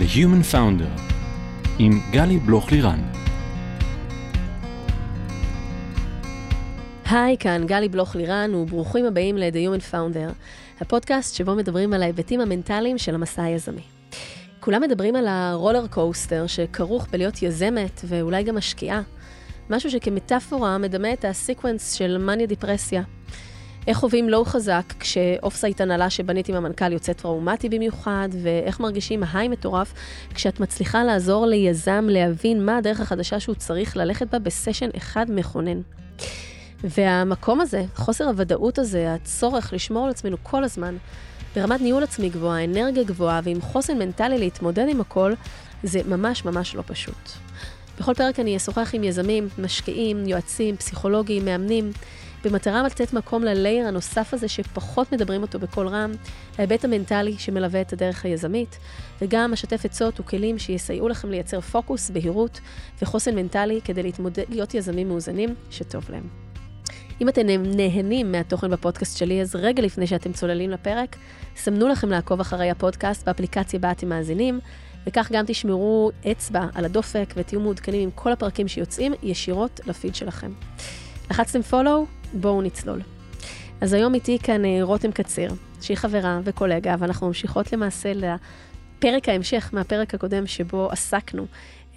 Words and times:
The 0.00 0.02
Human 0.02 0.54
Founder 0.54 1.00
עם 1.78 2.00
גלי 2.10 2.38
בלוך-לירן. 2.38 3.00
היי, 7.10 7.36
כאן 7.38 7.66
גלי 7.66 7.88
בלוך-לירן, 7.88 8.54
וברוכים 8.54 9.06
הבאים 9.06 9.38
ל-The 9.38 9.54
Human 9.54 9.92
Founder, 9.92 10.32
הפודקאסט 10.80 11.34
שבו 11.34 11.54
מדברים 11.54 11.92
על 11.92 12.02
ההיבטים 12.02 12.40
המנטליים 12.40 12.98
של 12.98 13.14
המסע 13.14 13.42
היזמי. 13.42 13.82
כולם 14.60 14.82
מדברים 14.82 15.16
על 15.16 15.26
ה 15.28 15.36
roller 15.36 15.86
coaster 15.86 16.46
שכרוך 16.46 17.06
בלהיות 17.10 17.42
יזמת 17.42 18.00
ואולי 18.04 18.42
גם 18.42 18.56
משקיעה. 18.56 19.02
משהו 19.70 19.90
שכמטאפורה 19.90 20.78
מדמה 20.78 21.12
את 21.12 21.24
ה 21.24 21.32
sequence 21.32 21.92
של 21.92 22.18
מניה 22.18 22.46
דיפרסיה. 22.46 23.02
איך 23.86 23.98
חווים 23.98 24.28
low 24.28 24.44
חזק 24.44 24.82
כש 25.00 25.56
offsite 25.56 25.80
הנהלה 25.80 26.10
שבנית 26.10 26.48
עם 26.48 26.54
המנכ"ל 26.54 26.92
יוצא 26.92 27.12
טראומטי 27.12 27.68
במיוחד, 27.68 28.28
ואיך 28.42 28.80
מרגישים 28.80 29.22
high 29.32 29.48
מטורף 29.48 29.92
כשאת 30.34 30.60
מצליחה 30.60 31.04
לעזור 31.04 31.46
ליזם 31.46 32.06
להבין 32.08 32.66
מה 32.66 32.76
הדרך 32.76 33.00
החדשה 33.00 33.40
שהוא 33.40 33.54
צריך 33.54 33.96
ללכת 33.96 34.26
בה 34.30 34.38
בסשן 34.38 34.88
אחד 34.96 35.26
מכונן. 35.28 35.80
והמקום 36.84 37.60
הזה, 37.60 37.84
חוסר 37.94 38.24
הוודאות 38.24 38.78
הזה, 38.78 39.14
הצורך 39.14 39.72
לשמור 39.72 40.04
על 40.04 40.10
עצמנו 40.10 40.36
כל 40.42 40.64
הזמן, 40.64 40.96
ברמת 41.56 41.80
ניהול 41.80 42.02
עצמי 42.02 42.28
גבוהה, 42.28 42.64
אנרגיה 42.64 43.02
גבוהה 43.02 43.40
ועם 43.44 43.60
חוסן 43.60 43.98
מנטלי 43.98 44.38
להתמודד 44.38 44.86
עם 44.88 45.00
הכל, 45.00 45.32
זה 45.82 46.00
ממש 46.08 46.44
ממש 46.44 46.74
לא 46.74 46.82
פשוט. 46.86 47.30
בכל 47.98 48.14
פרק 48.14 48.40
אני 48.40 48.56
אשוחח 48.56 48.90
עם 48.94 49.04
יזמים, 49.04 49.48
משקיעים, 49.58 50.28
יועצים, 50.28 50.76
פסיכולוגים, 50.76 51.44
מאמנים, 51.44 51.92
במטרה 52.44 52.82
לתת 52.82 53.12
מקום 53.12 53.42
ללייר 53.42 53.86
הנוסף 53.86 54.34
הזה 54.34 54.48
שפחות 54.48 55.12
מדברים 55.12 55.42
אותו 55.42 55.58
בקול 55.58 55.88
רם, 55.88 56.12
ההיבט 56.58 56.84
המנטלי 56.84 57.38
שמלווה 57.38 57.80
את 57.80 57.92
הדרך 57.92 58.24
היזמית, 58.24 58.78
וגם 59.20 59.52
אשתף 59.52 59.84
עצות 59.84 60.20
וכלים 60.20 60.58
שיסייעו 60.58 61.08
לכם 61.08 61.30
לייצר 61.30 61.60
פוקוס, 61.60 62.10
בהירות 62.10 62.60
וחוסן 63.02 63.34
מנטלי 63.34 63.80
כדי 63.84 64.02
להתמודד, 64.02 64.44
להיות 64.48 64.74
יזמים 64.74 65.08
מאוזנים 65.08 65.54
שטוב 65.70 66.10
להם. 66.10 66.24
אם 67.20 67.28
אתם 67.28 67.46
נהנים 67.48 68.32
מהתוכן 68.32 68.70
בפודקאסט 68.70 69.18
שלי, 69.18 69.40
אז 69.40 69.56
רגע 69.56 69.82
לפני 69.82 70.06
שאתם 70.06 70.32
צוללים 70.32 70.70
לפרק, 70.70 71.16
סמנו 71.56 71.88
לכם 71.88 72.08
לעקוב 72.10 72.40
אחרי 72.40 72.70
הפודקאסט 72.70 73.26
באפליקציה 73.26 73.78
בה 73.78 73.90
אתם 73.90 74.08
מאזינים, 74.08 74.60
וכך 75.06 75.28
גם 75.32 75.44
תשמרו 75.46 76.10
אצבע 76.30 76.66
על 76.74 76.84
הדופק 76.84 77.34
ותהיו 77.36 77.60
מעודכנים 77.60 78.02
עם 78.02 78.10
כל 78.14 78.32
הפרקים 78.32 78.68
שיוצאים 78.68 79.12
ישירות 79.22 79.80
לפיד 79.86 80.14
שלכם. 80.14 80.52
לחצתם 81.30 81.62
פולו? 81.62 82.19
בואו 82.32 82.62
נצלול. 82.62 83.00
אז 83.80 83.92
היום 83.92 84.14
איתי 84.14 84.38
כאן 84.38 84.64
אה, 84.64 84.78
רותם 84.82 85.12
קציר, 85.12 85.52
שהיא 85.80 85.96
חברה 85.96 86.40
וקולגה, 86.44 86.94
ואנחנו 86.98 87.26
ממשיכות 87.26 87.72
למעשה 87.72 88.12
לפרק 88.14 89.28
ההמשך 89.28 89.70
מהפרק 89.72 90.14
הקודם 90.14 90.46
שבו 90.46 90.88
עסקנו 90.90 91.46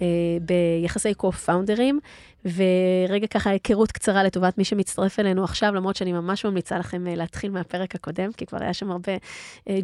אה, 0.02 0.06
ביחסי 0.42 1.14
קו-פאונדרים, 1.14 2.00
ורגע 2.44 3.26
ככה 3.26 3.50
היכרות 3.50 3.92
קצרה 3.92 4.22
לטובת 4.24 4.58
מי 4.58 4.64
שמצטרף 4.64 5.20
אלינו 5.20 5.44
עכשיו, 5.44 5.74
למרות 5.74 5.96
שאני 5.96 6.12
ממש 6.12 6.44
ממליצה 6.44 6.78
לכם 6.78 7.06
אה, 7.06 7.14
להתחיל 7.14 7.50
מהפרק 7.50 7.94
הקודם, 7.94 8.32
כי 8.32 8.46
כבר 8.46 8.58
היה 8.62 8.74
שם 8.74 8.90
הרבה 8.90 9.12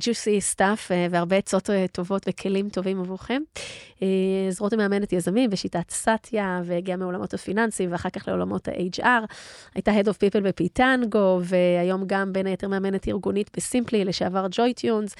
juicy 0.00 0.38
אה, 0.38 0.40
stuff 0.40 0.90
אה, 0.90 0.94
והרבה 1.10 1.36
עצות 1.36 1.70
טובות 1.92 2.26
וכלים 2.28 2.68
טובים 2.68 3.00
עבורכם. 3.00 3.42
אז 4.48 4.60
רותם 4.60 4.78
מאמנת 4.78 5.12
יזמים 5.12 5.50
בשיטת 5.50 5.90
סאטיה, 5.90 6.60
והגיעה 6.64 6.96
מעולמות 6.96 7.34
הפיננסים 7.34 7.92
ואחר 7.92 8.10
כך 8.10 8.28
לעולמות 8.28 8.68
ה-HR. 8.68 9.34
הייתה 9.74 9.92
Head 9.92 10.04
of 10.04 10.14
People 10.14 10.40
בפיטנגו, 10.40 11.40
והיום 11.42 12.02
גם 12.06 12.32
בין 12.32 12.46
היתר 12.46 12.68
מאמנת 12.68 13.08
ארגונית 13.08 13.50
בסימפלי, 13.56 14.04
לשעבר 14.04 14.46
ג'וי 14.50 14.74
טיונס, 14.74 15.14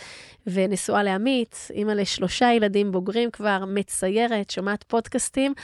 ונשואה 0.47 1.03
לעמית, 1.03 1.69
אימא 1.71 1.93
לשלושה 1.93 2.53
ילדים 2.53 2.93
בוגרים 2.93 3.31
כבר, 3.31 3.65
מציירת, 3.67 4.51
שומעת 4.51 4.83
פודקאסטים, 4.83 5.55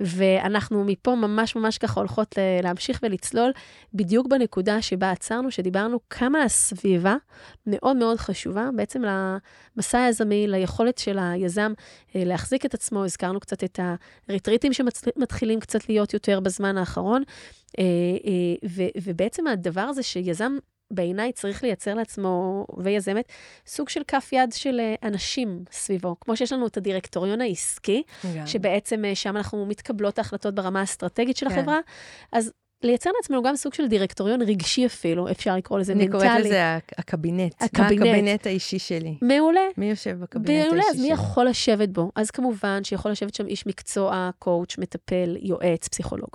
ואנחנו 0.00 0.84
מפה 0.84 1.14
ממש 1.28 1.56
ממש 1.56 1.78
ככה 1.78 2.00
הולכות 2.00 2.34
להמשיך 2.62 3.00
ולצלול 3.02 3.52
בדיוק 3.94 4.26
בנקודה 4.26 4.82
שבה 4.82 5.10
עצרנו, 5.10 5.50
שדיברנו 5.50 5.98
כמה 6.10 6.42
הסביבה 6.42 7.16
מאוד 7.66 7.96
מאוד 7.96 8.16
חשובה 8.16 8.68
בעצם 8.76 9.02
למסע 9.02 9.98
היזמי, 9.98 10.46
ליכולת 10.46 10.98
של 10.98 11.18
היזם 11.18 11.72
אה, 12.16 12.24
להחזיק 12.24 12.66
את 12.66 12.74
עצמו. 12.74 13.04
הזכרנו 13.04 13.40
קצת 13.40 13.64
את 13.64 13.80
הריטריטים 14.28 14.72
שמתחילים 14.72 15.60
קצת 15.60 15.88
להיות 15.88 16.14
יותר 16.14 16.40
בזמן 16.40 16.78
האחרון, 16.78 17.22
אה, 17.78 17.84
אה, 18.26 18.86
ובעצם 19.04 19.46
הדבר 19.46 19.80
הזה 19.80 20.02
שיזם 20.02 20.56
בעיניי 20.90 21.32
צריך 21.32 21.62
לייצר 21.62 21.94
לעצמו, 21.94 22.66
ויזמת, 22.78 23.24
סוג 23.66 23.88
של 23.88 24.02
כף 24.08 24.28
יד 24.32 24.52
של 24.52 24.80
אה, 24.80 25.08
אנשים 25.08 25.64
סביבו. 25.72 26.16
כמו 26.20 26.36
שיש 26.36 26.52
לנו 26.52 26.66
את 26.66 26.76
הדירקטוריון 26.76 27.40
העסקי, 27.40 28.02
yeah. 28.08 28.26
שבעצם 28.46 29.04
אה, 29.04 29.14
שם 29.14 29.36
אנחנו 29.36 29.66
מתקבלות 29.66 30.18
ההחלטות 30.18 30.54
ברמה 30.54 30.80
האסטרטגית 30.80 31.36
של 31.36 31.46
yeah. 31.46 31.50
כן. 31.50 31.58
החברה, 31.58 31.78
אז 32.32 32.52
לייצר 32.84 33.10
לעצמנו 33.16 33.42
גם 33.42 33.56
סוג 33.56 33.74
של 33.74 33.88
דירקטוריון 33.88 34.42
רגשי 34.42 34.86
אפילו, 34.86 35.30
אפשר 35.30 35.56
לקרוא 35.56 35.78
לזה 35.78 35.94
מנטלי. 35.94 36.18
אני 36.18 36.24
קוראת 36.24 36.44
לזה 36.44 36.76
הקבינט. 36.98 37.54
הקבינט. 37.62 38.00
מה 38.00 38.06
הקבינט 38.10 38.46
האישי 38.46 38.78
שלי. 38.78 39.14
מעולה. 39.22 39.60
מי 39.76 39.90
יושב 39.90 40.16
בקבינט 40.20 40.48
האישי 40.48 40.62
שלי? 40.62 40.68
מעולה, 40.68 40.82
אז 40.90 41.00
מי 41.00 41.10
יכול 41.10 41.46
לשבת 41.46 41.88
בו? 41.88 42.10
אז 42.14 42.30
כמובן 42.30 42.84
שיכול 42.84 43.10
לשבת 43.10 43.34
שם 43.34 43.46
איש 43.46 43.66
מקצוע, 43.66 44.30
קואוץ', 44.38 44.78
מטפל, 44.78 45.36
יועץ, 45.40 45.88
פסיכולוג. 45.88 46.30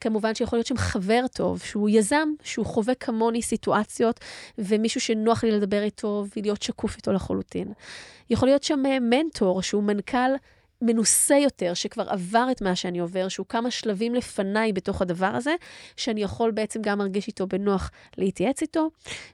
כמובן 0.00 0.34
שיכול 0.34 0.56
להיות 0.56 0.66
שם 0.66 0.76
חבר 0.76 1.20
טוב, 1.34 1.60
שהוא 1.60 1.90
יזם, 1.90 2.28
שהוא 2.42 2.66
חווה 2.66 2.94
כמוני 2.94 3.42
סיטואציות, 3.42 4.20
ומישהו 4.58 5.00
שנוח 5.00 5.44
לי 5.44 5.50
לדבר 5.50 5.82
איתו 5.82 6.24
ולהיות 6.36 6.62
שקוף 6.62 6.96
איתו 6.96 7.12
לחלוטין. 7.12 7.72
יכול 8.30 8.48
להיות 8.48 8.62
שם 8.62 8.82
אה, 8.86 9.00
מנטור, 9.00 9.62
שהוא 9.62 9.82
מנכ"ל 9.82 10.30
מנוסה 10.82 11.36
יותר, 11.36 11.74
שכבר 11.74 12.08
עבר 12.08 12.48
את 12.50 12.62
מה 12.62 12.76
שאני 12.76 12.98
עובר, 12.98 13.28
שהוא 13.28 13.46
כמה 13.46 13.70
שלבים 13.70 14.14
לפניי 14.14 14.72
בתוך 14.72 15.02
הדבר 15.02 15.26
הזה, 15.26 15.54
שאני 15.96 16.22
יכול 16.22 16.50
בעצם 16.50 16.82
גם 16.82 16.98
להרגיש 16.98 17.28
איתו 17.28 17.46
בנוח 17.46 17.90
להתייעץ 18.18 18.62
איתו, 18.62 18.90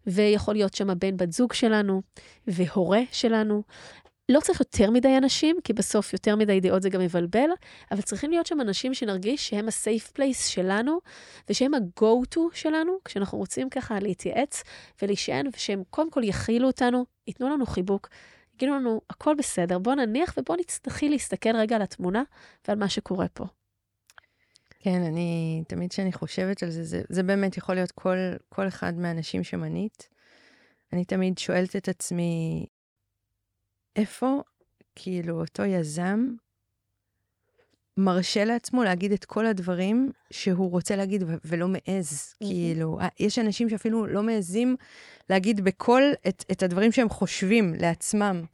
ויכול 0.07 0.55
להיות 0.55 0.75
שם 0.75 0.91
הבן 0.91 1.17
בת 1.17 1.33
זוג 1.33 1.53
שלנו, 1.53 2.03
והורה 2.47 3.01
שלנו. 3.13 3.63
לא 4.29 4.41
צריך 4.41 4.61
יותר 4.61 4.91
מדי 4.91 5.17
אנשים, 5.17 5.57
כי 5.65 5.73
בסוף 5.73 6.13
יותר 6.13 6.37
מדי 6.37 6.61
דעות 6.61 6.83
זה 6.83 6.91
גם 6.91 7.01
מבלבל, 7.01 7.49
אבל 7.91 8.01
צריכים 8.01 8.31
להיות 8.31 8.47
שם 8.47 8.61
אנשים 8.61 8.95
שנרגיש 8.95 9.49
שהם 9.49 9.69
ה-safe 9.69 10.19
place 10.19 10.49
שלנו, 10.49 10.99
ושהם 11.49 11.75
ה-go-to 11.75 12.41
שלנו, 12.53 12.93
כשאנחנו 13.05 13.39
רוצים 13.39 13.71
ככה 13.71 13.99
להתייעץ 14.01 14.63
ולהישען, 15.03 15.47
ושהם 15.57 15.83
קודם 15.91 16.11
כל 16.11 16.25
יכילו 16.25 16.67
אותנו, 16.67 17.05
ייתנו 17.27 17.49
לנו 17.49 17.67
חיבוק, 17.67 18.09
יגידו 18.55 18.75
לנו, 18.75 19.01
הכל 19.11 19.35
בסדר, 19.39 19.79
בוא 19.79 19.95
נניח 19.95 20.35
ובוא 20.39 20.57
נתחיל 20.61 21.13
להסתכל 21.13 21.57
רגע 21.57 21.77
על 21.77 21.83
התמונה 21.83 22.23
ועל 22.69 22.79
מה 22.79 22.89
שקורה 22.89 23.29
פה. 23.29 23.45
כן, 24.79 25.03
אני, 25.03 25.63
תמיד 25.69 25.91
כשאני 25.91 26.13
חושבת 26.13 26.63
על 26.63 26.71
זה, 26.71 26.85
זה, 26.85 27.03
זה 27.09 27.23
באמת 27.23 27.57
יכול 27.57 27.75
להיות 27.75 27.91
כל, 27.91 28.17
כל 28.49 28.69
אחד 28.69 28.95
מהאנשים 28.95 29.45
שמנית. 29.45 30.09
אני 30.93 31.05
תמיד 31.05 31.39
שואלת 31.39 31.77
את 31.77 31.89
עצמי, 31.89 32.67
איפה, 33.97 34.43
כאילו, 34.95 35.41
אותו 35.41 35.65
יזם 35.65 36.27
מרשה 37.97 38.45
לעצמו 38.45 38.85
להגיד 38.85 39.13
את 39.13 39.25
כל 39.25 39.47
הדברים 39.47 40.13
שהוא 40.31 40.71
רוצה 40.71 40.97
להגיד 40.97 41.23
ולא 41.45 41.69
מעז. 41.69 42.35
כאילו, 42.41 42.99
יש 43.21 43.39
אנשים 43.39 43.69
שאפילו 43.69 44.07
לא 44.07 44.23
מעזים 44.23 44.77
להגיד 45.31 45.65
בקול 45.65 46.13
את, 46.29 46.45
את 46.53 46.63
הדברים 46.63 46.93
שהם 46.93 47.09
חושבים 47.09 47.75
לעצמם, 47.79 48.45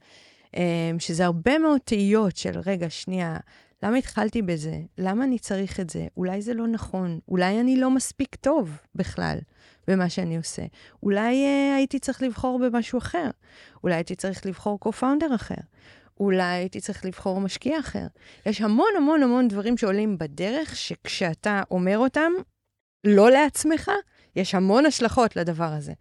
אמ, 0.57 0.99
שזה 0.99 1.25
הרבה 1.25 1.57
מאוד 1.57 1.79
תהיות 1.83 2.37
של, 2.37 2.59
רגע, 2.65 2.89
שנייה, 2.89 3.37
למה 3.83 3.97
התחלתי 3.97 4.41
בזה? 4.41 4.79
למה 4.97 5.23
אני 5.23 5.39
צריך 5.39 5.79
את 5.79 5.89
זה? 5.89 6.07
אולי 6.17 6.41
זה 6.41 6.53
לא 6.53 6.67
נכון, 6.67 7.19
אולי 7.27 7.59
אני 7.59 7.77
לא 7.77 7.91
מספיק 7.91 8.35
טוב 8.35 8.77
בכלל 8.95 9.37
במה 9.87 10.09
שאני 10.09 10.37
עושה. 10.37 10.61
אולי 11.03 11.45
uh, 11.45 11.75
הייתי 11.75 11.99
צריך 11.99 12.21
לבחור 12.21 12.59
במשהו 12.59 12.99
אחר. 12.99 13.29
אולי 13.83 13.95
הייתי 13.95 14.15
צריך 14.15 14.45
לבחור 14.45 14.79
co-founder 14.85 15.35
אחר. 15.35 15.55
אולי 16.21 16.43
הייתי 16.43 16.81
צריך 16.81 17.05
לבחור 17.05 17.41
משקיע 17.41 17.79
אחר. 17.79 18.07
יש 18.45 18.61
המון 18.61 18.89
המון 18.97 19.23
המון 19.23 19.47
דברים 19.47 19.77
שעולים 19.77 20.17
בדרך, 20.17 20.75
שכשאתה 20.75 21.63
אומר 21.71 21.97
אותם, 21.97 22.31
לא 23.03 23.31
לעצמך, 23.31 23.91
יש 24.35 24.55
המון 24.55 24.85
השלכות 24.85 25.35
לדבר 25.35 25.63
הזה. 25.63 25.93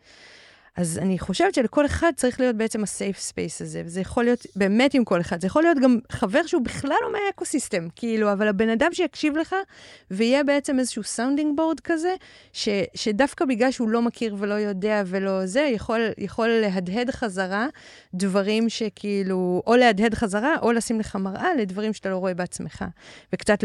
אז 0.77 0.99
אני 0.99 1.19
חושבת 1.19 1.55
שלכל 1.55 1.87
אחד 1.87 2.13
צריך 2.17 2.41
להיות 2.41 2.57
בעצם 2.57 2.81
ה-safe 2.81 3.31
space 3.31 3.63
הזה, 3.63 3.83
וזה 3.85 4.01
יכול 4.01 4.25
להיות 4.25 4.47
באמת 4.57 4.95
עם 4.95 5.05
כל 5.05 5.21
אחד. 5.21 5.41
זה 5.41 5.47
יכול 5.47 5.63
להיות 5.63 5.79
גם 5.79 5.99
חבר 6.13 6.47
שהוא 6.47 6.63
בכלל 6.63 6.97
לא 7.03 7.13
מהאקוסיסטם, 7.13 7.89
כאילו, 7.97 8.33
אבל 8.33 8.49
הבן 8.49 8.69
אדם 8.69 8.93
שיקשיב 8.93 9.37
לך, 9.37 9.55
ויהיה 10.11 10.45
בעצם 10.45 10.79
איזשהו 10.79 11.03
sounding 11.03 11.57
board 11.57 11.81
כזה, 11.81 12.15
ש, 12.53 12.69
שדווקא 12.95 13.45
בגלל 13.45 13.71
שהוא 13.71 13.89
לא 13.89 14.03
מכיר 14.03 14.37
ולא 14.39 14.55
יודע 14.55 15.03
ולא 15.07 15.47
זה, 15.47 15.61
יכול, 15.61 16.01
יכול 16.19 16.49
להדהד 16.49 17.11
חזרה 17.11 17.67
דברים 18.15 18.69
שכאילו, 18.69 19.63
או 19.67 19.77
להדהד 19.77 20.15
חזרה, 20.15 20.57
או 20.63 20.73
לשים 20.73 21.01
לך 21.01 21.17
מראה 21.17 21.55
לדברים 21.55 21.93
שאתה 21.93 22.11
לא 22.11 22.17
רואה 22.17 22.35
בעצמך, 22.35 22.85
וקצת 23.33 23.65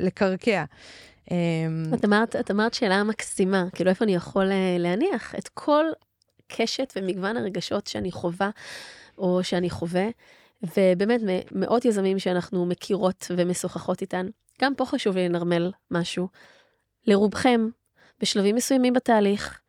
לקרקע. 0.00 0.64
אמ, 1.30 1.84
את 1.94 2.04
אמרת, 2.04 2.36
את 2.36 2.50
אמרת 2.50 2.74
שאלה 2.74 3.04
מקסימה, 3.04 3.64
כאילו 3.74 3.90
איפה 3.90 4.04
אני 4.04 4.14
יכול 4.14 4.52
אה, 4.52 4.76
להניח 4.78 5.34
את 5.34 5.48
כל 5.48 5.84
הקשת 6.46 6.92
ומגוון 6.96 7.36
הרגשות 7.36 7.86
שאני 7.86 8.12
חווה 8.12 8.50
או 9.18 9.44
שאני 9.44 9.70
חווה. 9.70 10.06
ובאמת, 10.62 11.20
מאות 11.52 11.84
יזמים 11.84 12.18
שאנחנו 12.18 12.66
מכירות 12.66 13.26
ומשוחחות 13.36 14.00
איתן, 14.00 14.26
גם 14.60 14.74
פה 14.74 14.84
חשוב 14.84 15.16
לי 15.16 15.28
לנרמל 15.28 15.72
משהו. 15.90 16.28
לרובכם, 17.06 17.68
בשלבים 18.20 18.54
מסוימים 18.54 18.92
בתהליך, 18.92 19.60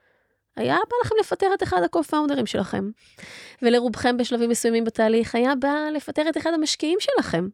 היה 0.55 0.75
בא 0.75 0.95
לכם 1.05 1.15
לפטר 1.19 1.47
את 1.53 1.63
אחד 1.63 1.81
ה-co-founders 1.83 2.45
שלכם. 2.45 2.89
ולרובכם 3.61 4.17
בשלבים 4.17 4.49
מסוימים 4.49 4.83
בתהליך 4.83 5.35
היה 5.35 5.55
בא 5.55 5.73
לפטר 5.93 6.29
את 6.29 6.37
אחד 6.37 6.53
המשקיעים 6.53 6.99
שלכם. 6.99 7.47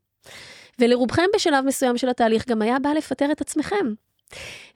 ולרובכם 0.79 1.25
בשלב 1.35 1.65
מסוים 1.65 1.97
של 1.97 2.09
התהליך 2.09 2.47
גם 2.47 2.61
היה 2.61 2.79
בא 2.79 2.89
לפטר 2.89 3.31
את 3.31 3.41
עצמכם. 3.41 3.93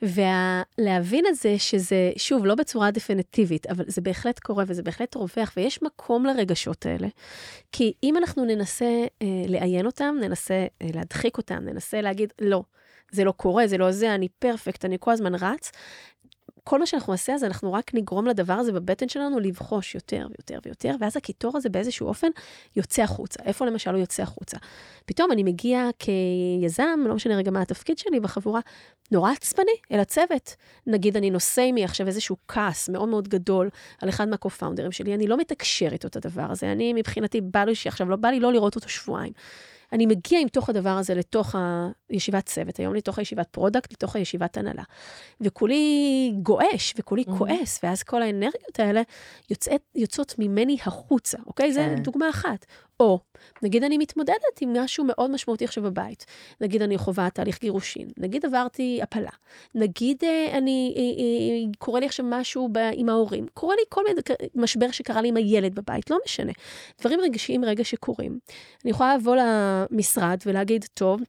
ולהבין 0.02 1.26
את 1.28 1.36
זה 1.36 1.56
שזה, 1.58 2.12
שוב, 2.18 2.46
לא 2.46 2.56
בצורה 2.56 2.92
דפינטיבית, 2.92 3.68
אבל 3.68 3.84
זה 3.88 4.02
בהחלט 4.02 4.40
קורה 4.40 4.64
וזה 4.68 4.84
בהחלט 4.84 5.16
רווח, 5.16 5.54
ויש 5.58 5.84
מקום 5.84 6.26
לרגשות 6.26 6.86
האלה. 6.86 7.08
כי 7.72 7.94
אם 8.04 8.18
אנחנו 8.18 8.46
ננסה 8.46 9.06
אה, 9.22 9.28
לעיין 9.48 9.86
אותם, 9.86 10.16
ננסה 10.22 10.68
אה, 10.82 10.88
להדחיק 10.94 11.38
אותם, 11.38 11.64
ננסה 11.64 12.02
להגיד, 12.02 12.34
לא, 12.42 12.64
זה 13.12 13.24
לא 13.24 13.32
קורה, 13.32 13.68
זה 13.68 13.78
לא 13.78 13.92
זה, 13.92 14.16
אני 14.16 14.28
פרפקט, 14.40 14.86
אני 14.86 14.98
כל 15.00 15.12
הזמן 15.12 15.36
רץ, 15.36 15.72
כל 16.68 16.80
מה 16.80 16.86
שאנחנו 16.86 17.14
נעשה, 17.14 17.34
אז 17.34 17.44
אנחנו 17.44 17.74
רק 17.74 17.92
נגרום 17.94 18.28
לדבר 18.28 18.54
הזה 18.54 18.72
בבטן 18.72 19.10
שלנו 19.10 19.40
לבחוש 19.40 19.96
יותר 19.96 20.28
ויותר 20.30 20.60
ויותר, 20.66 20.96
ואז 21.00 21.18
הקיטור 21.18 21.58
הזה 21.58 21.70
באיזשהו 21.70 22.08
אופן 22.08 22.28
יוצא 22.76 23.02
החוצה. 23.02 23.44
איפה 23.44 23.66
למשל 23.66 23.90
הוא 23.90 24.00
יוצא 24.00 24.24
החוצה? 24.24 24.58
פתאום 25.06 25.32
אני 25.32 25.44
מגיע 25.44 25.90
כיזם, 26.00 27.00
לא 27.08 27.16
משנה 27.16 27.36
רגע 27.36 27.52
מה 27.52 27.62
התפקיד 27.62 27.98
שלי 27.98 28.20
בחבורה, 28.20 28.60
נורא 29.12 29.32
עצבני 29.32 29.72
אל 29.92 30.00
הצוות. 30.00 30.56
נגיד 30.88 31.18
אני 31.18 31.30
נושא 31.30 31.62
עימי 31.62 31.84
עכשיו 31.84 32.08
איזשהו 32.08 32.38
כעס 32.48 32.90
מאוד 32.90 33.10
מאוד 33.10 33.28
גדול 33.28 33.70
על 34.02 34.10
אחד 34.10 34.28
מהקו-פאונדרים 34.28 34.92
שלי, 34.92 35.16
אני 35.16 35.28
לא 35.28 35.38
מתקשר 35.38 35.90
איתו 35.92 36.08
את 36.08 36.16
הדבר 36.16 36.52
הזה, 36.52 36.72
אני 36.72 36.94
מבחינתי 36.94 37.42
בא 37.42 37.64
לי 37.64 37.76
שעכשיו 37.76 38.10
לא 38.10 38.16
בא 38.16 38.30
לי 38.30 38.40
לא 38.40 38.54
לראות 38.54 38.76
אותו 38.76 38.90
שבועיים. 38.90 39.34
אני 39.94 40.06
מגיע 40.06 40.40
עם 40.40 40.48
תוך 40.48 40.70
הדבר 40.70 40.90
הזה 40.90 41.16
לתוך 41.16 41.56
הישיבת 42.10 42.46
צוות, 42.46 42.78
היום 42.78 42.96
לתוך 42.96 43.20
הישיבת 43.20 43.48
product, 43.52 43.94
לתוך 43.94 44.16
הישיבת 44.16 44.58
הנהלה. 44.58 44.84
וכולי 45.42 46.34
גועש, 46.42 46.94
וכולי 46.98 47.24
mm-hmm. 47.24 47.38
כועס, 47.38 47.80
ואז 47.84 48.04
כל 48.04 48.22
האנרגיות 48.22 48.80
האלה 48.80 49.02
יוצאת, 49.50 49.82
יוצאות 49.96 50.36
ממני 50.40 50.78
החוצה, 50.86 51.38
אוקיי? 51.46 51.74
זו 51.74 51.80
כן. 51.80 51.96
דוגמה 52.04 52.30
אחת. 52.30 52.66
או, 53.00 53.20
נגיד 53.62 53.84
אני 53.84 53.98
מתמודדת 53.98 54.62
עם 54.62 54.78
משהו 54.78 55.04
מאוד 55.08 55.32
משמעותי 55.32 55.66
עכשיו 55.66 55.84
בבית. 55.84 56.26
נגיד 56.62 56.82
אני 56.82 56.98
חווה 56.98 57.30
תהליך 57.30 57.62
גירושין, 57.62 58.08
נגיד 58.18 58.46
עברתי 58.46 59.00
הפלה, 59.02 59.30
נגיד 59.76 60.18
אה, 60.24 60.58
אני, 60.58 60.94
אה, 60.98 61.02
אה, 61.02 61.72
קורה 61.78 62.00
לי 62.00 62.06
עכשיו 62.06 62.26
משהו 62.30 62.70
ב, 62.72 62.78
עם 62.94 63.10
ההורים, 63.10 63.46
קורה 63.54 63.76
לי 63.76 63.82
כל 63.90 64.04
מיני 64.08 64.22
משבר 64.56 64.92
שקרה 64.92 65.22
לי 65.22 65.28
עם 65.28 65.38
הילד 65.38 65.76
בבית, 65.76 66.10
לא 66.10 66.18
משנה. 66.26 66.52
דברים 67.02 67.20
רגשיים 67.22 67.66
רגע 67.66 67.84
שקורים. 67.84 68.40
אני 68.84 68.92
יכולה 68.92 69.16
לבוא 69.16 69.36
למשרד 69.36 70.38
ולהגיד, 70.46 70.86
טוב, 70.94 71.22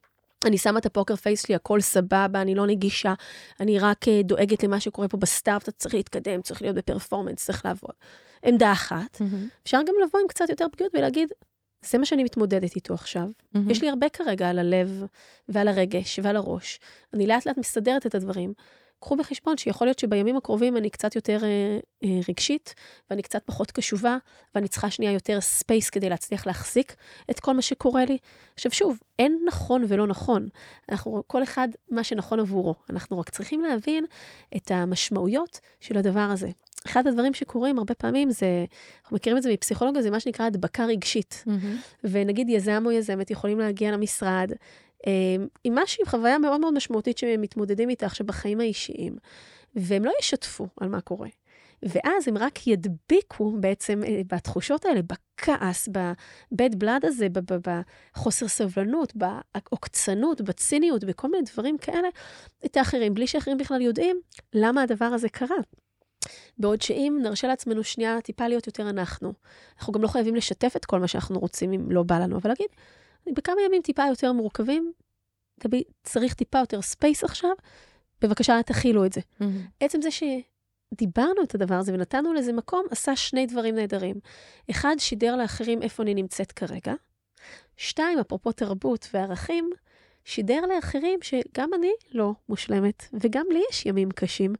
אני 0.45 0.57
שמה 0.57 0.79
את 0.79 0.85
הפוקר 0.85 1.15
פייס 1.15 1.45
שלי, 1.45 1.55
הכל 1.55 1.81
סבבה, 1.81 2.41
אני 2.41 2.55
לא 2.55 2.67
נגישה, 2.67 3.13
אני 3.59 3.79
רק 3.79 4.05
דואגת 4.23 4.63
למה 4.63 4.79
שקורה 4.79 5.07
פה 5.07 5.17
בסטארט, 5.17 5.69
צריך 5.69 5.95
להתקדם, 5.95 6.41
צריך 6.41 6.61
להיות 6.61 6.75
בפרפורמנס, 6.75 7.45
צריך 7.45 7.65
לעבוד. 7.65 7.91
עמדה 8.43 8.71
אחת. 8.71 9.15
Mm-hmm. 9.15 9.63
אפשר 9.63 9.77
גם 9.87 9.95
לבוא 10.03 10.19
עם 10.19 10.27
קצת 10.27 10.49
יותר 10.49 10.65
פגיעות 10.71 10.95
ולהגיד, 10.95 11.31
זה 11.85 11.97
מה 11.97 12.05
שאני 12.05 12.23
מתמודדת 12.23 12.75
איתו 12.75 12.93
עכשיו. 12.93 13.27
Mm-hmm. 13.27 13.59
יש 13.69 13.81
לי 13.81 13.89
הרבה 13.89 14.09
כרגע 14.09 14.49
על 14.49 14.59
הלב 14.59 15.03
ועל 15.49 15.67
הרגש 15.67 16.19
ועל 16.23 16.35
הראש. 16.35 16.79
אני 17.13 17.27
לאט 17.27 17.45
לאט 17.45 17.57
מסדרת 17.57 18.05
את 18.05 18.15
הדברים. 18.15 18.53
קחו 18.99 19.15
בחשבון 19.15 19.57
שיכול 19.57 19.87
להיות 19.87 19.99
שבימים 19.99 20.37
הקרובים 20.37 20.77
אני 20.77 20.89
קצת 20.89 21.15
יותר 21.15 21.43
אה, 21.43 21.79
אה, 22.03 22.19
רגשית, 22.29 22.73
ואני 23.09 23.21
קצת 23.21 23.43
פחות 23.45 23.71
קשובה, 23.71 24.17
ואני 24.55 24.67
צריכה 24.67 24.89
שנייה 24.89 25.11
יותר 25.11 25.41
space 25.41 25.89
כדי 25.89 26.09
להצליח 26.09 26.47
להחזיק 26.47 26.95
את 27.31 27.39
כל 27.39 27.53
מה 27.53 27.61
שקורה 27.61 28.05
לי. 28.05 28.17
עכשיו 28.53 28.71
שוב, 28.71 28.99
אין 29.19 29.39
נכון 29.45 29.83
ולא 29.87 30.07
נכון. 30.07 30.47
אנחנו, 30.91 31.23
כל 31.27 31.43
אחד 31.43 31.67
מה 31.91 32.03
שנכון 32.03 32.39
עבורו. 32.39 32.75
אנחנו 32.89 33.19
רק 33.19 33.29
צריכים 33.29 33.61
להבין 33.61 34.05
את 34.55 34.71
המשמעויות 34.71 35.59
של 35.79 35.97
הדבר 35.97 36.19
הזה. 36.31 36.49
אחד 36.85 37.07
הדברים 37.07 37.33
שקורים 37.33 37.77
הרבה 37.77 37.93
פעמים 37.93 38.31
זה, 38.31 38.65
אנחנו 39.03 39.15
מכירים 39.15 39.37
את 39.37 39.43
זה 39.43 39.53
מפסיכולוגיה, 39.53 40.01
זה 40.01 40.11
מה 40.11 40.19
שנקרא 40.19 40.45
הדבקה 40.45 40.85
רגשית. 40.85 41.43
Mm-hmm. 41.47 41.97
ונגיד 42.03 42.49
יזם 42.49 42.83
או 42.85 42.91
יזמת 42.91 43.31
יכולים 43.31 43.59
להגיע 43.59 43.91
למשרד 43.91 44.51
עם 45.63 45.75
משהו, 45.75 46.03
עם 46.03 46.09
חוויה 46.09 46.37
מאוד 46.37 46.61
מאוד 46.61 46.73
משמעותית 46.73 47.17
שהם 47.17 47.41
מתמודדים 47.41 47.89
איתה 47.89 48.05
עכשיו 48.05 48.25
בחיים 48.25 48.59
האישיים, 48.59 49.15
והם 49.75 50.05
לא 50.05 50.11
ישתפו 50.19 50.67
על 50.81 50.89
מה 50.89 51.01
קורה. 51.01 51.27
ואז 51.83 52.27
הם 52.27 52.37
רק 52.37 52.67
ידביקו 52.67 53.57
בעצם 53.59 54.03
אה, 54.03 54.21
בתחושות 54.27 54.85
האלה, 54.85 55.01
בכעס, 55.01 55.89
ב-bad 55.91 56.75
blood 56.83 57.07
הזה, 57.07 57.27
בחוסר 57.63 58.47
סבלנות, 58.47 59.13
בעוקצנות, 59.15 60.41
בציניות, 60.41 61.03
בכל 61.03 61.31
מיני 61.31 61.43
דברים 61.53 61.77
כאלה, 61.77 62.07
את 62.65 62.77
האחרים, 62.77 63.13
בלי 63.13 63.27
שאחרים 63.27 63.57
בכלל 63.57 63.81
יודעים 63.81 64.19
למה 64.53 64.81
הדבר 64.81 65.05
הזה 65.05 65.29
קרה. 65.29 65.57
בעוד 66.57 66.81
שאם 66.81 67.19
נרשה 67.21 67.47
לעצמנו 67.47 67.83
שנייה 67.83 68.21
טיפה 68.21 68.47
להיות 68.47 68.67
יותר 68.67 68.89
אנחנו, 68.89 69.33
אנחנו 69.79 69.93
גם 69.93 70.01
לא 70.01 70.07
חייבים 70.07 70.35
לשתף 70.35 70.73
את 70.75 70.85
כל 70.85 70.99
מה 70.99 71.07
שאנחנו 71.07 71.39
רוצים 71.39 71.73
אם 71.73 71.91
לא 71.91 72.03
בא 72.03 72.19
לנו, 72.19 72.37
אבל 72.37 72.49
להגיד, 72.49 72.67
בכמה 73.33 73.61
ימים 73.65 73.81
טיפה 73.81 74.03
יותר 74.09 74.31
מורכבים, 74.31 74.91
תביא, 75.59 75.83
צריך 76.03 76.33
טיפה 76.33 76.59
יותר 76.59 76.81
space 76.81 77.23
עכשיו, 77.23 77.51
בבקשה 78.21 78.63
תכילו 78.65 79.05
את 79.05 79.13
זה. 79.13 79.21
Mm-hmm. 79.21 79.45
עצם 79.79 80.01
זה 80.01 80.09
שדיברנו 80.11 81.43
את 81.43 81.55
הדבר 81.55 81.75
הזה 81.75 81.93
ונתנו 81.93 82.33
לזה 82.33 82.53
מקום, 82.53 82.85
עשה 82.91 83.15
שני 83.15 83.45
דברים 83.45 83.75
נהדרים. 83.75 84.15
אחד, 84.71 84.95
שידר 84.97 85.35
לאחרים 85.35 85.81
איפה 85.81 86.03
אני 86.03 86.13
נמצאת 86.13 86.51
כרגע. 86.51 86.93
שתיים, 87.77 88.19
אפרופו 88.19 88.51
תרבות 88.51 89.07
וערכים, 89.13 89.69
שידר 90.25 90.61
לאחרים 90.75 91.19
שגם 91.21 91.73
אני 91.73 91.91
לא 92.11 92.33
מושלמת, 92.49 93.05
וגם 93.13 93.45
לי 93.51 93.61
יש 93.69 93.85
ימים 93.85 94.11
קשים, 94.11 94.53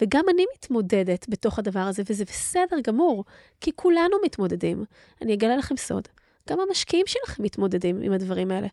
וגם 0.00 0.24
אני 0.34 0.44
מתמודדת 0.54 1.26
בתוך 1.28 1.58
הדבר 1.58 1.80
הזה, 1.80 2.02
וזה 2.06 2.24
בסדר 2.24 2.76
גמור, 2.82 3.24
כי 3.60 3.70
כולנו 3.74 4.16
מתמודדים. 4.24 4.84
אני 5.22 5.34
אגלה 5.34 5.56
לכם 5.56 5.76
סוד, 5.76 6.08
גם 6.48 6.60
המשקיעים 6.60 7.06
שלכם 7.06 7.42
מתמודדים 7.42 8.02
עם 8.02 8.12
הדברים 8.12 8.50
האלה. 8.50 8.68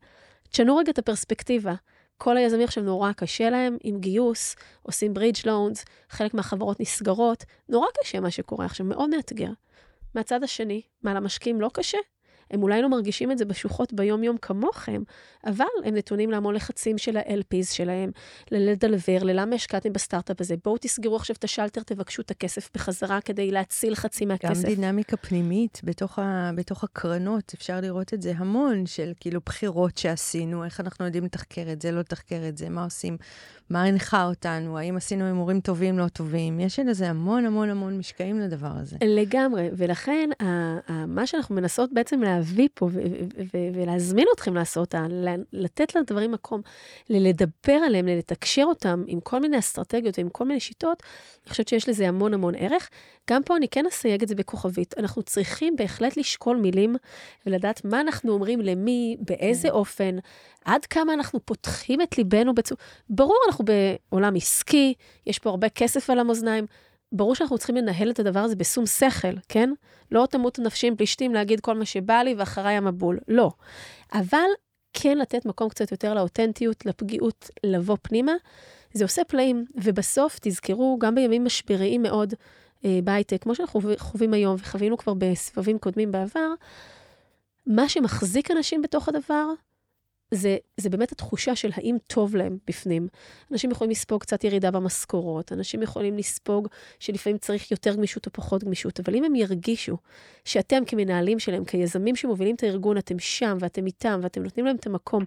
תשנו 0.50 0.78
רגע 0.78 0.92
את 0.92 1.00
הפרספקטיבה. 1.00 1.74
כל 2.18 2.38
היזמים 2.38 2.64
עכשיו 2.64 2.84
נורא 2.84 3.12
קשה 3.12 3.50
להם 3.50 3.78
עם 3.84 4.00
גיוס, 4.00 4.56
עושים 4.82 5.14
ברידג' 5.14 5.38
לונדס, 5.46 5.86
חלק 6.10 6.34
מהחברות 6.34 6.80
נסגרות, 6.80 7.44
נורא 7.70 7.88
קשה 8.02 8.20
מה 8.20 8.32
שקורה 8.32 8.66
עכשיו, 8.66 8.86
מאוד 8.86 9.10
מאתגר. 9.10 9.50
מהצד 10.16 10.44
השני, 10.44 10.82
מה 11.04 11.14
למשקיעים 11.14 11.62
לא 11.62 11.70
קשה? 11.74 11.98
הם 12.52 12.64
אולי 12.64 12.82
לא 12.82 12.90
מרגישים 12.90 13.32
את 13.32 13.38
זה 13.38 13.46
בשוחות 13.46 13.94
ביום-יום 13.94 14.38
כמוכם, 14.38 15.02
אבל 15.46 15.66
הם 15.86 15.96
נתונים 15.96 16.32
להמון 16.32 16.56
לחצים 16.56 16.98
של 16.98 17.18
ה-LPs 17.18 17.74
שלהם, 17.74 18.12
לדלבר, 18.52 19.24
ללמה 19.24 19.56
השקעתם 19.56 19.94
בסטארט-אפ 19.94 20.42
הזה, 20.42 20.56
בואו 20.64 20.78
תסגרו 20.78 21.16
עכשיו 21.16 21.36
את 21.40 21.44
השלטר, 21.44 21.82
תבקשו 21.84 22.22
את 22.22 22.32
הכסף 22.32 22.70
בחזרה 22.74 23.22
כדי 23.22 23.52
להציל 23.52 23.96
חצי 23.96 24.26
מהכסף. 24.26 24.64
גם 24.66 24.76
דינמיקה 24.76 25.18
פנימית 25.18 25.82
בתוך, 25.84 26.20
ה, 26.20 26.52
בתוך 26.56 26.84
הקרנות, 26.84 27.54
אפשר 27.56 27.80
לראות 27.82 28.14
את 28.14 28.22
זה 28.22 28.34
המון, 28.36 28.86
של 28.86 29.12
כאילו 29.20 29.40
בחירות 29.46 29.98
שעשינו, 29.98 30.66
איך 30.66 30.80
אנחנו 30.80 31.06
יודעים 31.06 31.24
לתחקר 31.24 31.72
את 31.72 31.82
זה, 31.82 31.92
לא 31.92 32.00
לתחקר 32.00 32.42
את 32.50 32.58
זה, 32.58 32.70
מה 32.70 32.84
עושים, 32.84 33.18
מה 33.70 33.84
הנחה 33.84 34.26
אותנו, 34.26 34.78
האם 34.78 34.98
עשינו 34.98 35.26
הימורים 35.26 35.60
טובים, 35.60 36.00
לא 36.00 36.08
טובים. 36.08 36.60
יש 36.60 36.80
לזה 36.80 37.10
המון 37.10 37.46
המון 37.46 37.70
המון 37.70 37.98
משקעים 37.98 38.40
לדבר 38.40 38.72
הזה. 38.76 38.98
לגמרי, 39.02 39.70
ולכן 39.74 40.30
מה 41.08 41.28
שאנחנו 41.28 41.56
מנסות 41.56 41.94
בעצם 41.94 42.22
להביא 42.42 42.68
פה 42.74 42.90
ולהזמין 43.74 44.28
אתכם 44.36 44.54
לעשות, 44.54 44.96
לתת 45.54 45.96
לדברים 45.96 46.32
מקום, 46.32 46.62
לדבר 47.10 47.74
עליהם, 47.74 48.08
לתקשר 48.08 48.64
אותם 48.64 49.04
עם 49.08 49.20
כל 49.20 49.40
מיני 49.40 49.60
אסטרטגיות 49.60 50.18
ועם 50.18 50.30
כל 50.30 50.46
מיני 50.46 50.60
שיטות, 50.60 51.04
אני 51.44 51.50
חושבת 51.50 51.68
שיש 51.68 51.90
לזה 51.90 52.08
המון 52.08 52.34
המון 52.34 52.54
ערך. 52.58 52.90
גם 53.30 53.44
פה 53.44 53.58
אני 53.58 53.68
כן 53.68 53.86
אסייג 53.86 54.22
את 54.22 54.28
זה 54.28 54.36
בכוכבית. 54.36 54.98
אנחנו 54.98 55.24
צריכים 55.24 55.76
בהחלט 55.76 56.18
לשקול 56.18 56.58
מילים 56.58 56.96
ולדעת 57.46 57.86
מה 57.86 58.02
אנחנו 58.02 58.34
אומרים 58.34 58.62
למי, 58.62 59.18
באיזה 59.20 59.68
כן. 59.68 59.74
אופן, 59.74 60.18
עד 60.66 60.86
כמה 60.86 61.14
אנחנו 61.14 61.40
פותחים 61.46 62.02
את 62.02 62.18
ליבנו 62.18 62.56
בצורה... 62.56 62.82
ברור, 63.10 63.38
אנחנו 63.48 63.66
בעולם 64.12 64.36
עסקי, 64.36 64.94
יש 65.28 65.40
פה 65.40 65.50
הרבה 65.50 65.70
כסף 65.70 66.10
על 66.10 66.20
המאזניים. 66.20 66.66
ברור 67.12 67.36
שאנחנו 67.36 67.58
צריכים 67.58 67.76
לנהל 67.76 68.12
את 68.12 68.20
הדבר 68.20 68.40
הזה 68.40 68.56
בשום 68.56 68.86
שכל, 68.86 69.34
כן? 69.50 69.70
לא 70.12 70.28
תמות 70.30 70.60
נפשי 70.60 70.88
עם 70.88 70.96
פלישתים 70.96 71.34
להגיד 71.34 71.60
כל 71.60 71.76
מה 71.76 71.86
שבא 71.86 72.22
לי 72.22 72.36
ואחריי 72.38 72.78
המבול, 72.78 73.20
לא. 73.28 73.52
אבל 74.14 74.48
כן 74.94 75.18
לתת 75.18 75.46
מקום 75.46 75.70
קצת 75.70 75.92
יותר 75.92 76.14
לאותנטיות, 76.14 76.86
לפגיעות, 76.86 77.50
לבוא 77.64 77.98
פנימה, 78.02 78.34
זה 78.94 79.06
עושה 79.06 79.24
פלאים. 79.24 79.66
ובסוף, 79.76 80.40
תזכרו, 80.42 80.98
גם 81.00 81.16
בימים 81.16 81.46
משבריים 81.46 82.02
מאוד 82.02 82.34
אה, 82.86 83.00
בהייטק, 83.04 83.44
כמו 83.44 83.56
שאנחנו 83.56 83.82
חווים 83.98 84.34
היום 84.34 84.56
וחווינו 84.60 84.98
כבר 84.98 85.14
בסבבים 85.18 85.80
קודמים 85.80 86.12
בעבר, 86.12 86.54
מה 87.68 87.90
שמחזיק 87.90 88.52
אנשים 88.52 88.82
בתוך 88.82 89.10
הדבר, 89.10 89.46
זה, 90.32 90.58
זה 90.78 90.90
באמת 90.90 91.12
התחושה 91.12 91.56
של 91.56 91.70
האם 91.74 91.98
טוב 92.08 92.36
להם 92.36 92.58
בפנים. 92.68 93.08
אנשים 93.52 93.72
יכולים 93.72 93.92
לספוג 93.92 94.22
קצת 94.22 94.44
ירידה 94.44 94.72
במשכורות, 94.72 95.52
אנשים 95.52 95.82
יכולים 95.82 96.18
לספוג 96.18 96.68
שלפעמים 97.00 97.38
צריך 97.38 97.72
יותר 97.72 97.96
גמישות 97.96 98.26
או 98.26 98.32
פחות 98.34 98.64
גמישות, 98.64 99.00
אבל 99.00 99.16
אם 99.16 99.24
הם 99.24 99.36
ירגישו 99.36 99.98
שאתם 100.46 100.86
כמנהלים 100.86 101.40
שלהם, 101.40 101.66
כיזמים 101.66 102.16
שמובילים 102.16 102.56
את 102.56 102.64
הארגון, 102.64 102.98
אתם 102.98 103.20
שם 103.20 103.58
ואתם 103.60 103.86
איתם 103.86 104.20
ואתם 104.24 104.44
נותנים 104.44 104.66
להם 104.66 104.76
את 104.76 104.88
המקום 104.88 105.24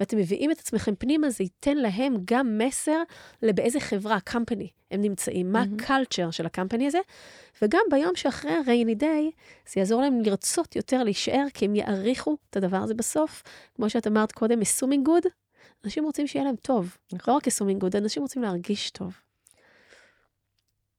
ואתם 0.00 0.16
מביאים 0.16 0.50
את 0.50 0.58
עצמכם 0.58 0.94
פנימה, 0.94 1.30
זה 1.30 1.44
ייתן 1.44 1.76
להם 1.76 2.14
גם 2.24 2.58
מסר 2.58 3.02
לבאיזה 3.42 3.80
חברה, 3.80 4.18
company, 4.30 4.66
הם 4.90 5.00
נמצאים, 5.00 5.52
מה 5.52 5.60
ה-culture 5.60 6.32
של 6.32 6.46
הקמפני 6.46 6.86
הזה, 6.86 6.98
וגם 7.62 7.80
ביום 7.90 8.16
שאחרי 8.16 8.52
ה-rainy 8.52 9.00
day, 9.02 9.32
זה 9.72 9.80
יעזור 9.80 10.00
להם 10.02 10.20
לרצות 10.20 10.76
יותר 10.76 11.02
להישאר, 11.02 11.44
כי 11.54 11.64
הם 11.64 11.74
יעריכו 11.74 12.36
את 12.50 12.56
הדבר 12.56 12.76
הזה 12.76 12.94
בסוף. 12.94 13.42
כמו 13.74 13.90
שאת 13.90 14.06
אמרת 14.06 14.32
קודם, 14.32 14.60
assuming 14.60 15.08
good, 15.08 15.28
אנשים 15.84 16.04
רוצים 16.04 16.26
שיהיה 16.26 16.44
להם 16.44 16.56
טוב. 16.56 16.96
לא 17.28 17.32
רק 17.34 17.48
assuming 17.48 17.84
good, 17.84 17.98
אנשים 17.98 18.22
רוצים 18.22 18.42
להרגיש 18.42 18.90
טוב. 18.90 19.20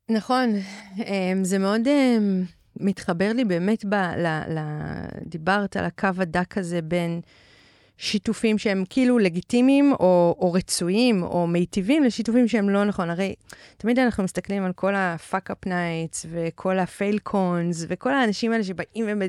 נכון, 0.09 0.49
אמ, 0.97 1.43
זה 1.43 1.57
מאוד 1.57 1.87
אמ, 1.87 2.43
מתחבר 2.79 3.31
לי 3.33 3.45
באמת, 3.45 3.85
ב, 3.85 3.93
ל, 3.93 4.27
ל, 4.27 4.59
דיברת 5.25 5.77
על 5.77 5.85
הקו 5.85 6.09
הדק 6.17 6.57
הזה 6.57 6.81
בין 6.81 7.21
שיתופים 7.97 8.57
שהם 8.57 8.83
כאילו 8.89 9.19
לגיטימיים 9.19 9.91
או, 9.91 10.35
או 10.39 10.53
רצויים 10.53 11.23
או 11.23 11.47
מיטיבים 11.47 12.03
לשיתופים 12.03 12.47
שהם 12.47 12.69
לא 12.69 12.85
נכון. 12.85 13.09
הרי 13.09 13.35
תמיד 13.77 13.99
אנחנו 13.99 14.23
מסתכלים 14.23 14.63
על 14.65 14.73
כל 14.73 14.95
ה-fuck 14.95 15.51
up 15.51 15.67
nights 15.67 16.25
וכל 16.29 16.79
ה-fail 16.79 17.29
cons 17.29 17.85
וכל 17.87 18.13
האנשים 18.13 18.51
האלה 18.51 18.63
שבאים 18.63 19.21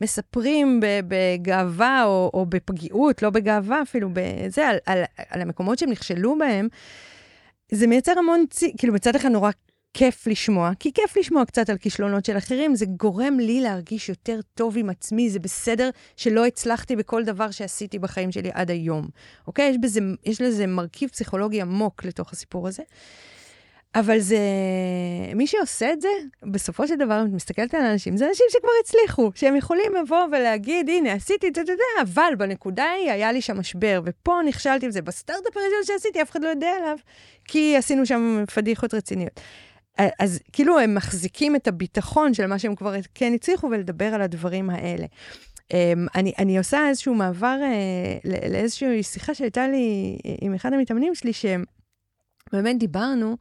ומספרים 0.00 0.80
בגאווה 1.08 2.04
או, 2.04 2.30
או 2.34 2.46
בפגיעות, 2.46 3.22
לא 3.22 3.30
בגאווה 3.30 3.82
אפילו, 3.82 4.08
בזה, 4.12 4.68
על, 4.68 4.76
על, 4.86 5.02
על 5.30 5.40
המקומות 5.40 5.78
שהם 5.78 5.90
נכשלו 5.90 6.38
בהם. 6.38 6.68
זה 7.70 7.86
מייצר 7.86 8.18
המון, 8.18 8.44
צי, 8.50 8.72
כאילו 8.78 8.94
מצד 8.94 9.16
אחד 9.16 9.28
נורא 9.28 9.50
כיף 9.94 10.26
לשמוע, 10.26 10.70
כי 10.80 10.92
כיף 10.92 11.16
לשמוע 11.16 11.44
קצת 11.44 11.70
על 11.70 11.78
כישלונות 11.78 12.24
של 12.24 12.38
אחרים, 12.38 12.74
זה 12.74 12.86
גורם 12.86 13.38
לי 13.38 13.60
להרגיש 13.60 14.08
יותר 14.08 14.40
טוב 14.54 14.78
עם 14.78 14.90
עצמי, 14.90 15.30
זה 15.30 15.38
בסדר 15.38 15.90
שלא 16.16 16.46
הצלחתי 16.46 16.96
בכל 16.96 17.24
דבר 17.24 17.50
שעשיתי 17.50 17.98
בחיים 17.98 18.32
שלי 18.32 18.50
עד 18.52 18.70
היום, 18.70 19.08
אוקיי? 19.46 19.70
יש, 19.70 19.76
בזה, 19.80 20.00
יש 20.24 20.40
לזה 20.40 20.66
מרכיב 20.66 21.10
פסיכולוגי 21.10 21.60
עמוק 21.60 22.04
לתוך 22.04 22.32
הסיפור 22.32 22.68
הזה. 22.68 22.82
אבל 23.94 24.18
זה, 24.18 24.38
מי 25.34 25.46
שעושה 25.46 25.92
את 25.92 26.00
זה, 26.00 26.08
בסופו 26.42 26.88
של 26.88 26.96
דבר, 26.96 27.20
אם 27.22 27.26
את 27.26 27.32
מסתכלת 27.32 27.74
על 27.74 27.82
אנשים, 27.82 28.16
זה 28.16 28.28
אנשים 28.28 28.46
שכבר 28.50 28.68
הצליחו, 28.84 29.30
שהם 29.34 29.56
יכולים 29.56 29.94
לבוא 30.02 30.24
ולהגיד, 30.32 30.88
הנה, 30.88 31.12
עשיתי 31.12 31.48
את 31.48 31.54
זה, 31.54 31.62
אבל 32.02 32.34
בנקודה 32.38 32.90
היא, 32.90 33.10
היה 33.10 33.32
לי 33.32 33.40
שם 33.40 33.58
משבר, 33.58 34.00
ופה 34.04 34.40
נכשלתי 34.46 34.88
בזה. 34.88 35.02
בסטארט-אפ 35.02 35.56
הראשון 35.56 35.84
שעשיתי, 35.84 36.22
אף 36.22 36.30
אחד 36.30 36.42
לא 36.42 36.48
יודע 36.48 36.70
עליו, 36.78 36.96
כי 37.44 37.76
עשינו 37.76 38.06
שם 38.06 38.44
פדיחות 38.54 38.94
רציניות. 38.94 39.40
אז 39.98 40.40
כאילו 40.52 40.78
הם 40.78 40.94
מחזיקים 40.94 41.56
את 41.56 41.68
הביטחון 41.68 42.34
של 42.34 42.46
מה 42.46 42.58
שהם 42.58 42.74
כבר 42.74 42.94
כן 43.14 43.32
הצליחו 43.34 43.66
ולדבר 43.66 44.04
על 44.14 44.22
הדברים 44.22 44.70
האלה. 44.70 45.06
Um, 45.62 45.76
אני, 46.14 46.32
אני 46.38 46.58
עושה 46.58 46.88
איזשהו 46.88 47.14
מעבר 47.14 47.58
uh, 47.60 48.28
לאיזושהי 48.50 49.02
שיחה 49.02 49.34
שהייתה 49.34 49.68
לי 49.68 50.18
עם 50.40 50.54
אחד 50.54 50.72
המתאמנים 50.72 51.14
שלי, 51.14 51.32
שבאמת 51.32 52.78
דיברנו, 52.78 53.36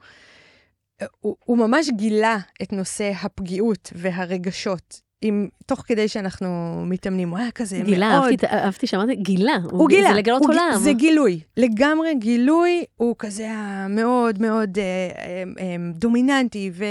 הוא, 1.20 1.36
הוא 1.40 1.58
ממש 1.58 1.90
גילה 1.90 2.38
את 2.62 2.74
נושא 2.74 3.12
הפגיעות 3.22 3.94
והרגשות 3.96 5.02
עם, 5.24 5.48
תוך 5.66 5.84
כדי 5.88 6.08
שאנחנו 6.08 6.82
מתאמנים, 6.86 7.30
הוא 7.30 7.38
היה 7.38 7.52
כזה 7.52 7.82
גילה, 7.86 8.10
מאוד... 8.10 8.30
גילה, 8.30 8.52
אהבתי, 8.52 8.66
אהבתי 8.66 8.88
שאמרתי, 8.88 9.16
גילה. 9.16 9.58
הוא, 9.64 9.80
הוא 9.80 9.90
גילה. 9.90 10.10
זה 10.10 10.18
לגלות 10.18 10.42
הוא, 10.42 10.50
עולם. 10.50 10.72
זה 10.78 10.94
גילוי, 10.94 11.40
לגמרי 11.58 12.16
גילוי, 12.16 12.84
הוא 12.96 13.16
כזה 13.20 13.48
מאוד 13.90 14.42
מאוד 14.42 14.78
אה, 14.78 14.84
אה, 14.84 15.44
אה, 15.60 15.76
דומיננטי, 15.94 16.72
ו... 16.74 16.86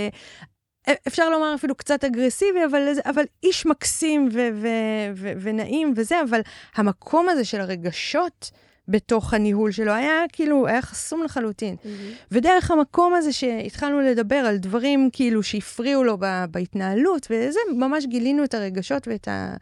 אפשר 1.06 1.30
לומר 1.30 1.54
אפילו 1.54 1.74
קצת 1.74 2.04
אגרסיבי, 2.04 2.64
אבל, 2.70 2.88
אבל 3.04 3.24
איש 3.42 3.66
מקסים 3.66 4.28
ו- 4.32 4.48
ו- 4.54 5.12
ו- 5.16 5.32
ונעים 5.40 5.94
וזה, 5.96 6.22
אבל 6.28 6.40
המקום 6.76 7.28
הזה 7.28 7.44
של 7.44 7.60
הרגשות, 7.60 8.50
בתוך 8.88 9.34
הניהול 9.34 9.72
שלו, 9.72 9.92
היה 9.92 10.22
כאילו, 10.32 10.66
היה 10.66 10.82
חסום 10.82 11.22
לחלוטין. 11.22 11.76
Mm-hmm. 11.76 12.26
ודרך 12.32 12.70
המקום 12.70 13.14
הזה 13.14 13.32
שהתחלנו 13.32 14.00
לדבר 14.00 14.36
על 14.36 14.56
דברים 14.56 15.10
כאילו 15.12 15.42
שהפריעו 15.42 16.04
לו 16.04 16.18
בהתנהלות, 16.50 17.26
וזה, 17.30 17.60
ממש 17.76 18.06
גילינו 18.06 18.44
את 18.44 18.54
הרגשות 18.54 19.08
ואת, 19.08 19.28
ה, 19.28 19.54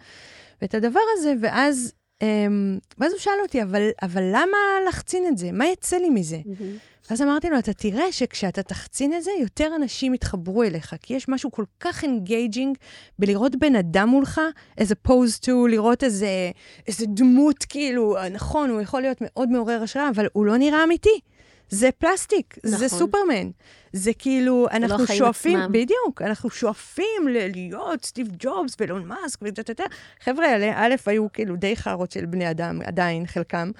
ואת 0.62 0.74
הדבר 0.74 1.00
הזה, 1.16 1.34
ואז, 1.40 1.92
אמ, 2.22 2.78
ואז 2.98 3.12
הוא 3.12 3.20
שאל 3.20 3.32
אותי, 3.42 3.62
אבל, 3.62 3.88
אבל 4.02 4.22
למה 4.22 4.58
להחצין 4.88 5.26
את 5.26 5.38
זה? 5.38 5.52
מה 5.52 5.66
יצא 5.66 5.96
לי 5.96 6.10
מזה? 6.10 6.40
Mm-hmm. 6.44 6.99
ואז 7.10 7.22
אמרתי 7.22 7.50
לו, 7.50 7.58
אתה 7.58 7.72
תראה 7.72 8.12
שכשאתה 8.12 8.62
תחצין 8.62 9.14
את 9.14 9.22
זה, 9.22 9.30
יותר 9.40 9.72
אנשים 9.76 10.14
יתחברו 10.14 10.62
אליך, 10.62 10.94
כי 11.02 11.14
יש 11.14 11.28
משהו 11.28 11.50
כל 11.50 11.64
כך 11.80 12.02
engaging 12.02 12.78
בלראות 13.18 13.56
בן 13.56 13.76
אדם 13.76 14.08
מולך, 14.08 14.40
as 14.80 14.84
opposed 14.84 15.44
to 15.46 15.50
לראות 15.68 16.04
איזה, 16.04 16.50
איזה 16.86 17.06
דמות, 17.08 17.64
כאילו, 17.68 18.16
נכון, 18.30 18.70
הוא 18.70 18.80
יכול 18.80 19.00
להיות 19.00 19.18
מאוד 19.20 19.50
מעורר 19.50 19.82
השראה, 19.82 20.08
אבל 20.08 20.26
הוא 20.32 20.46
לא 20.46 20.56
נראה 20.56 20.84
אמיתי. 20.84 21.20
זה 21.70 21.90
פלסטיק, 21.98 22.58
נכון. 22.64 22.78
זה 22.78 22.88
סופרמן. 22.88 23.50
זה 23.92 24.10
כאילו, 24.18 24.66
זה 24.70 24.76
אנחנו 24.76 25.04
לא 25.08 25.14
שואפים, 25.14 25.58
עצמם. 25.60 25.72
בדיוק, 25.72 26.22
אנחנו 26.22 26.50
שואפים 26.50 27.28
להיות 27.28 28.04
סטיב 28.04 28.28
ג'ובס 28.38 28.76
ואילון 28.80 29.06
מאסק 29.06 29.38
וטטטה. 29.42 29.84
חבר'ה 30.20 30.46
האלה, 30.46 30.72
א', 30.76 30.94
היו 31.06 31.32
כאילו 31.32 31.56
די 31.56 31.76
חארות 31.76 32.10
של 32.10 32.26
בני 32.26 32.50
אדם, 32.50 32.80
עדיין, 32.84 33.26
חלקם, 33.26 33.70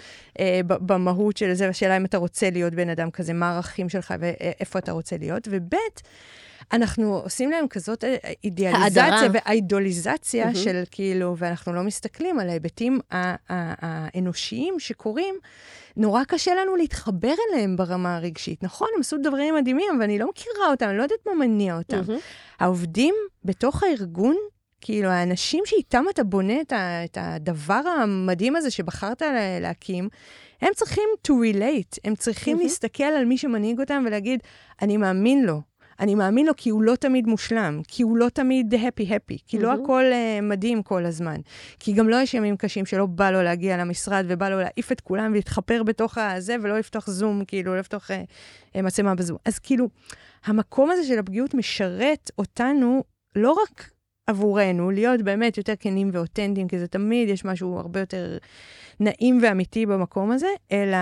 אה, 0.41 0.61
במהות 0.67 1.37
של 1.37 1.55
זה, 1.55 1.69
השאלה 1.69 1.97
אם 1.97 2.05
אתה 2.05 2.19
רוצה 2.19 2.51
להיות 2.51 2.75
בן 2.75 2.89
אדם 2.89 3.11
כזה, 3.11 3.33
מה 3.33 3.51
הערכים 3.51 3.89
שלך 3.89 4.15
ואיפה 4.21 4.79
אתה 4.79 4.93
רוצה 4.93 5.17
להיות, 5.17 5.49
וב', 5.51 5.75
אנחנו 6.73 7.17
עושים 7.17 7.51
להם 7.51 7.69
כזאת 7.69 8.05
אה, 8.05 8.17
אידיאליזציה 8.45 9.29
והאידוליזציה 9.33 10.51
mm-hmm. 10.51 10.57
של 10.57 10.83
כאילו, 10.91 11.35
ואנחנו 11.39 11.73
לא 11.73 11.83
מסתכלים 11.83 12.39
על 12.39 12.49
ההיבטים 12.49 13.01
האנושיים 13.11 14.75
שקורים. 14.79 15.35
נורא 15.97 16.25
קשה 16.25 16.55
לנו 16.55 16.77
להתחבר 16.77 17.35
אליהם 17.51 17.77
ברמה 17.77 18.17
הרגשית. 18.17 18.63
נכון, 18.63 18.89
הם 18.95 19.01
עשו 19.01 19.17
דברים 19.23 19.55
מדהימים, 19.55 19.87
אבל 19.95 20.03
אני 20.03 20.19
לא 20.19 20.29
מכירה 20.29 20.71
אותם, 20.71 20.89
אני 20.89 20.99
לא 20.99 21.03
יודעת 21.03 21.27
מה 21.27 21.35
מניע 21.35 21.79
אותם. 21.79 22.01
Mm-hmm. 22.01 22.61
העובדים 22.61 23.15
בתוך 23.45 23.83
הארגון, 23.83 24.37
כאילו, 24.81 25.09
האנשים 25.09 25.63
שאיתם 25.67 26.05
אתה 26.11 26.25
בונה 26.25 26.61
את, 26.61 26.73
ה, 26.73 27.05
את 27.05 27.19
הדבר 27.21 27.75
המדהים 27.75 28.57
הזה 28.57 28.71
שבחרת 28.71 29.23
להקים, 29.61 30.09
הם 30.63 30.71
צריכים 30.75 31.09
to 31.29 31.31
relate, 31.31 31.99
הם 32.05 32.15
צריכים 32.15 32.59
mm-hmm. 32.59 32.63
להסתכל 32.63 33.05
על 33.05 33.25
מי 33.25 33.39
שמנהיג 33.39 33.81
אותם 33.81 34.03
ולהגיד, 34.07 34.41
אני 34.83 34.97
מאמין 34.97 35.45
לו, 35.45 35.61
אני 36.01 36.15
מאמין 36.15 36.47
לו 36.47 36.53
כי 36.57 36.71
הוא 36.71 36.83
לא 36.83 36.95
תמיד 36.95 37.27
מושלם, 37.27 37.81
כי 37.89 38.03
הוא 38.03 38.17
לא 38.17 38.29
תמיד 38.29 38.75
הפי-הפי, 38.75 39.39
כי 39.47 39.59
mm-hmm. 39.59 39.63
לא 39.63 39.73
הכל 39.73 40.05
uh, 40.11 40.43
מדהים 40.43 40.83
כל 40.83 41.07
הזמן. 41.07 41.37
כי 41.79 41.93
גם 41.93 42.09
לא 42.09 42.17
יש 42.17 42.35
ימים 42.35 42.57
קשים 42.57 42.87
שלא 42.87 43.07
בא 43.07 43.31
לו 43.31 43.43
להגיע 43.43 43.77
למשרד 43.77 44.25
ובא 44.29 44.49
לו 44.49 44.59
להעיף 44.61 44.93
את 44.93 45.01
כולם 45.01 45.33
ולהתחפר 45.33 45.83
בתוך 45.83 46.19
הזה 46.19 46.57
ולא 46.63 46.79
לפתוח 46.79 47.11
זום, 47.11 47.45
כאילו, 47.45 47.75
לא 47.75 47.79
לפתוח 47.79 48.11
uh, 48.11 48.15
uh, 48.77 48.83
מצלמה 48.83 49.15
בזום. 49.15 49.37
אז 49.45 49.59
כאילו, 49.59 49.89
המקום 50.45 50.91
הזה 50.91 51.05
של 51.05 51.19
הפגיעות 51.19 51.55
משרת 51.55 52.31
אותנו 52.39 53.05
לא 53.37 53.53
רק 53.53 53.91
עבורנו, 54.27 54.91
להיות 54.91 55.23
באמת 55.23 55.59
יותר 55.59 55.73
כנים 55.81 56.11
ואותנטיים, 56.13 56.69
כי 56.69 56.79
זה 56.79 56.87
תמיד 56.87 57.29
יש 57.29 57.45
משהו 57.45 57.79
הרבה 57.79 58.01
יותר 58.01 58.39
נעים 59.01 59.39
ואמיתי 59.43 59.87
במקום 59.87 60.31
הזה, 60.31 60.49
אלא, 60.73 60.97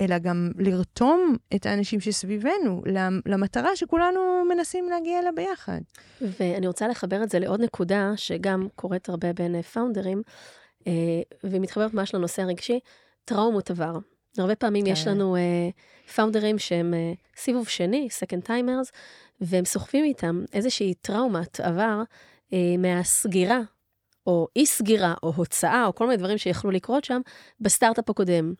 אלא 0.00 0.18
גם 0.18 0.50
לרתום 0.58 1.36
את 1.54 1.66
האנשים 1.66 2.00
שסביבנו 2.00 2.82
למטרה 3.26 3.76
שכולנו 3.76 4.44
מנסים 4.48 4.88
להגיע 4.90 5.18
אליה 5.18 5.32
ביחד. 5.32 5.80
ואני 6.20 6.66
רוצה 6.66 6.88
לחבר 6.88 7.22
את 7.22 7.30
זה 7.30 7.38
לעוד 7.38 7.60
נקודה, 7.60 8.12
שגם 8.16 8.68
קורית 8.74 9.08
הרבה 9.08 9.32
בין 9.32 9.62
פאונדרים, 9.62 10.22
אה, 10.86 10.92
והיא 11.44 11.60
מתחברת 11.60 11.94
ממש 11.94 12.14
לנושא 12.14 12.42
הרגשי, 12.42 12.80
טראומות 13.24 13.70
עבר. 13.70 13.98
הרבה 14.38 14.54
פעמים 14.54 14.84
כן. 14.84 14.92
יש 14.92 15.06
לנו 15.06 15.36
פאונדרים 16.14 16.58
שהם 16.58 16.94
uh, 16.94 17.40
סיבוב 17.40 17.68
שני, 17.68 18.08
second 18.20 18.48
timers, 18.48 18.90
והם 19.40 19.64
סוחבים 19.64 20.04
איתם 20.04 20.44
איזושהי 20.52 20.94
טראומת 20.94 21.60
עבר 21.60 22.02
uh, 22.02 22.06
מהסגירה 22.78 23.60
או 24.26 24.48
אי 24.56 24.66
סגירה, 24.66 25.14
או 25.22 25.32
הוצאה, 25.36 25.86
או 25.86 25.94
כל 25.94 26.06
מיני 26.06 26.16
דברים 26.16 26.38
שיכלו 26.38 26.70
לקרות 26.70 27.04
שם, 27.04 27.20
בסטארט-אפ 27.60 28.10
הקודם. 28.10 28.54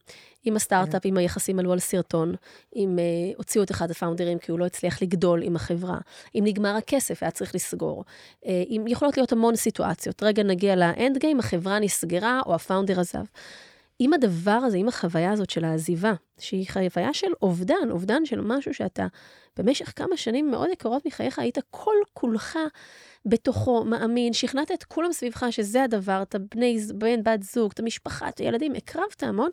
עם 0.45 0.57
הסטארט-אפ, 0.57 1.03
עם 1.05 1.17
היחסים 1.17 1.59
עלו 1.59 1.73
על 1.73 1.79
סרטון, 1.79 2.35
אם 2.77 2.99
uh, 2.99 3.37
הוציאו 3.37 3.65
את 3.65 3.71
אחד 3.71 3.91
הפאונדרים 3.91 4.39
כי 4.39 4.51
הוא 4.51 4.59
לא 4.59 4.67
הצליח 4.67 5.03
לגדול 5.03 5.43
עם 5.43 5.57
החברה, 5.57 5.99
אם 6.35 6.43
נגמר 6.45 6.77
הכסף, 6.77 7.23
היה 7.23 7.31
צריך 7.31 7.55
לסגור. 7.55 8.05
Uh, 8.43 8.47
אם 8.47 8.85
יכולות 8.89 9.17
להיות 9.17 9.33
המון 9.33 9.57
סיטואציות. 9.57 10.23
רגע 10.23 10.43
נגיע 10.43 10.77
לאנד 10.77 11.19
גיים, 11.19 11.39
החברה 11.39 11.79
נסגרה, 11.79 12.41
או 12.47 12.55
הפאונדר 12.55 13.01
עזב. 13.01 13.25
עם 13.99 14.13
הדבר 14.13 14.51
הזה, 14.51 14.77
עם 14.77 14.89
החוויה 14.89 15.33
הזאת 15.33 15.51
של 15.51 15.65
העזיבה, 15.65 16.13
שהיא 16.39 16.67
חוויה 16.71 17.15
של 17.15 17.31
אובדן, 17.43 17.91
אובדן 17.91 18.25
של 18.25 18.41
משהו 18.41 18.75
שאתה 18.75 19.07
במשך 19.57 19.93
כמה 19.97 20.17
שנים 20.17 20.51
מאוד 20.51 20.69
יקרות 20.73 21.07
מחייך 21.07 21.39
היית 21.39 21.59
כל 21.71 21.95
כולך 22.13 22.59
בתוכו, 23.27 23.85
מאמין, 23.85 24.33
שכנעת 24.33 24.73
את 24.73 24.85
כולם 24.85 25.13
סביבך 25.13 25.47
שזה 25.51 25.83
הדבר, 25.83 26.23
את 26.23 26.35
הבני, 26.35 26.79
בן, 26.95 27.23
בת 27.23 27.43
זוג, 27.43 27.71
את 27.75 27.79
המשפחה, 27.79 28.29
את 28.29 28.39
הילדים, 28.39 28.73
הקרבת 28.75 29.23
המון, 29.23 29.51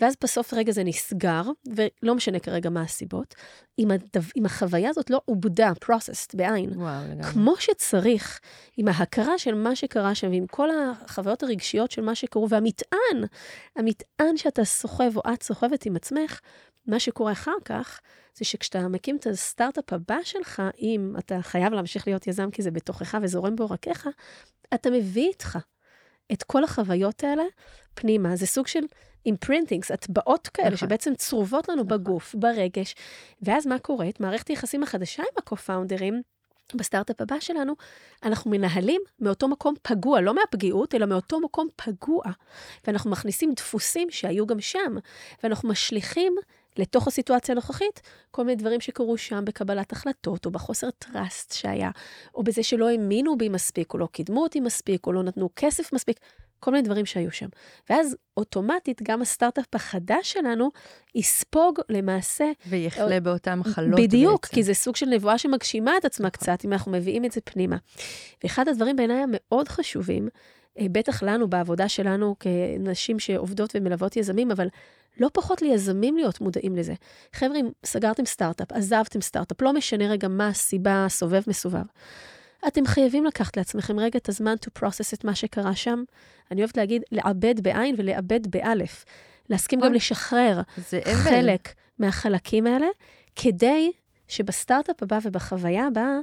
ואז 0.00 0.14
בסוף 0.22 0.54
רגע 0.54 0.72
זה 0.72 0.84
נסגר, 0.84 1.42
ולא 1.66 2.14
משנה 2.14 2.38
כרגע 2.38 2.70
מה 2.70 2.82
הסיבות. 2.82 3.34
אם, 3.78 3.90
הדו, 3.90 4.20
אם 4.36 4.46
החוויה 4.46 4.90
הזאת 4.90 5.10
לא 5.10 5.20
עובדה, 5.24 5.72
processed, 5.84 6.30
בעין, 6.34 6.70
וואו, 6.74 7.04
לגמרי. 7.10 7.32
כמו 7.32 7.56
שצריך, 7.56 8.40
עם 8.76 8.88
ההכרה 8.88 9.38
של 9.38 9.54
מה 9.54 9.76
שקרה 9.76 10.14
שם, 10.14 10.30
ועם 10.30 10.46
כל 10.46 10.68
החוויות 10.70 11.42
הרגשיות 11.42 11.90
של 11.90 12.02
מה 12.02 12.14
שקרו, 12.14 12.48
והמטען, 12.48 13.24
המטען 13.76 14.36
שאתה 14.36 14.64
סוחב 14.64 15.16
או 15.16 15.22
את 15.32 15.42
סוחבת 15.42 15.86
עם 15.86 15.96
עצמך, 15.96 16.40
מה 16.88 17.00
שקורה 17.00 17.32
אחר 17.32 17.56
כך, 17.64 18.00
זה 18.34 18.44
שכשאתה 18.44 18.88
מקים 18.88 19.16
את 19.16 19.26
הסטארט-אפ 19.26 19.92
הבא 19.92 20.18
שלך, 20.22 20.62
אם 20.80 21.14
אתה 21.18 21.42
חייב 21.42 21.72
להמשיך 21.72 22.06
להיות 22.06 22.26
יזם 22.26 22.50
כי 22.50 22.62
זה 22.62 22.70
בתוכך 22.70 23.18
וזורם 23.22 23.56
בעורקיך, 23.56 24.08
אתה 24.74 24.90
מביא 24.90 25.28
איתך 25.28 25.58
את 26.32 26.42
כל 26.42 26.64
החוויות 26.64 27.24
האלה 27.24 27.42
פנימה. 27.94 28.36
זה 28.36 28.46
סוג 28.46 28.66
של 28.66 28.84
imprintings, 29.26 29.90
הטבעות 29.90 30.48
כאלה, 30.48 30.66
נכון. 30.66 30.78
שבעצם 30.88 31.14
צרובות 31.14 31.68
לנו 31.68 31.82
נכון. 31.82 31.98
בגוף, 31.98 32.34
ברגש. 32.34 32.94
ואז 33.42 33.66
מה 33.66 33.78
קורה? 33.78 34.08
את 34.08 34.20
מערכת 34.20 34.48
היחסים 34.48 34.82
החדשה 34.82 35.22
עם 35.22 35.34
הקו-פאונדרים, 35.36 36.22
בסטארט-אפ 36.74 37.20
הבא 37.20 37.40
שלנו, 37.40 37.74
אנחנו 38.22 38.50
מנהלים 38.50 39.00
מאותו 39.20 39.48
מקום 39.48 39.74
פגוע, 39.82 40.20
לא 40.20 40.34
מהפגיעות, 40.34 40.94
אלא 40.94 41.06
מאותו 41.06 41.40
מקום 41.40 41.68
פגוע. 41.76 42.22
ואנחנו 42.86 43.10
מכניסים 43.10 43.52
דפוסים 43.56 44.10
שהיו 44.10 44.46
גם 44.46 44.60
שם, 44.60 44.96
ואנחנו 45.42 45.68
משליכים 45.68 46.36
לתוך 46.78 47.08
הסיטואציה 47.08 47.52
הנוכחית 47.52 48.00
כל 48.30 48.44
מיני 48.44 48.56
דברים 48.56 48.80
שקרו 48.80 49.18
שם 49.18 49.44
בקבלת 49.44 49.92
החלטות, 49.92 50.46
או 50.46 50.50
בחוסר 50.50 50.90
trust 50.90 51.52
שהיה, 51.52 51.90
או 52.34 52.42
בזה 52.42 52.62
שלא 52.62 52.88
האמינו 52.88 53.38
בי 53.38 53.48
מספיק, 53.48 53.94
או 53.94 53.98
לא 53.98 54.08
קידמו 54.12 54.42
אותי 54.42 54.60
מספיק, 54.60 55.06
או 55.06 55.12
לא 55.12 55.22
נתנו 55.22 55.48
כסף 55.56 55.92
מספיק, 55.92 56.20
כל 56.60 56.70
מיני 56.70 56.82
דברים 56.82 57.06
שהיו 57.06 57.30
שם. 57.30 57.46
ואז 57.90 58.16
אוטומטית 58.36 59.02
גם 59.02 59.22
הסטארט-אפ 59.22 59.74
החדש 59.74 60.32
שלנו 60.32 60.70
יספוג 61.14 61.80
למעשה 61.88 62.44
ויחלה 62.66 63.20
באותן 63.20 63.58
מחלות 63.58 64.00
בדיוק, 64.00 64.42
בעצם. 64.42 64.54
כי 64.54 64.62
זה 64.62 64.74
סוג 64.74 64.96
של 64.96 65.06
נבואה 65.06 65.38
שמגשימה 65.38 65.96
את 65.96 66.04
עצמה 66.04 66.30
קצת, 66.30 66.64
אם 66.64 66.72
אנחנו 66.72 66.92
מביאים 66.92 67.24
את 67.24 67.32
זה 67.32 67.40
פנימה. 67.40 67.76
ואחד 68.44 68.68
הדברים 68.68 68.96
בעיניי 68.96 69.22
המאוד 69.22 69.68
חשובים, 69.68 70.28
אה, 70.78 70.86
בטח 70.92 71.22
לנו, 71.22 71.48
בעבודה 71.48 71.88
שלנו 71.88 72.36
כנשים 72.40 73.18
שעובדות 73.18 73.72
ומלוות 73.74 74.16
יזמים, 74.16 74.50
אבל 74.50 74.68
לא 75.20 75.30
פחות 75.32 75.62
ליזמים 75.62 76.16
להיות 76.16 76.40
מודעים 76.40 76.76
לזה. 76.76 76.94
חבר'ה, 77.32 77.56
אם 77.56 77.68
סגרתם 77.84 78.26
סטארט-אפ, 78.26 78.72
עזבתם 78.72 79.20
סטארט-אפ, 79.20 79.62
לא 79.62 79.72
משנה 79.72 80.10
רגע 80.10 80.28
מה 80.28 80.48
הסיבה, 80.48 81.06
סובב 81.08 81.42
מסובב. 81.46 81.84
אתם 82.66 82.86
חייבים 82.86 83.24
לקחת 83.24 83.56
לעצמכם 83.56 83.98
רגע 83.98 84.18
את 84.18 84.28
הזמן 84.28 84.54
to 84.66 84.82
process 84.82 85.14
את 85.14 85.24
מה 85.24 85.34
שקרה 85.34 85.74
שם. 85.74 86.02
אני 86.50 86.60
אוהבת 86.60 86.76
להגיד, 86.76 87.02
לעבד 87.12 87.60
בעין 87.60 87.94
ולעבד 87.98 88.46
באלף. 88.50 89.04
להסכים 89.50 89.78
גם 89.78 89.84
נכון. 89.84 89.96
לשחרר. 89.96 90.60
חלק 91.24 91.74
מהחלקים 91.98 92.66
האלה, 92.66 92.86
כדי 93.36 93.92
שבסטארט-אפ 94.28 95.02
הבא 95.02 95.18
ובחוויה 95.22 95.86
הבאה 95.86 96.18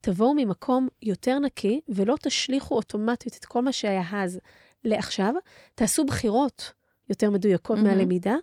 תבואו 0.00 0.34
ממקום 0.34 0.88
יותר 1.02 1.38
נקי, 1.38 1.80
ולא 1.88 2.16
תשליכו 2.22 2.74
אוטומטית 2.74 3.36
את 3.36 3.44
כל 3.44 3.62
מה 3.62 3.72
שהיה 3.72 4.02
אז 4.12 4.40
לעכשיו. 4.84 5.34
תעשו 5.74 6.04
בחירות 6.04 6.72
יותר 7.08 7.30
מדויקות 7.30 7.78
מהמם. 7.78 7.88
מהלמידה, 7.88 8.34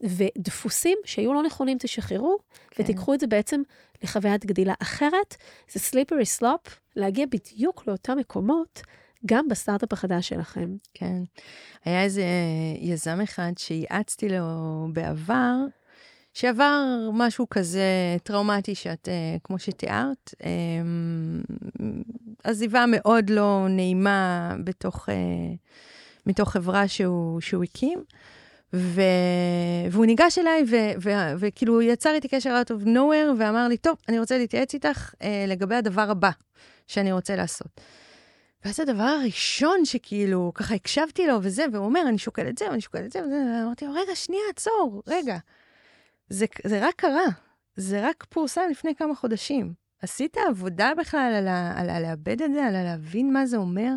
ודפוסים 0.00 0.98
שהיו 1.04 1.34
לא 1.34 1.42
נכונים 1.42 1.78
תשחררו, 1.80 2.36
כן. 2.70 2.82
ותיקחו 2.82 3.14
את 3.14 3.20
זה 3.20 3.26
בעצם 3.26 3.62
לחוויית 4.02 4.46
גדילה 4.46 4.74
אחרת. 4.82 5.36
זה 5.72 5.80
slippery 5.90 6.40
slope, 6.40 6.70
להגיע 6.96 7.26
בדיוק 7.26 7.86
לאותם 7.86 8.18
מקומות, 8.18 8.82
גם 9.26 9.48
בסטארט-אפ 9.48 9.92
החדש 9.92 10.28
שלכם. 10.28 10.76
כן. 10.94 11.22
היה 11.84 12.02
איזה 12.02 12.24
יזם 12.80 13.20
אחד 13.20 13.52
שייעצתי 13.58 14.28
לו 14.28 14.86
בעבר, 14.92 15.54
שעבר 16.34 17.10
משהו 17.12 17.46
כזה 17.50 18.16
טראומטי 18.22 18.74
שאת, 18.74 19.08
אה, 19.08 19.36
כמו 19.44 19.58
שתיארת, 19.58 20.34
אה, 20.44 20.50
עזיבה 22.44 22.84
מאוד 22.88 23.30
לא 23.30 23.66
נעימה 23.70 24.54
בתוך, 24.64 25.08
אה, 25.08 25.14
מתוך 26.26 26.52
חברה 26.52 26.88
שהוא, 26.88 27.40
שהוא 27.40 27.64
הקים. 27.64 28.04
ו... 28.72 29.00
והוא 29.90 30.06
ניגש 30.06 30.38
אליי, 30.38 30.64
ו... 30.68 30.76
ו... 31.02 31.10
וכאילו 31.38 31.82
יצר 31.82 32.14
איתי 32.14 32.28
קשר 32.28 32.62
out 32.62 32.70
of 32.70 32.86
nowhere, 32.86 33.38
ואמר 33.38 33.68
לי, 33.68 33.76
טוב, 33.76 33.96
אני 34.08 34.18
רוצה 34.18 34.38
להתייעץ 34.38 34.74
איתך 34.74 35.14
אה, 35.22 35.44
לגבי 35.48 35.74
הדבר 35.74 36.10
הבא 36.10 36.30
שאני 36.86 37.12
רוצה 37.12 37.36
לעשות. 37.36 37.80
ואז 38.64 38.80
הדבר 38.80 39.02
הראשון 39.02 39.84
שכאילו, 39.84 40.52
ככה 40.54 40.74
הקשבתי 40.74 41.26
לו 41.26 41.38
וזה, 41.42 41.64
והוא 41.72 41.84
אומר, 41.84 42.00
אני 42.08 42.18
שוקל 42.18 42.48
את 42.48 42.58
זה, 42.58 42.68
ואני 42.70 42.80
שוקל 42.80 43.04
את 43.04 43.12
זה, 43.12 43.22
וזה, 43.22 43.36
ואמרתי 43.60 43.84
לו, 43.84 43.92
רגע, 43.92 44.14
שנייה, 44.14 44.42
עצור, 44.50 45.02
רגע. 45.06 45.36
זה, 46.28 46.46
זה 46.64 46.88
רק 46.88 46.94
קרה, 46.96 47.26
זה 47.76 48.08
רק 48.08 48.26
פורסם 48.28 48.62
לפני 48.70 48.94
כמה 48.94 49.14
חודשים. 49.14 49.72
עשית 50.02 50.36
עבודה 50.48 50.92
בכלל 50.98 51.32
על, 51.38 51.48
ה, 51.48 51.80
על 51.80 51.90
ה- 51.90 52.00
לאבד 52.00 52.42
את 52.42 52.52
זה, 52.52 52.64
על 52.64 52.76
ה- 52.76 52.84
להבין 52.84 53.32
מה 53.32 53.46
זה 53.46 53.56
אומר? 53.56 53.92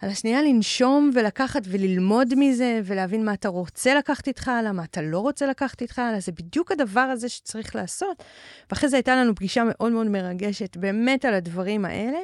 על 0.00 0.10
השנייה 0.10 0.42
לנשום 0.42 1.10
ולקחת 1.14 1.62
וללמוד 1.64 2.34
מזה, 2.36 2.80
ולהבין 2.84 3.24
מה 3.24 3.34
אתה 3.34 3.48
רוצה 3.48 3.94
לקחת 3.94 4.28
איתך 4.28 4.48
הלאה, 4.48 4.72
מה 4.72 4.84
אתה 4.84 5.02
לא 5.02 5.18
רוצה 5.18 5.46
לקחת 5.46 5.82
איתך 5.82 5.98
הלאה, 5.98 6.20
זה 6.20 6.32
בדיוק 6.32 6.72
הדבר 6.72 7.00
הזה 7.00 7.28
שצריך 7.28 7.76
לעשות. 7.76 8.22
ואחרי 8.70 8.88
זה 8.88 8.96
הייתה 8.96 9.16
לנו 9.16 9.34
פגישה 9.34 9.62
מאוד 9.66 9.92
מאוד 9.92 10.06
מרגשת, 10.06 10.76
באמת 10.76 11.24
על 11.24 11.34
הדברים 11.34 11.84
האלה. 11.84 12.18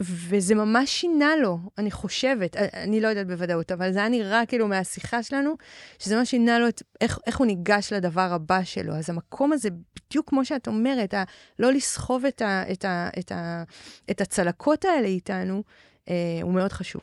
וזה 0.00 0.54
ממש 0.54 0.90
שינה 0.90 1.36
לו, 1.36 1.58
אני 1.78 1.90
חושבת, 1.90 2.56
א- 2.56 2.66
אני 2.74 3.00
לא 3.00 3.08
יודעת 3.08 3.26
בוודאות, 3.26 3.72
אבל 3.72 3.92
זה 3.92 3.98
היה 3.98 4.08
נראה 4.08 4.46
כאילו 4.46 4.68
מהשיחה 4.68 5.22
שלנו, 5.22 5.54
שזה 5.98 6.16
ממש 6.16 6.30
שינה 6.30 6.58
לו 6.58 6.68
את 6.68 6.82
איך, 7.00 7.18
איך 7.26 7.38
הוא 7.38 7.46
ניגש 7.46 7.92
לדבר 7.92 8.32
הבא 8.32 8.64
שלו. 8.64 8.94
אז 8.94 9.10
המקום 9.10 9.52
הזה, 9.52 9.68
בדיוק 9.70 10.28
כמו 10.28 10.44
שאת 10.44 10.68
אומרת, 10.68 11.14
ה, 11.14 11.24
לא 11.58 11.72
לסחוב 11.72 12.24
את, 12.24 12.42
ה, 12.42 12.72
את, 12.72 12.84
ה, 12.84 13.08
את, 13.18 13.32
ה, 13.32 13.62
את 14.10 14.20
הצלקות 14.20 14.84
האלה 14.84 15.06
איתנו, 15.06 15.62
אה, 16.08 16.14
הוא 16.42 16.52
מאוד 16.52 16.72
חשוב. 16.72 17.02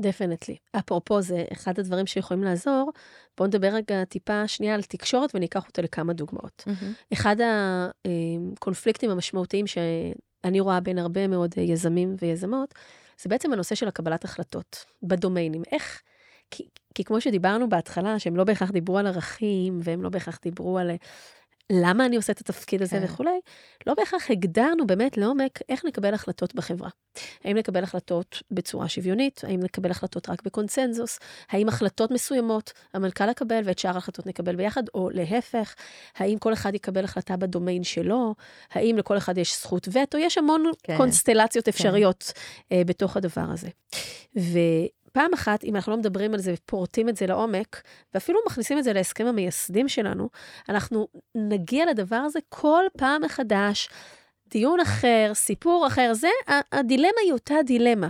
דפנטלי. 0.00 0.56
אפרופו, 0.78 1.22
זה 1.22 1.44
אחד 1.52 1.78
הדברים 1.78 2.06
שיכולים 2.06 2.44
לעזור. 2.44 2.92
בואו 3.38 3.48
נדבר 3.48 3.68
רגע 3.68 4.04
טיפה 4.04 4.48
שנייה 4.48 4.74
על 4.74 4.82
תקשורת 4.82 5.34
וניקח 5.34 5.66
אותה 5.66 5.82
לכמה 5.82 6.12
דוגמאות. 6.12 6.64
אחד 7.12 7.36
הקונפליקטים 8.56 9.10
המשמעותיים 9.10 9.66
שאני 10.42 10.60
רואה 10.60 10.80
בין 10.80 10.98
הרבה 10.98 11.26
מאוד 11.26 11.54
יזמים 11.58 12.16
ויזמות, 12.22 12.74
זה 13.22 13.28
בעצם 13.28 13.52
הנושא 13.52 13.74
של 13.74 13.88
הקבלת 13.88 14.24
החלטות 14.24 14.84
בדומיינים. 15.02 15.62
איך, 15.72 16.02
כי, 16.50 16.68
כי 16.94 17.04
כמו 17.04 17.20
שדיברנו 17.20 17.68
בהתחלה, 17.68 18.18
שהם 18.18 18.36
לא 18.36 18.44
בהכרח 18.44 18.70
דיברו 18.70 18.98
על 18.98 19.06
ערכים, 19.06 19.78
והם 19.82 20.02
לא 20.02 20.08
בהכרח 20.08 20.38
דיברו 20.42 20.78
על 20.78 20.90
אה, 20.90 20.96
למה 21.70 22.06
אני 22.06 22.16
עושה 22.16 22.32
את 22.32 22.40
התפקיד 22.40 22.82
הזה 22.82 22.98
כן. 22.98 23.04
וכולי, 23.04 23.40
לא 23.86 23.94
בהכרח 23.94 24.30
הגדרנו 24.30 24.86
באמת 24.86 25.16
לעומק 25.16 25.58
איך 25.68 25.84
נקבל 25.84 26.14
החלטות 26.14 26.54
בחברה. 26.54 26.88
האם 27.44 27.56
נקבל 27.56 27.82
החלטות 27.82 28.42
בצורה 28.50 28.88
שוויונית? 28.88 29.40
האם 29.44 29.60
נקבל 29.60 29.90
החלטות 29.90 30.30
רק 30.30 30.42
בקונצנזוס? 30.42 31.18
האם 31.50 31.68
החלטות 31.68 32.10
מסוימות 32.10 32.72
המנכ"ל 32.94 33.30
יקבל 33.30 33.60
ואת 33.64 33.78
שאר 33.78 33.94
ההחלטות 33.94 34.26
נקבל 34.26 34.56
ביחד, 34.56 34.82
או 34.94 35.10
להפך? 35.10 35.74
האם 36.16 36.38
כל 36.38 36.52
אחד 36.52 36.74
יקבל 36.74 37.04
החלטה 37.04 37.36
בדומיין 37.36 37.84
שלו? 37.84 38.34
האם 38.70 38.96
לכל 38.98 39.16
אחד 39.16 39.38
יש 39.38 39.60
זכות 39.60 39.88
וטו? 39.92 40.18
יש 40.18 40.38
המון 40.38 40.64
כן. 40.82 40.96
קונסטלציות 40.96 41.68
אפשריות 41.68 42.32
אה, 42.72 42.82
בתוך 42.86 43.16
הדבר 43.16 43.46
הזה. 43.52 43.68
ופעם 45.10 45.34
אחת, 45.34 45.64
אם 45.64 45.76
אנחנו 45.76 45.92
לא 45.92 45.98
מדברים 45.98 46.34
על 46.34 46.40
זה 46.40 46.54
ופורטים 46.54 47.08
את 47.08 47.16
זה 47.16 47.26
לעומק, 47.26 47.82
ואפילו 48.14 48.40
מכניסים 48.46 48.78
את 48.78 48.84
זה 48.84 48.92
להסכם 48.92 49.26
המייסדים 49.26 49.88
שלנו, 49.88 50.28
אנחנו 50.68 51.08
נגיע 51.34 51.86
לדבר 51.90 52.16
הזה 52.16 52.38
כל 52.48 52.84
פעם 52.98 53.22
מחדש. 53.22 53.88
דיון 54.50 54.80
אחר, 54.80 55.32
סיפור 55.34 55.86
אחר, 55.86 56.14
זה, 56.14 56.28
הדילמה 56.72 57.20
היא 57.24 57.32
אותה 57.32 57.54
דילמה. 57.66 58.08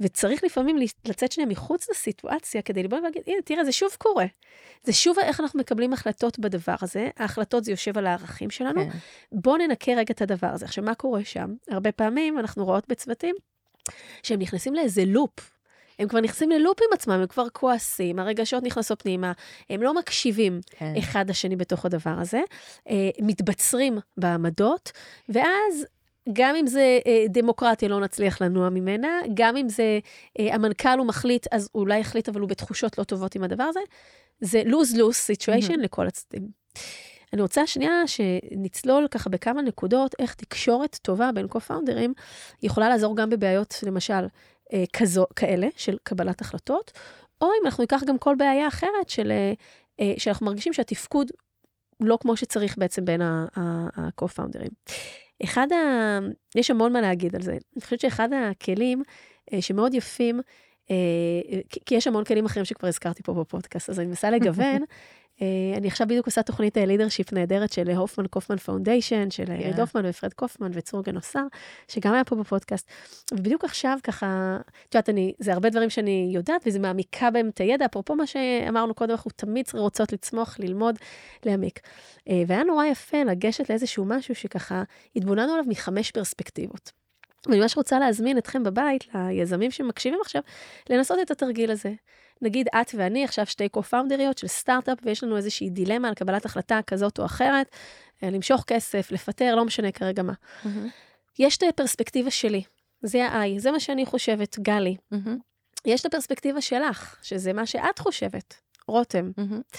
וצריך 0.00 0.44
לפעמים 0.44 0.76
לצאת 1.04 1.32
שנייה 1.32 1.48
מחוץ 1.50 1.90
לסיטואציה 1.90 2.62
כדי 2.62 2.82
לבוא 2.82 2.98
ולהגיד, 2.98 3.22
הנה, 3.26 3.42
תראה, 3.44 3.64
זה 3.64 3.72
שוב 3.72 3.90
קורה. 3.98 4.26
זה 4.84 4.92
שוב 4.92 5.18
איך 5.18 5.40
אנחנו 5.40 5.60
מקבלים 5.60 5.92
החלטות 5.92 6.38
בדבר 6.38 6.74
הזה. 6.82 7.08
ההחלטות 7.16 7.64
זה 7.64 7.70
יושב 7.70 7.98
על 7.98 8.06
הערכים 8.06 8.50
שלנו. 8.50 8.80
כן. 8.80 8.98
בואו 9.32 9.56
ננקה 9.56 9.92
רגע 9.92 10.12
את 10.14 10.22
הדבר 10.22 10.46
הזה. 10.46 10.64
עכשיו, 10.64 10.84
מה 10.84 10.94
קורה 10.94 11.24
שם? 11.24 11.54
הרבה 11.70 11.92
פעמים 11.92 12.38
אנחנו 12.38 12.64
רואות 12.64 12.88
בצוותים 12.88 13.36
שהם 14.22 14.40
נכנסים 14.40 14.74
לאיזה 14.74 15.04
לופ. 15.04 15.55
הם 15.98 16.08
כבר 16.08 16.20
נכנסים 16.20 16.50
ללופ 16.50 16.78
עם 16.80 16.92
עצמם, 16.92 17.14
הם 17.14 17.26
כבר 17.26 17.48
כועסים, 17.52 18.18
הרגשות 18.18 18.62
נכנסות 18.62 19.02
פנימה, 19.02 19.32
הם 19.70 19.82
לא 19.82 19.94
מקשיבים 19.94 20.60
כן. 20.70 20.94
אחד 20.98 21.30
לשני 21.30 21.56
בתוך 21.56 21.86
הדבר 21.86 22.14
הזה, 22.20 22.40
אה, 22.90 23.10
מתבצרים 23.20 23.98
בעמדות, 24.16 24.92
ואז 25.28 25.86
גם 26.32 26.56
אם 26.56 26.66
זה 26.66 26.98
אה, 27.06 27.24
דמוקרטיה, 27.28 27.88
לא 27.88 28.00
נצליח 28.00 28.42
לנוע 28.42 28.68
ממנה, 28.68 29.20
גם 29.34 29.56
אם 29.56 29.68
זה 29.68 29.98
אה, 30.38 30.54
המנכ"ל 30.54 30.98
הוא 30.98 31.06
מחליט, 31.06 31.46
אז 31.52 31.68
הוא 31.72 31.80
אולי 31.80 31.98
יחליט, 31.98 32.28
אבל 32.28 32.40
הוא 32.40 32.48
בתחושות 32.48 32.98
לא 32.98 33.04
טובות 33.04 33.34
עם 33.34 33.42
הדבר 33.42 33.64
הזה. 33.64 33.80
זה 34.40 34.62
lose-lose 34.66 35.32
situation 35.32 35.70
mm-hmm. 35.70 35.82
לכל 35.82 36.06
הצדדים. 36.06 36.48
אני 37.32 37.42
רוצה 37.42 37.66
שנייה 37.66 38.06
שנצלול 38.06 39.08
ככה 39.08 39.30
בכמה 39.30 39.62
נקודות, 39.62 40.14
איך 40.18 40.34
תקשורת 40.34 40.98
טובה 41.02 41.32
בין 41.32 41.46
co-founders 41.46 42.20
יכולה 42.62 42.88
לעזור 42.88 43.16
גם 43.16 43.30
בבעיות, 43.30 43.74
למשל, 43.82 44.26
אה, 44.72 44.84
כזו, 44.92 45.26
כאלה, 45.36 45.68
של 45.76 45.96
קבלת 46.02 46.40
החלטות, 46.40 46.92
או 47.40 47.46
אם 47.46 47.66
אנחנו 47.66 47.82
ניקח 47.82 48.02
גם 48.06 48.18
כל 48.18 48.34
בעיה 48.38 48.68
אחרת 48.68 49.08
של, 49.08 49.30
אה, 49.30 49.52
אה, 50.00 50.14
שאנחנו 50.18 50.46
מרגישים 50.46 50.72
שהתפקוד 50.72 51.30
לא 52.00 52.18
כמו 52.20 52.36
שצריך 52.36 52.78
בעצם 52.78 53.04
בין 53.04 53.22
ה-co-founders. 53.22 54.92
אחד 55.44 55.72
ה... 55.72 56.18
יש 56.54 56.70
המון 56.70 56.92
מה 56.92 57.00
להגיד 57.00 57.34
על 57.36 57.42
זה. 57.42 57.52
אני 57.52 57.82
חושבת 57.84 58.00
שאחד 58.00 58.28
הכלים 58.32 59.02
אה, 59.52 59.62
שמאוד 59.62 59.94
יפים, 59.94 60.40
אה, 60.90 60.96
כי 61.86 61.94
יש 61.94 62.06
המון 62.06 62.24
כלים 62.24 62.46
אחרים 62.46 62.64
שכבר 62.64 62.88
הזכרתי 62.88 63.22
פה 63.22 63.34
בפודקאסט, 63.34 63.90
אז 63.90 64.00
אני 64.00 64.08
מנסה 64.08 64.30
לגוון. 64.30 64.82
אה, 65.42 65.76
אני 65.76 65.88
עכשיו 65.88 66.06
בדיוק 66.06 66.26
עושה 66.26 66.42
תוכנית 66.42 66.76
leadership 66.76 67.32
נהדרת 67.32 67.72
של 67.72 67.90
הופמן 67.90 68.26
קופמן 68.26 68.56
פאונדיישן, 68.56 69.30
של 69.30 69.50
יריד 69.50 69.80
הופמן 69.80 70.02
ופרד 70.06 70.32
קופמן 70.32 70.70
וצור 70.74 71.02
גנוסר, 71.02 71.42
שגם 71.88 72.14
היה 72.14 72.24
פה 72.24 72.36
בפודקאסט. 72.36 72.88
ובדיוק 73.32 73.64
עכשיו 73.64 73.98
ככה, 74.02 74.58
את 74.88 74.94
יודעת, 74.94 75.08
אני, 75.08 75.32
זה 75.38 75.52
הרבה 75.52 75.70
דברים 75.70 75.90
שאני 75.90 76.30
יודעת, 76.34 76.62
וזה 76.66 76.78
מעמיקה 76.78 77.30
בהם 77.30 77.48
את 77.48 77.58
הידע, 77.58 77.86
אפרופו 77.86 78.14
מה 78.14 78.26
שאמרנו 78.26 78.94
קודם, 78.94 79.10
אנחנו 79.10 79.30
תמיד 79.36 79.66
רוצות 79.74 80.12
לצמוח, 80.12 80.56
ללמוד, 80.58 80.98
להעמיק. 81.46 81.80
והיה 82.46 82.64
נורא 82.64 82.84
יפה 82.84 83.22
לגשת 83.22 83.70
לאיזשהו 83.70 84.04
משהו 84.04 84.34
שככה 84.34 84.82
התבוננו 85.16 85.52
עליו 85.52 85.64
מחמש 85.68 86.10
פרספקטיבות. 86.10 87.05
ואני 87.46 87.60
ממש 87.60 87.76
רוצה 87.76 87.98
להזמין 87.98 88.38
אתכם 88.38 88.62
בבית, 88.62 89.04
ליזמים 89.14 89.70
שמקשיבים 89.70 90.18
עכשיו, 90.22 90.42
לנסות 90.90 91.18
את 91.22 91.30
התרגיל 91.30 91.70
הזה. 91.70 91.92
נגיד 92.42 92.68
את 92.80 92.94
ואני 92.94 93.24
עכשיו 93.24 93.46
שתי 93.46 93.68
קו-פאונדריות 93.68 94.38
של 94.38 94.46
סטארט-אפ, 94.46 94.98
ויש 95.02 95.24
לנו 95.24 95.36
איזושהי 95.36 95.70
דילמה 95.70 96.08
על 96.08 96.14
קבלת 96.14 96.44
החלטה 96.44 96.80
כזאת 96.86 97.18
או 97.18 97.24
אחרת, 97.24 97.66
אה, 98.22 98.30
למשוך 98.30 98.64
כסף, 98.66 99.12
לפטר, 99.12 99.54
לא 99.54 99.64
משנה 99.64 99.92
כרגע 99.92 100.22
מה. 100.22 100.32
Mm-hmm. 100.32 100.68
יש 101.38 101.56
את 101.56 101.62
הפרספקטיבה 101.62 102.30
שלי, 102.30 102.62
זה 103.02 103.26
ה-I, 103.26 103.58
זה 103.58 103.70
מה 103.70 103.80
שאני 103.80 104.06
חושבת, 104.06 104.58
גלי. 104.58 104.96
Mm-hmm. 105.14 105.30
יש 105.84 106.00
את 106.00 106.06
הפרספקטיבה 106.06 106.60
שלך, 106.60 107.16
שזה 107.22 107.52
מה 107.52 107.66
שאת 107.66 107.98
חושבת, 107.98 108.54
רותם. 108.88 109.30
Mm-hmm. 109.40 109.78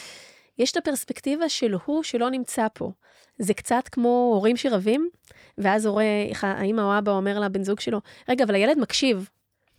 יש 0.60 0.72
את 0.72 0.78
הפרספקטיבה 0.78 1.50
של 1.50 1.76
הוא 1.86 2.04
שלא 2.04 2.30
נמצא 2.30 2.68
פה. 2.74 2.92
זה 3.40 3.54
קצת 3.54 3.84
כמו 3.92 4.32
הורים 4.34 4.58
שרבים, 4.58 5.10
ואז 5.58 5.86
הורה, 5.86 6.04
האמא 6.42 6.82
או 6.82 6.98
אבא 6.98 7.12
אומר 7.12 7.40
לבן 7.40 7.64
זוג 7.64 7.80
שלו, 7.80 8.02
רגע, 8.30 8.44
אבל 8.44 8.56
הילד 8.56 8.78
מקשיב. 8.78 9.30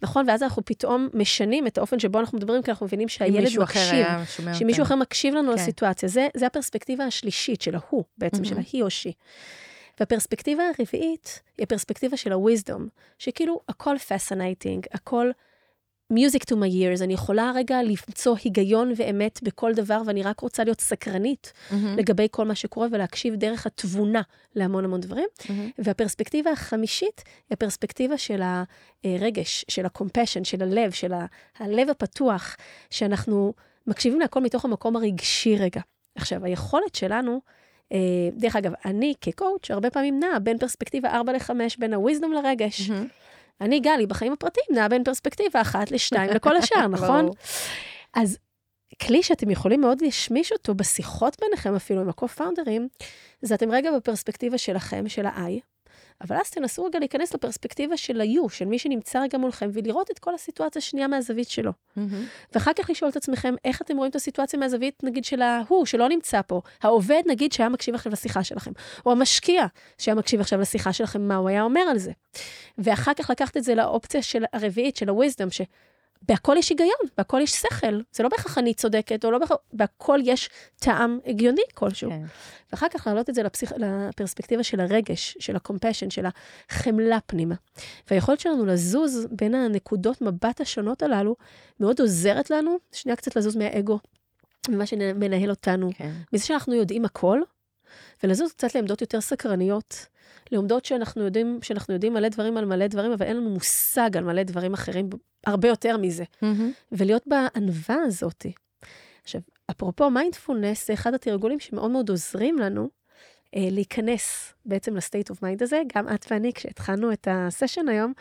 נכון? 0.03 0.29
ואז 0.29 0.43
אנחנו 0.43 0.65
פתאום 0.65 1.09
משנים 1.15 1.67
את 1.67 1.79
האופן 1.79 1.99
שבו 1.99 2.21
אנחנו 2.21 2.39
מדברים, 2.39 2.63
כי 2.63 2.71
אנחנו 2.71 2.87
מבינים 2.87 3.09
שהילד 3.09 3.59
מקשיב. 3.59 4.07
שמישהו 4.55 4.83
אחר 4.83 4.95
מקשיב 4.95 5.35
לנו 5.35 5.49
כן. 5.49 5.55
לסיטואציה. 5.55 6.09
זה, 6.09 6.29
זה 6.37 6.47
הפרספקטיבה 6.47 7.05
השלישית 7.05 7.63
של 7.63 7.75
ההוא, 7.75 8.05
בעצם, 8.19 8.43
mm-hmm. 8.43 8.49
של 8.49 8.57
ההיא 8.57 8.83
או 8.83 8.91
שי. 8.91 9.13
והפרספקטיבה 10.01 10.63
הרביעית 10.79 11.43
היא 11.59 11.65
הפרספקטיבה 11.65 12.17
של 12.17 12.33
ה-wisdom, 12.33 12.81
שכאילו 13.19 13.61
הכל 13.69 13.97
fascinating, 13.97 14.87
הכל 14.93 15.31
music 16.13 16.45
to 16.51 16.55
my 16.55 16.73
ears, 16.73 17.03
אני 17.03 17.15
יכולה 17.15 17.53
רגע 17.55 17.83
למצוא 17.83 18.37
היגיון 18.45 18.93
ואמת 18.97 19.41
בכל 19.43 19.75
דבר, 19.75 20.03
ואני 20.07 20.23
רק 20.23 20.41
רוצה 20.41 20.65
להיות 20.65 20.81
סקרנית 20.81 21.53
mm-hmm. 21.53 21.75
לגבי 21.97 22.27
כל 22.31 22.45
מה 22.45 22.55
שקורה 22.55 22.87
ולהקשיב 22.91 23.35
דרך 23.35 23.67
התבונה 23.67 24.23
להמון 24.55 24.85
המון 24.85 25.01
דברים. 25.01 25.29
Mm-hmm. 25.39 25.51
והפרספקטיבה 25.79 26.51
החמישית 26.51 27.23
היא 27.27 27.55
הפרספקטיבה 27.55 28.19
של 28.19 28.43
הרגש, 29.05 29.65
של 29.69 29.87
ה-compassion, 29.87 30.45
של 30.45 30.63
הלב, 30.63 30.91
של 30.91 31.13
ה- 31.13 31.27
הלב 31.59 31.91
הפתוח, 31.91 32.57
שאנחנו 32.91 33.53
מקשיבים 33.87 34.21
להכל 34.21 34.41
מתוך 34.41 34.65
המקום 34.65 34.97
הרגשי 34.97 35.57
רגע. 35.57 35.81
עכשיו, 36.15 36.45
היכולת 36.45 36.95
שלנו, 36.95 37.41
אה, 37.93 37.99
דרך 38.33 38.57
אגב, 38.57 38.73
אני 38.85 39.15
כקואוצ' 39.21 39.71
הרבה 39.71 39.91
פעמים 39.91 40.21
נעה 40.21 40.39
בין 40.39 40.59
פרספקטיבה 40.59 41.11
4 41.11 41.33
ל-5, 41.33 41.51
בין 41.79 41.95
ה-wisdom 41.95 42.43
לרגש. 42.43 42.91
Mm-hmm. 42.91 42.93
אני, 43.61 43.81
גלי, 43.81 44.07
בחיים 44.07 44.33
הפרטיים 44.33 44.67
נעה 44.71 44.89
בין 44.89 45.05
פרספקטיבה 45.05 45.61
אחת 45.61 45.91
לשתיים 45.91 46.31
לכל 46.31 46.57
השאר, 46.57 46.87
נכון? 46.97 47.29
אז 48.15 48.39
כלי 49.03 49.23
שאתם 49.23 49.51
יכולים 49.51 49.81
מאוד 49.81 50.01
להשמיש 50.01 50.53
אותו 50.53 50.75
בשיחות 50.75 51.37
ביניכם, 51.41 51.75
אפילו 51.75 52.01
עם 52.01 52.09
הקו-פאונדרים, 52.09 52.89
זה 53.43 53.55
אתם 53.55 53.71
רגע 53.71 53.91
בפרספקטיבה 53.97 54.59
שלכם, 54.59 55.09
של 55.09 55.27
ה-I, 55.27 55.61
אבל 56.21 56.37
אז 56.37 56.51
תנסו 56.51 56.85
רגע 56.85 56.99
להיכנס 56.99 57.35
לפרספקטיבה 57.35 57.97
של 57.97 58.21
ה-U, 58.21 58.49
של 58.49 58.65
מי 58.65 58.79
שנמצא 58.79 59.23
רגע 59.23 59.39
מולכם, 59.39 59.71
ולראות 59.73 60.11
את 60.11 60.19
כל 60.19 60.35
הסיטואציה 60.35 60.81
השנייה 60.81 61.09
מהזווית 61.09 61.49
שלו. 61.49 61.73
Mm-hmm. 61.73 62.01
ואחר 62.55 62.73
כך 62.73 62.91
לשאול 62.91 63.11
את 63.11 63.17
עצמכם, 63.17 63.55
איך 63.65 63.83
אתם 63.83 63.97
רואים 63.97 64.11
את 64.11 64.17
הסיטואציה 64.17 64.59
מהזווית, 64.59 65.05
נגיד, 65.05 65.25
של 65.25 65.43
ההוא, 65.43 65.87
שלא 65.87 66.09
נמצא 66.09 66.41
פה. 66.47 66.61
העובד, 66.83 67.23
נגיד, 67.27 67.53
שהיה 67.53 67.69
מקשיב 67.69 67.95
עכשיו 67.95 68.13
לשיחה 68.13 68.45
שלכם, 68.45 68.71
או 69.07 69.13
המשקיע 69.13 69.67
שהיה 69.99 70.15
מקשיב 70.15 70.41
עכשיו 70.41 70.61
לשיחה 70.61 70.93
שלכם, 70.93 71.29
מה 71.29 71.37
הוא 71.37 71.49
היה 71.49 71.63
אומר 71.63 71.81
על 71.81 71.99
זה. 71.99 72.13
ואחר 72.79 73.15
כך 73.15 73.31
לקחת 73.31 73.57
את 73.57 73.65
זה 73.65 73.75
לאופציה 73.75 74.23
של 74.23 74.45
הרביעית, 74.53 74.97
של 74.97 75.09
ה-wisdom, 75.09 75.51
בהכל 76.23 76.55
יש 76.59 76.69
היגיון, 76.69 76.91
בהכל 77.19 77.41
יש 77.43 77.53
שכל. 77.53 78.01
זה 78.13 78.23
לא 78.23 78.29
בהכרח 78.29 78.59
אני 78.59 78.75
צודקת, 78.75 79.25
או 79.25 79.31
לא 79.31 79.39
בהכרח, 79.39 79.57
בהכל 79.73 80.19
יש 80.25 80.51
טעם 80.77 81.19
הגיוני 81.27 81.63
כלשהו. 81.75 82.11
כן. 82.11 82.23
ואחר 82.73 82.87
כך 82.89 83.07
להעלות 83.07 83.31
את 83.31 83.35
זה 83.35 83.43
לפסיכ... 83.43 83.73
לפרספקטיבה 83.77 84.63
של 84.63 84.81
הרגש, 84.81 85.37
של 85.41 85.57
ה-compassion, 85.57 86.11
של 86.11 86.27
החמלה 86.71 87.19
פנימה. 87.27 87.55
והיכולת 88.11 88.41
שלנו 88.41 88.67
לזוז 88.67 89.27
בין 89.31 89.55
הנקודות 89.55 90.23
מבט 90.23 90.61
השונות 90.61 91.03
הללו, 91.03 91.37
מאוד 91.81 92.01
עוזרת 92.01 92.51
לנו, 92.51 92.77
שנייה 92.93 93.17
קצת 93.17 93.37
לזוז 93.37 93.57
מהאגו, 93.57 93.99
ממה 94.69 94.87
שמנהל 94.87 95.51
אותנו. 95.51 95.91
כן. 95.95 96.13
מזה 96.33 96.45
שאנחנו 96.45 96.75
יודעים 96.75 97.05
הכל, 97.05 97.41
ולזוז 98.23 98.53
קצת 98.53 98.75
לעמדות 98.75 99.01
יותר 99.01 99.21
סקרניות. 99.21 100.07
לעומדות 100.53 100.85
שאנחנו 100.85 101.25
יודעים, 101.25 101.59
שאנחנו 101.63 101.95
יודעים 101.95 102.15
מלא 102.15 102.29
דברים 102.29 102.57
על 102.57 102.65
מלא 102.65 102.87
דברים, 102.87 103.13
אבל 103.13 103.27
אין 103.27 103.37
לנו 103.37 103.51
מושג 103.51 104.17
על 104.17 104.25
מלא 104.25 104.43
דברים 104.43 104.75
אחרים, 104.75 105.11
הרבה 105.47 105.69
יותר 105.69 105.97
מזה. 105.97 106.25
Mm-hmm. 106.25 106.47
ולהיות 106.93 107.23
בענווה 107.27 107.97
הזאת. 108.07 108.47
עכשיו, 109.23 109.41
אפרופו 109.71 110.11
מיינדפולנס, 110.11 110.87
זה 110.87 110.93
אחד 110.93 111.15
התרגולים 111.15 111.61
שמאוד 111.61 111.91
מאוד 111.91 112.09
עוזרים 112.09 112.59
לנו 112.59 112.89
אה, 113.57 113.69
להיכנס 113.71 114.55
בעצם 114.65 114.97
ל 114.97 115.02
state 115.02 115.31
of 115.31 115.43
mind 115.43 115.63
הזה. 115.63 115.83
גם 115.97 116.09
את 116.15 116.27
ואני, 116.31 116.53
כשהתחלנו 116.53 117.13
את 117.13 117.29
הסשן 117.31 117.89
היום, 117.89 118.13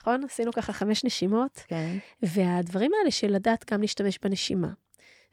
נכון? 0.00 0.24
עשינו 0.24 0.52
ככה 0.52 0.72
חמש 0.72 1.04
נשימות. 1.04 1.60
כן. 1.68 1.96
והדברים 2.22 2.90
האלה 2.98 3.10
של 3.10 3.28
לדעת 3.28 3.72
גם 3.72 3.80
להשתמש 3.80 4.18
בנשימה, 4.22 4.68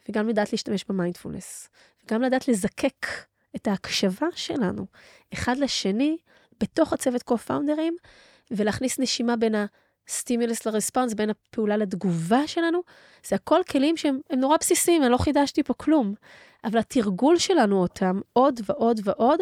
וגם 0.10 0.30
לדעת 0.30 0.52
להשתמש 0.52 0.86
במיינדפולנס, 0.90 1.70
וגם 2.06 2.22
לדעת 2.22 2.48
לזקק 2.48 3.06
את 3.56 3.68
ההקשבה 3.68 4.28
שלנו 4.36 4.86
אחד 5.34 5.58
לשני 5.58 6.18
בתוך 6.60 6.94
הצוות 6.94 7.24
קו-פאונדרים, 7.24 7.96
ולהכניס 8.52 9.00
נשימה 9.00 9.36
בין 9.36 9.56
ה 10.08 10.14
stimulus 10.14 10.66
ל 10.66 10.71
response, 10.71 11.14
בין 11.14 11.30
הפעולה 11.30 11.78
לתגובה 11.78 12.48
שלנו, 12.48 12.82
זה 13.28 13.36
הכל 13.36 13.62
כלים 13.72 13.98
שהם 13.98 14.20
נורא 14.38 14.58
בסיסיים, 14.58 15.04
אני 15.04 15.12
לא 15.12 15.18
חידשתי 15.18 15.64
פה 15.64 15.74
כלום. 15.74 16.14
אבל 16.64 16.80
התרגול 16.80 17.38
שלנו 17.38 17.82
אותם 17.82 18.20
עוד 18.34 18.60
ועוד 18.66 19.00
ועוד, 19.04 19.40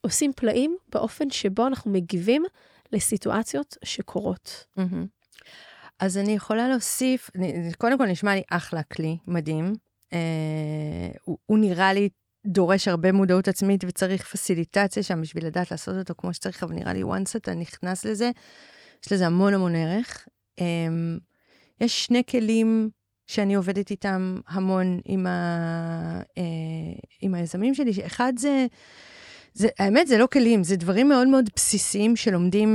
עושים 0.00 0.32
פלאים 0.32 0.76
באופן 0.88 1.30
שבו 1.30 1.66
אנחנו 1.66 1.90
מגיבים 1.90 2.44
לסיטואציות 2.92 3.76
שקורות. 3.84 4.66
Mm-hmm. 4.78 5.06
אז 5.98 6.18
אני 6.18 6.32
יכולה 6.32 6.68
להוסיף, 6.68 7.30
קודם 7.78 7.98
כל 7.98 8.06
נשמע 8.06 8.34
לי 8.34 8.42
אחלה 8.50 8.82
כלי, 8.82 9.18
מדהים. 9.26 9.72
אה, 10.12 10.18
הוא, 11.24 11.38
הוא 11.46 11.58
נראה 11.58 11.92
לי 11.92 12.08
דורש 12.48 12.88
הרבה 12.88 13.12
מודעות 13.12 13.48
עצמית 13.48 13.84
וצריך 13.84 14.26
פסיליטציה 14.26 15.02
שם 15.02 15.20
בשביל 15.20 15.46
לדעת 15.46 15.70
לעשות 15.70 15.96
אותו 15.96 16.14
כמו 16.18 16.34
שצריך, 16.34 16.62
אבל 16.62 16.74
נראה 16.74 16.92
לי 16.92 17.02
once 17.02 17.36
אתה 17.36 17.54
נכנס 17.54 18.04
לזה, 18.04 18.30
יש 19.04 19.12
לזה 19.12 19.26
המון 19.26 19.54
המון 19.54 19.74
ערך. 19.74 20.28
Um, 20.60 20.62
יש 21.80 22.04
שני 22.04 22.22
כלים 22.30 22.90
שאני 23.26 23.54
עובדת 23.54 23.90
איתם 23.90 24.40
המון 24.48 25.00
עם, 25.04 25.26
ה, 25.26 26.20
uh, 26.20 26.40
עם 27.20 27.34
היזמים 27.34 27.74
שלי, 27.74 27.92
אחד 28.06 28.32
זה, 28.36 28.66
זה, 29.54 29.68
האמת 29.78 30.06
זה 30.06 30.18
לא 30.18 30.26
כלים, 30.32 30.64
זה 30.64 30.76
דברים 30.76 31.08
מאוד 31.08 31.28
מאוד 31.28 31.50
בסיסיים 31.56 32.16
שלומדים 32.16 32.70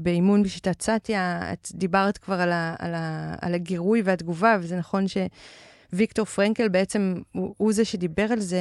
באימון 0.00 0.42
בשיטת 0.42 0.82
סאטיה. 0.82 1.52
את 1.52 1.68
דיברת 1.72 2.18
כבר 2.18 2.40
על, 2.40 2.52
ה, 2.52 2.74
על, 2.78 2.94
ה, 2.94 3.34
על 3.40 3.54
הגירוי 3.54 4.02
והתגובה, 4.04 4.56
וזה 4.60 4.76
נכון 4.76 5.08
ש... 5.08 5.16
ויקטור 5.94 6.24
פרנקל 6.24 6.68
בעצם 6.68 7.14
הוא, 7.32 7.54
הוא 7.56 7.72
זה 7.72 7.84
שדיבר 7.84 8.32
על 8.32 8.40
זה. 8.40 8.58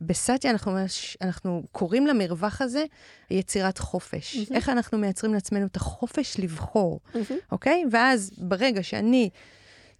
בסאטיה 0.00 0.50
אנחנו, 0.50 0.76
אנחנו 1.22 1.62
קוראים 1.72 2.06
למרווח 2.06 2.62
הזה 2.62 2.84
יצירת 3.30 3.78
חופש. 3.78 4.36
Mm-hmm. 4.36 4.54
איך 4.54 4.68
אנחנו 4.68 4.98
מייצרים 4.98 5.34
לעצמנו 5.34 5.66
את 5.66 5.76
החופש 5.76 6.40
לבחור, 6.40 7.00
mm-hmm. 7.06 7.32
אוקיי? 7.52 7.84
ואז 7.90 8.30
ברגע 8.38 8.82
שאני 8.82 9.30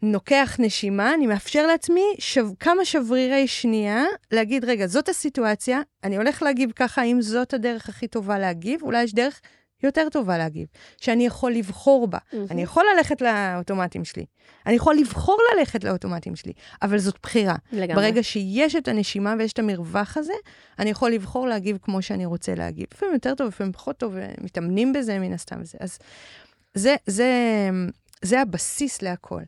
נוקח 0.03 0.57
נשימה, 0.59 1.15
אני 1.15 1.27
מאפשר 1.27 1.67
לעצמי 1.67 2.15
שב, 2.19 2.47
כמה 2.61 2.85
שברירי 2.85 3.47
שנייה 3.47 4.05
להגיד, 4.31 4.65
רגע, 4.65 4.87
זאת 4.87 5.09
הסיטואציה, 5.09 5.81
אני 6.05 6.17
הולך 6.17 6.43
להגיב 6.43 6.71
ככה, 6.77 7.03
האם 7.03 7.23
זאת 7.23 7.55
הדרך 7.55 7.89
הכי 7.89 8.09
טובה 8.09 8.39
להגיב? 8.39 8.83
אולי 8.83 9.03
יש 9.03 9.15
דרך 9.15 9.41
יותר 9.85 10.09
טובה 10.13 10.39
להגיב, 10.39 10.67
שאני 11.01 11.27
יכול 11.27 11.53
לבחור 11.53 12.09
בה. 12.09 12.19
מהמם. 12.33 12.47
אני 12.51 12.63
יכול 12.63 12.85
ללכת 12.97 13.23
לאוטומטים 13.23 14.05
שלי, 14.05 14.25
אני 14.67 14.75
יכול 14.75 14.95
לבחור 14.97 15.39
ללכת 15.53 15.85
לאוטומטים 15.85 16.37
שלי, 16.37 16.53
אבל 16.83 16.99
זאת 16.99 17.17
בחירה. 17.23 17.57
לגמרי. 17.73 17.95
ברגע 17.95 18.23
שיש 18.23 18.77
את 18.77 18.89
הנשימה 18.89 19.35
ויש 19.39 19.53
את 19.53 19.59
המרווח 19.59 20.17
הזה, 20.17 20.33
אני 20.79 20.91
יכול 20.91 21.11
לבחור 21.11 21.47
להגיב 21.47 21.79
כמו 21.83 22.03
שאני 22.03 22.27
רוצה 22.27 22.55
להגיב. 22.55 22.87
לפעמים 22.95 23.15
יותר 23.15 23.35
טוב, 23.35 23.49
לפעמים 23.49 23.73
פחות 23.73 23.97
טוב, 23.99 24.15
ומתאמנים 24.17 24.93
בזה 24.93 25.19
מן 25.19 25.33
הסתם. 25.33 25.57
וזה. 25.61 25.79
אז 25.81 25.99
זה, 26.75 26.97
זה, 27.07 27.31
זה 28.23 28.41
הבסיס 28.41 29.03
להכל. 29.03 29.43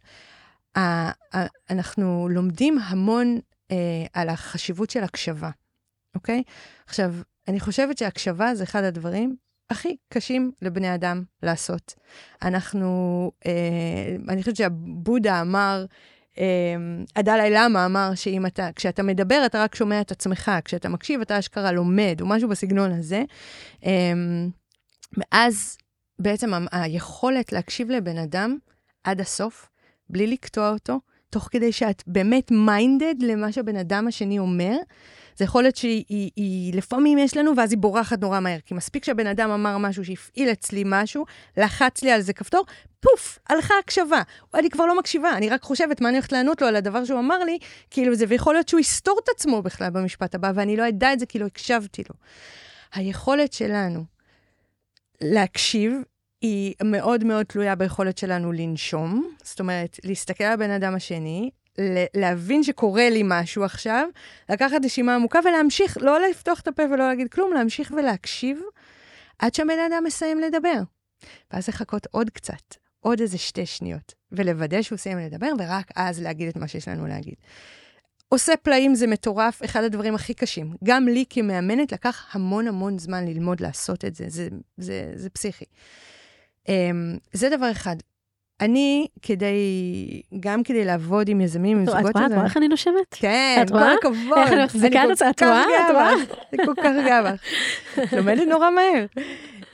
אנחנו 1.71 2.29
לומדים 2.31 2.79
המון 2.79 3.39
אה, 3.71 3.77
על 4.13 4.29
החשיבות 4.29 4.91
של 4.91 5.03
הקשבה, 5.03 5.51
אוקיי? 6.15 6.43
עכשיו, 6.87 7.15
אני 7.49 7.61
חושבת 7.61 7.99
שהקשבה 7.99 8.55
זה 8.55 8.65
אחד 8.65 8.85
הדברים 8.85 9.37
הכי 9.71 9.97
קשים 10.09 10.53
לבני 10.63 10.95
אדם 10.95 11.23
לעשות. 11.43 11.95
אנחנו, 12.43 13.31
אה, 13.47 14.17
אני 14.29 14.43
חושבת 14.43 14.57
שהבודה 14.57 15.41
אמר, 15.41 15.85
אה, 16.39 16.45
הדלאי 17.17 17.51
למה 17.51 17.87
אמר 17.87 18.15
שאם 18.15 18.47
אתה, 18.47 18.69
כשאתה 18.77 19.03
מדבר 19.03 19.43
אתה 19.47 19.63
רק 19.63 19.75
שומע 19.75 20.01
את 20.01 20.11
עצמך, 20.11 20.51
כשאתה 20.65 20.89
מקשיב 20.89 21.21
אתה 21.21 21.39
אשכרה 21.39 21.73
לומד, 21.73 22.19
או 22.21 22.27
משהו 22.27 22.49
בסגנון 22.49 22.93
הזה. 22.93 23.25
אה, 23.85 24.13
ואז 25.17 25.79
בעצם 26.19 26.51
היכולת 26.73 27.53
להקשיב 27.53 27.91
לבן 27.91 28.19
אדם 28.19 28.57
עד 29.05 29.21
הסוף, 29.21 29.69
בלי 30.11 30.27
לקטוע 30.27 30.71
אותו, 30.71 31.01
תוך 31.31 31.49
כדי 31.51 31.73
שאת 31.73 32.03
באמת 32.07 32.51
מיינדד 32.51 33.15
למה 33.21 33.53
שהבן 33.53 33.77
אדם 33.77 34.09
השני 34.09 34.39
אומר, 34.39 34.77
זה 35.37 35.45
יכול 35.45 35.63
להיות 35.63 35.77
שהיא, 35.77 36.05
היא, 36.09 36.31
היא, 36.37 36.75
לפעמים 36.75 37.19
יש 37.19 37.37
לנו, 37.37 37.57
ואז 37.57 37.73
היא 37.73 37.79
בורחת 37.79 38.21
נורא 38.21 38.41
מהר. 38.41 38.59
כי 38.67 38.75
מספיק 38.75 39.05
שהבן 39.05 39.27
אדם 39.27 39.51
אמר 39.51 39.79
משהו 39.79 40.05
שהפעיל 40.05 40.49
אצלי 40.53 40.83
משהו, 40.87 41.25
לחץ 41.57 42.03
לי 42.03 42.11
על 42.11 42.21
זה 42.21 42.33
כפתור, 42.33 42.65
פוף, 43.01 43.39
הלכה 43.49 43.75
הקשבה. 43.85 44.23
אני 44.55 44.71
כבר 44.71 44.87
לא 44.87 44.99
מקשיבה, 44.99 45.37
אני 45.37 45.49
רק 45.49 45.63
חושבת 45.63 46.01
מה 46.01 46.09
אני 46.09 46.17
הולכת 46.17 46.33
לענות 46.33 46.63
לו 46.63 46.69
על 46.69 46.77
הדבר 46.77 47.05
שהוא 47.05 47.19
אמר 47.19 47.39
לי, 47.39 47.59
כאילו 47.91 48.15
זה, 48.15 48.25
ויכול 48.29 48.55
להיות 48.55 48.69
שהוא 48.69 48.81
יסתור 48.81 49.21
את 49.25 49.29
עצמו 49.29 49.63
בכלל 49.63 49.91
במשפט 49.91 50.35
הבא, 50.35 50.53
ואני 50.55 50.77
לא 50.77 50.89
אדע 50.89 51.13
את 51.13 51.19
זה 51.19 51.27
כי 51.27 51.39
לא 51.39 51.47
הקשבתי 51.47 52.03
לו. 52.09 52.15
היכולת 52.95 53.53
שלנו 53.53 54.05
להקשיב 55.21 55.93
היא 56.41 56.75
מאוד 56.85 57.25
מאוד 57.25 57.47
תלויה 57.47 57.75
ביכולת 57.75 58.19
שלנו 58.19 58.53
לנשום, 58.53 59.33
זאת 59.43 59.61
אומרת, 59.61 60.01
להסתכל 60.05 60.45
על 60.45 60.53
הבן 60.53 60.71
אדם 60.71 60.95
השני, 60.95 61.51
להבין 62.15 62.63
שקורה 62.63 63.11
לי 63.11 63.23
משהו 63.25 63.65
עכשיו, 63.65 64.09
לקחת 64.49 64.77
נשימה 64.83 65.15
עמוקה 65.15 65.39
ולהמשיך, 65.45 65.99
לא 66.01 66.21
לפתוח 66.21 66.61
את 66.61 66.69
הפה 66.69 66.83
ולא 66.83 67.09
להגיד 67.09 67.29
כלום, 67.29 67.53
להמשיך 67.53 67.93
ולהקשיב 67.97 68.61
עד 69.39 69.55
שהבן 69.55 69.79
אדם 69.91 70.05
מסיים 70.05 70.41
לדבר. 70.41 70.81
ואז 71.53 71.69
לחכות 71.69 72.07
עוד 72.11 72.31
קצת, 72.31 72.75
עוד 73.01 73.21
איזה 73.21 73.39
שתי 73.39 73.67
שניות, 73.67 74.15
ולוודא 74.33 74.83
שהוא 74.83 74.99
סיים 74.99 75.19
לדבר, 75.19 75.49
ורק 75.59 75.91
אז 75.97 76.23
להגיד 76.23 76.49
את 76.49 76.57
מה 76.57 76.69
שיש 76.69 76.89
לנו 76.89 77.07
להגיד. 77.07 77.35
עושה 78.29 78.57
פלאים 78.57 78.95
זה 78.95 79.07
מטורף, 79.07 79.65
אחד 79.65 79.83
הדברים 79.83 80.15
הכי 80.15 80.35
קשים. 80.35 80.75
גם 80.85 81.09
לי 81.09 81.25
כמאמנת 81.31 81.93
לקח 81.93 82.27
המון 82.33 82.69
המון 82.69 82.99
זמן 82.99 83.25
ללמוד 83.27 83.61
לעשות 83.61 84.05
את 84.05 84.15
זה, 84.15 84.25
זה, 84.29 84.49
זה, 84.77 85.13
זה 85.15 85.31
פסיכי. 85.31 85.65
Um, 86.65 86.71
זה 87.33 87.49
דבר 87.49 87.71
אחד. 87.71 87.97
אני, 88.61 89.07
כדי, 89.23 89.55
גם 90.41 90.63
כדי 90.63 90.85
לעבוד 90.85 91.29
עם 91.29 91.41
יזמים, 91.41 91.79
עם 91.79 91.87
זוגות 91.87 92.11
את 92.11 92.17
רואה? 92.17 92.27
את 92.27 92.33
רואה 92.33 92.45
איך 92.45 92.57
אני 92.57 92.69
נושמת? 92.69 92.95
כן, 93.11 93.65
כל 93.69 93.75
רואה? 93.75 93.93
הכבוד. 93.93 94.39
איך 94.39 94.53
אני 94.53 94.65
מחזיקה 94.65 95.05
את 95.13 95.17
זה? 95.17 95.31
את 95.31 95.43
רואה? 95.43 95.63
את 95.65 95.91
רואה? 95.91 96.13
אני 96.53 96.67
כל 96.67 96.75
כך 96.83 96.93
גאה 97.07 97.23
בך. 97.33 97.41
לומדת 98.13 98.49
נורא 98.49 98.71
מהר. 98.71 99.07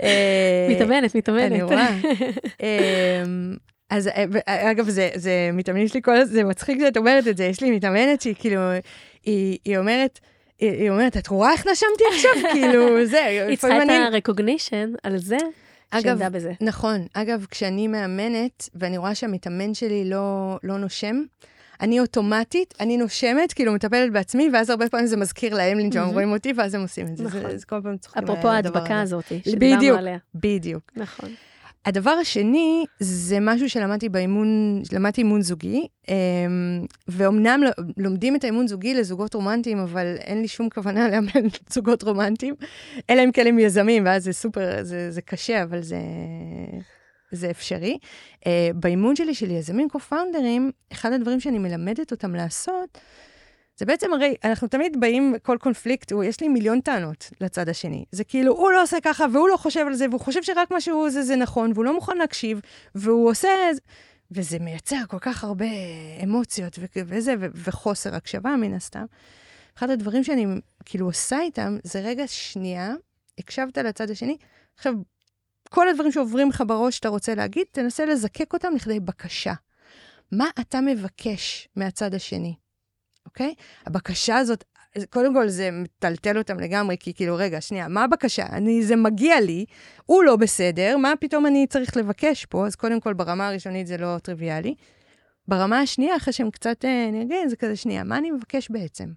אה, 0.03 0.66
מתאמנת, 0.71 1.14
מתאמנת. 1.14 1.53
אני 1.53 1.62
רואה. 1.62 1.88
אמ, 2.61 3.57
אז 3.90 4.09
אה, 4.09 4.25
ו- 4.33 4.38
אגב, 4.47 4.88
זה, 4.88 5.11
זה 5.14 5.51
מתאמנים 5.53 5.88
שלי 5.88 6.03
כל 6.03 6.16
הזמן, 6.16 6.35
זה 6.35 6.45
מצחיק 6.45 6.79
שאת 6.81 6.97
אומרת 6.97 7.29
את 7.29 7.37
זה, 7.37 7.45
יש 7.45 7.61
לי 7.61 7.71
מתאמנת 7.71 8.21
שהיא 8.23 8.35
כאילו, 8.38 8.61
היא, 9.25 9.59
היא 9.64 9.79
אומרת, 9.79 10.18
היא, 10.59 10.71
היא 10.71 10.90
אומרת, 10.90 11.16
את 11.16 11.27
רואה 11.29 11.53
איך 11.53 11.66
נשמתי 11.66 12.05
עכשיו? 12.14 12.31
כאילו, 12.53 13.07
זה, 13.07 13.25
היא 13.25 13.59
צריכה 13.59 13.83
את. 13.83 13.88
ה-recognition 13.90 14.97
על 15.03 15.16
זה, 15.18 15.37
אגב, 15.93 16.03
שעמדה 16.05 16.31
בזה. 16.31 16.53
נכון. 16.61 17.07
אגב, 17.15 17.47
כשאני 17.51 17.89
מאמנת, 17.89 18.69
ואני 18.75 18.99
רואה 18.99 19.15
שהמתאמן 19.15 19.75
שלי 19.75 20.11
לא, 20.11 20.59
לא 20.63 20.79
נושם, 20.79 21.23
אני 21.81 22.01
אוטומטית, 22.01 22.75
אני 22.81 22.97
נושמת, 22.97 23.53
כאילו 23.53 23.73
מטפלת 23.73 24.13
בעצמי, 24.13 24.51
ואז 24.53 24.71
הרבה 24.71 24.89
פעמים 24.89 25.07
זה 25.07 25.17
מזכיר 25.17 25.55
להם 25.55 25.79
לנשום, 25.79 26.01
מהמם. 26.03 26.13
רואים 26.13 26.33
אותי, 26.33 26.53
ואז 26.57 26.75
הם 26.75 26.83
עושים 26.83 27.07
את 27.07 27.17
זה. 27.17 27.25
נכון. 27.25 27.41
זה, 27.51 27.59
זה 27.59 27.67
כל 27.67 27.81
פעם 27.83 27.97
צוחקים 27.97 28.25
אפרופו 28.25 28.49
על 28.49 28.57
הדבר 28.57 28.79
ההדבקה. 28.79 29.01
הזאת, 29.01 29.25
שדיברנו 29.45 29.77
בדיוק. 29.77 29.99
עליה. 29.99 30.19
בדיוק. 30.35 30.93
נכון. 30.97 31.31
הדבר 31.87 32.11
השני, 32.11 32.85
זה 33.01 33.38
משהו 33.40 33.71
שלמדתי 33.71 34.09
באימון, 34.09 34.83
למדתי 34.92 35.21
אימון 35.21 35.42
זוגי, 35.42 35.87
אמ, 36.09 36.14
ואומנם 37.09 37.62
לומדים 37.97 38.37
את 38.37 38.45
האימון 38.45 38.66
זוגי 38.66 38.95
לזוגות 38.95 39.35
רומנטיים, 39.35 39.79
אבל 39.79 40.16
אין 40.18 40.42
לי 40.42 40.49
שום 40.49 40.68
כוונה 40.68 41.09
לאמן 41.09 41.49
זוגות 41.75 42.03
רומנטיים, 42.03 42.55
אלא 43.11 43.25
אם 43.25 43.33
כן 43.33 43.47
הם 43.47 43.59
יזמים, 43.59 44.05
ואז 44.07 44.25
זה 44.25 44.33
סופר, 44.33 44.85
זה, 44.85 45.11
זה 45.11 45.23
קשה, 45.23 45.62
אבל 45.62 45.81
זה, 45.81 45.99
זה 47.33 47.51
אפשרי. 47.51 47.99
Uh, 48.40 48.45
באימון 48.75 49.16
שלי 49.16 49.35
של 49.35 49.51
יזמים 49.51 49.88
קו-פאונדרים, 49.88 50.71
אחד 50.92 51.12
הדברים 51.12 51.40
שאני 51.40 51.59
מלמדת 51.59 52.11
אותם 52.11 52.35
לעשות, 52.35 52.99
זה 53.77 53.87
בעצם 53.87 54.13
הרי, 54.13 54.35
אנחנו 54.45 54.69
תמיד 54.69 55.01
באים, 55.01 55.35
כל 55.43 55.57
קונפליקט, 55.61 56.13
הוא, 56.13 56.25
יש 56.25 56.41
לי 56.41 56.49
מיליון 56.49 56.81
טענות 56.81 57.31
לצד 57.41 57.69
השני. 57.69 58.05
זה 58.13 58.25
כאילו, 58.25 58.53
הוא 58.53 58.73
לא 58.73 58.83
עושה 58.83 58.97
ככה, 59.03 59.25
והוא 59.33 59.49
לא 59.49 59.57
חושב 59.57 59.87
על 59.87 59.95
זה, 59.95 60.07
והוא 60.09 60.21
חושב 60.21 60.43
שרק 60.43 60.71
מה 60.71 60.81
שהוא 60.81 61.07
עושה 61.07 61.23
זה 61.23 61.37
נכון, 61.37 61.73
והוא 61.75 61.85
לא 61.85 61.95
מוכן 61.95 62.17
להקשיב, 62.17 62.61
והוא 62.95 63.31
עושה... 63.31 63.49
וזה 64.35 64.59
מייצר 64.59 65.01
כל 65.09 65.19
כך 65.19 65.45
הרבה 65.45 65.67
אמוציות 66.25 66.79
וזה, 66.97 67.35
ו- 67.41 67.47
וחוסר 67.55 68.15
הקשבה 68.15 68.57
מן 68.57 68.75
הסתם. 68.75 69.05
אחד 69.79 69.91
הדברים 69.91 70.25
שאני 70.25 70.47
כאילו 70.85 71.07
עושה 71.07 71.41
איתם, 71.41 71.79
זה 71.85 72.01
רגע 72.01 72.25
שנייה, 72.27 72.95
הקשבת 73.39 73.79
לצד 73.79 74.11
השני, 74.11 74.37
עכשיו, 74.75 74.95
כל 75.71 75.89
הדברים 75.89 76.13
שעוברים 76.13 76.49
לך 76.49 76.63
בראש 76.67 76.97
שאתה 76.97 77.09
רוצה 77.09 77.35
להגיד, 77.35 77.67
תנסה 77.73 78.05
לזקק 78.05 78.53
אותם 78.53 78.73
לכדי 78.77 79.01
בקשה. 79.01 79.53
מה 80.33 80.47
אתה 80.61 80.81
מבקש 80.81 81.69
מהצד 81.77 82.15
השני, 82.15 82.55
אוקיי? 83.27 83.55
הבקשה 83.87 84.37
הזאת, 84.37 84.65
קודם 85.11 85.35
כל 85.35 85.49
זה 85.49 85.71
מטלטל 85.71 86.39
אותם 86.39 86.61
לגמרי, 86.61 86.97
כי 87.01 87.15
כאילו, 87.15 87.37
רגע, 87.37 87.61
שנייה, 87.61 87.89
מה 87.89 88.05
הבקשה? 88.05 88.47
אני, 88.47 88.83
זה 88.83 88.97
מגיע 88.97 89.41
לי, 89.41 89.65
הוא 90.07 90.25
לא 90.25 90.37
בסדר, 90.37 90.97
מה 90.97 91.13
פתאום 91.21 91.47
אני 91.47 91.67
צריך 91.67 91.97
לבקש 91.97 92.45
פה? 92.45 92.67
אז 92.67 92.77
קודם 92.77 93.01
כל, 93.01 93.13
ברמה 93.13 93.49
הראשונית 93.49 93.87
זה 93.87 93.97
לא 93.97 94.19
טריוויאלי. 94.23 94.75
ברמה 95.49 95.81
השנייה, 95.81 96.17
אחרי 96.17 96.33
שהם 96.33 96.51
קצת 96.51 96.85
אה, 96.85 97.11
נרגעים, 97.13 97.49
זה 97.49 97.57
כזה, 97.57 97.77
שנייה, 97.77 98.05
מה 98.05 98.19
אני 98.19 98.31
מבקש 98.31 98.71
בעצם? 98.71 99.09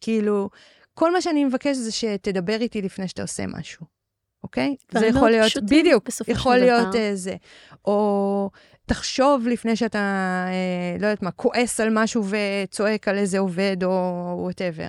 כאילו, 0.00 0.50
כל 0.94 1.12
מה 1.12 1.20
שאני 1.20 1.44
מבקש 1.44 1.76
זה 1.76 1.92
שתדבר 1.92 2.56
איתי 2.60 2.82
לפני 2.82 3.08
שאתה 3.08 3.22
עושה 3.22 3.46
משהו, 3.46 3.86
אוקיי? 4.42 4.76
זה 4.92 5.06
יכול 5.06 5.30
להיות, 5.30 5.52
בדיוק, 5.62 6.08
יכול 6.28 6.56
להיות 6.56 6.88
דבר. 6.88 6.98
אה, 6.98 7.16
זה. 7.16 7.36
או 7.84 8.50
תחשוב 8.92 9.46
לפני 9.48 9.76
שאתה, 9.76 9.98
אה, 10.48 10.96
לא 11.00 11.06
יודעת 11.06 11.22
מה, 11.22 11.30
כועס 11.30 11.80
על 11.80 11.88
משהו 11.92 12.24
וצועק 12.28 13.08
על 13.08 13.18
איזה 13.18 13.38
עובד 13.38 13.76
או 13.84 13.90
וואטאבר. 14.38 14.88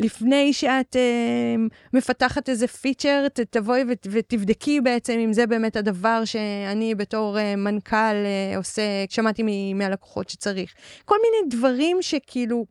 לפני 0.00 0.52
שאת 0.52 0.96
אה, 0.96 1.54
מפתחת 1.92 2.48
איזה 2.48 2.66
פיצ'ר, 2.66 3.26
ת- 3.28 3.40
תבואי 3.40 3.84
ות, 3.88 4.06
ותבדקי 4.10 4.80
בעצם 4.80 5.12
אם 5.12 5.32
זה 5.32 5.46
באמת 5.46 5.76
הדבר 5.76 6.24
שאני 6.24 6.94
בתור 6.94 7.38
אה, 7.38 7.56
מנכ"ל 7.56 7.96
אה, 7.96 8.56
עושה, 8.56 8.82
שמעתי 9.08 9.42
מ- 9.46 9.78
מהלקוחות 9.78 10.28
שצריך. 10.28 10.74
כל 11.04 11.16
מיני 11.22 11.56
דברים 11.56 11.96
שכאילו, 12.00 12.66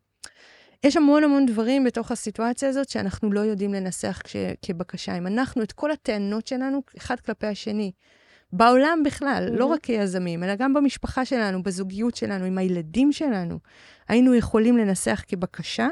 יש 0.83 0.97
המון 0.97 1.23
המון 1.23 1.45
דברים 1.45 1.83
בתוך 1.83 2.11
הסיטואציה 2.11 2.69
הזאת 2.69 2.89
שאנחנו 2.89 3.31
לא 3.31 3.39
יודעים 3.39 3.73
לנסח 3.73 4.21
כש, 4.23 4.35
כבקשה. 4.61 5.17
אם 5.17 5.27
אנחנו 5.27 5.63
את 5.63 5.71
כל 5.71 5.91
הטענות 5.91 6.47
שלנו 6.47 6.81
אחד 6.97 7.19
כלפי 7.19 7.47
השני, 7.47 7.91
בעולם 8.53 8.99
בכלל, 9.05 9.47
לא 9.51 9.65
Mhm. 9.65 9.73
רק 9.73 9.79
כיזמים, 9.83 10.43
אלא 10.43 10.55
גם 10.55 10.73
במשפחה 10.73 11.25
שלנו, 11.25 11.63
בזוגיות 11.63 12.15
שלנו, 12.15 12.45
עם 12.45 12.57
הילדים 12.57 13.11
שלנו, 13.11 13.59
היינו 14.07 14.35
יכולים 14.35 14.77
לנסח 14.77 15.23
כבקשה, 15.27 15.87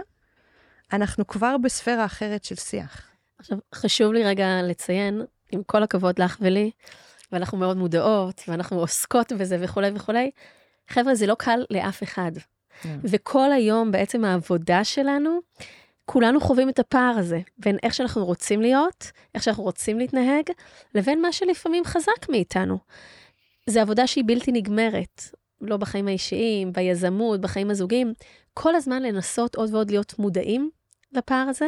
אנחנו 0.94 1.28
כבר 1.28 1.56
בספירה 1.58 2.06
אחרת 2.06 2.44
של 2.44 2.56
שיח. 2.56 3.08
עכשיו, 3.40 3.58
חשוב 3.76 4.14
לי 4.14 4.24
רגע 4.24 4.48
לציין, 4.64 5.22
עם 5.52 5.64
כל 5.64 5.84
הכבוד 5.84 6.20
לך 6.22 6.38
ולי, 6.42 6.72
ואנחנו 7.32 7.58
מאוד 7.58 7.78
מודעות, 7.78 8.42
ואנחנו 8.48 8.80
עוסקות 8.80 9.32
בזה 9.32 9.58
וכולי 9.62 9.90
וכולי, 9.96 10.32
חבר'ה, 10.90 11.16
זה 11.16 11.28
לא 11.28 11.36
קל 11.40 11.60
לאף 11.70 12.04
אחד. 12.04 12.32
כן. 12.82 13.00
וכל 13.04 13.52
היום 13.52 13.92
בעצם 13.92 14.26
העבודה 14.26 14.84
שלנו, 14.84 15.40
כולנו 16.06 16.40
חווים 16.40 16.70
את 16.70 16.80
הפער 16.80 17.16
הזה, 17.18 17.40
בין 17.58 17.78
איך 17.84 17.94
שאנחנו 17.94 18.26
רוצים 18.26 18.62
להיות, 18.62 19.12
איך 19.36 19.44
שאנחנו 19.44 19.64
רוצים 19.64 20.00
להתנהג, 20.00 20.44
לבין 20.96 21.22
מה 21.22 21.32
שלפעמים 21.32 21.84
חזק 21.86 22.30
מאיתנו. 22.30 22.78
זו 23.68 23.80
עבודה 23.80 24.08
שהיא 24.08 24.24
בלתי 24.28 24.52
נגמרת, 24.52 25.24
לא 25.62 25.78
בחיים 25.78 26.08
האישיים, 26.08 26.74
ביזמות, 26.74 27.42
בחיים 27.42 27.70
הזוגיים, 27.70 28.14
כל 28.54 28.76
הזמן 28.76 29.04
לנסות 29.04 29.56
עוד 29.56 29.74
ועוד 29.74 29.92
להיות 29.92 30.20
מודעים 30.20 30.70
לפער 31.14 31.48
הזה, 31.50 31.68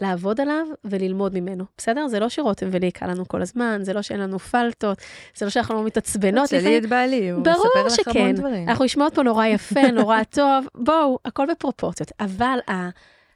לעבוד 0.00 0.40
עליו 0.40 0.66
וללמוד 0.84 1.34
ממנו, 1.34 1.64
בסדר? 1.78 2.08
זה 2.08 2.18
לא 2.20 2.28
שרותם 2.28 2.68
ולי 2.72 2.86
יקל 2.86 3.06
לנו 3.06 3.28
כל 3.28 3.42
הזמן, 3.42 3.80
זה 3.82 3.92
לא 3.92 4.02
שאין 4.02 4.20
לנו 4.20 4.38
פלטות, 4.38 4.98
זה 5.36 5.46
לא 5.46 5.50
שאנחנו 5.50 5.74
לא 5.74 5.84
מתעצבנות. 5.84 6.44
תשאלי 6.46 6.78
את 6.78 6.86
בעלי, 6.86 7.30
הוא 7.30 7.42
מספר 7.56 7.86
לך 8.02 8.08
המון 8.08 8.32
דברים. 8.34 8.68
אנחנו 8.68 8.84
נשמעות 8.84 9.14
פה 9.14 9.22
נורא 9.22 9.46
יפה, 9.46 9.90
נורא 9.92 10.22
טוב, 10.30 10.66
בואו, 10.74 11.18
הכל 11.24 11.46
בפרופורציות. 11.50 12.12
אבל 12.20 12.58
ה- 12.70 12.88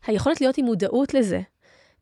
היכולת 0.07 0.40
להיות 0.40 0.59
עם 0.59 0.64
מודעות 0.64 1.14
לזה, 1.14 1.40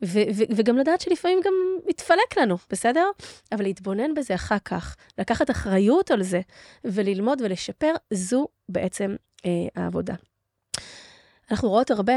ו- 0.04 0.28
ו- 0.34 0.52
וגם 0.56 0.78
לדעת 0.78 1.00
שלפעמים 1.00 1.40
גם 1.44 1.52
מתפלק 1.86 2.38
לנו, 2.38 2.56
בסדר? 2.70 3.06
אבל 3.52 3.62
להתבונן 3.62 4.14
בזה 4.14 4.34
אחר 4.34 4.58
כך, 4.64 4.96
לקחת 5.18 5.50
אחריות 5.50 6.10
על 6.10 6.22
זה, 6.22 6.40
וללמוד 6.84 7.40
ולשפר, 7.44 7.92
זו 8.10 8.48
בעצם 8.68 9.16
אה, 9.46 9.50
העבודה. 9.82 10.14
אנחנו 11.50 11.68
רואות 11.68 11.90
הרבה 11.90 12.14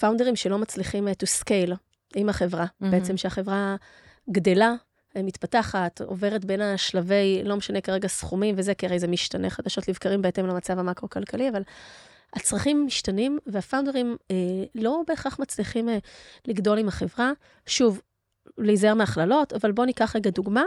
פאונדרים 0.00 0.36
שלא 0.36 0.58
מצליחים 0.58 1.08
אה, 1.08 1.12
to 1.12 1.42
scale 1.42 1.74
עם 2.16 2.28
החברה, 2.28 2.64
mm-hmm. 2.64 2.86
בעצם 2.86 3.16
שהחברה 3.16 3.76
גדלה, 4.30 4.74
אה, 5.16 5.22
מתפתחת, 5.22 6.00
עוברת 6.00 6.44
בין 6.44 6.60
השלבי, 6.60 7.42
לא 7.44 7.56
משנה 7.56 7.80
כרגע 7.80 8.08
סכומים 8.08 8.54
וזה, 8.58 8.74
כי 8.74 8.86
הרי 8.86 8.98
זה 8.98 9.06
משתנה 9.06 9.50
חדשות 9.50 9.88
לבקרים 9.88 10.22
בהתאם 10.22 10.46
למצב 10.46 10.78
המקרו-כלכלי, 10.78 11.48
אבל 11.48 11.62
הצרכים 12.34 12.86
משתנים, 12.86 13.38
והפאונדרים 13.46 14.16
אה, 14.30 14.36
לא 14.74 15.02
בהכרח 15.06 15.38
מצליחים 15.38 15.88
אה, 15.88 15.98
לגדול 16.46 16.78
עם 16.78 16.88
החברה. 16.88 17.32
שוב, 17.66 18.00
להיזהר 18.58 18.94
מהכללות, 18.94 19.52
אבל 19.52 19.72
בואו 19.72 19.86
ניקח 19.86 20.16
רגע 20.16 20.30
דוגמה, 20.30 20.64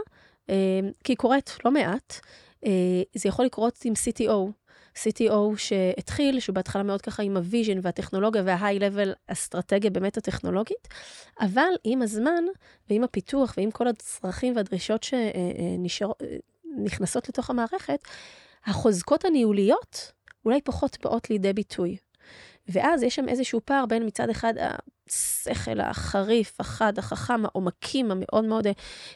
אה, 0.50 0.80
כי 1.04 1.12
היא 1.12 1.18
קורית 1.18 1.58
לא 1.66 1.72
מעט. 1.72 2.20
אה, 2.66 2.72
זה 3.16 3.30
יכול 3.30 3.46
לקרות 3.46 3.80
עם 3.86 3.94
CTO, 3.94 4.52
CTO 4.96 5.58
שהתחיל, 5.58 6.40
שהוא 6.40 6.54
בהתחלה 6.54 6.84
מאוד 6.84 7.02
ככה 7.02 7.24
עם 7.24 7.38
ה 7.38 7.44
vision 7.44 7.80
והטכנולוגיה 7.82 8.42
וה-high-level 8.46 9.10
אסטרטגיה 9.28 9.92
באמת 9.92 10.18
הטכנולוגית, 10.18 10.88
אבל 11.42 11.70
עם 11.84 12.02
הזמן 12.02 12.44
ועם 12.90 13.04
הפיתוח 13.04 13.54
ועם 13.58 13.72
כל 13.72 13.88
הצרכים 13.88 14.56
והדרישות 14.56 15.06
שנכנסות 16.84 17.30
לתוך 17.30 17.50
המערכת, 17.50 18.00
החוזקות 18.66 19.26
הניהוליות 19.26 20.12
אולי 20.48 20.62
פחות 20.62 20.98
באות 21.04 21.30
לידי 21.30 21.54
ביטוי. 21.54 21.98
ואז 22.68 23.04
יש 23.04 23.16
שם 23.16 23.30
איזשהו 23.30 23.62
פער 23.66 23.86
בין 23.86 24.06
מצד 24.06 24.30
אחד 24.30 24.54
השכל 25.08 25.80
החריף, 25.80 26.60
החד, 26.60 26.98
החכם, 26.98 27.46
העומקים 27.46 28.12
המאוד 28.12 28.46
מאוד 28.46 28.68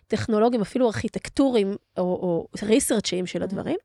טכנולוגיים, 0.08 0.62
אפילו 0.62 0.88
ארכיטקטוריים 0.88 1.76
או, 1.98 2.04
או 2.04 2.48
ריסרצ'יים 2.64 3.26
של 3.26 3.44
הדברים, 3.44 3.78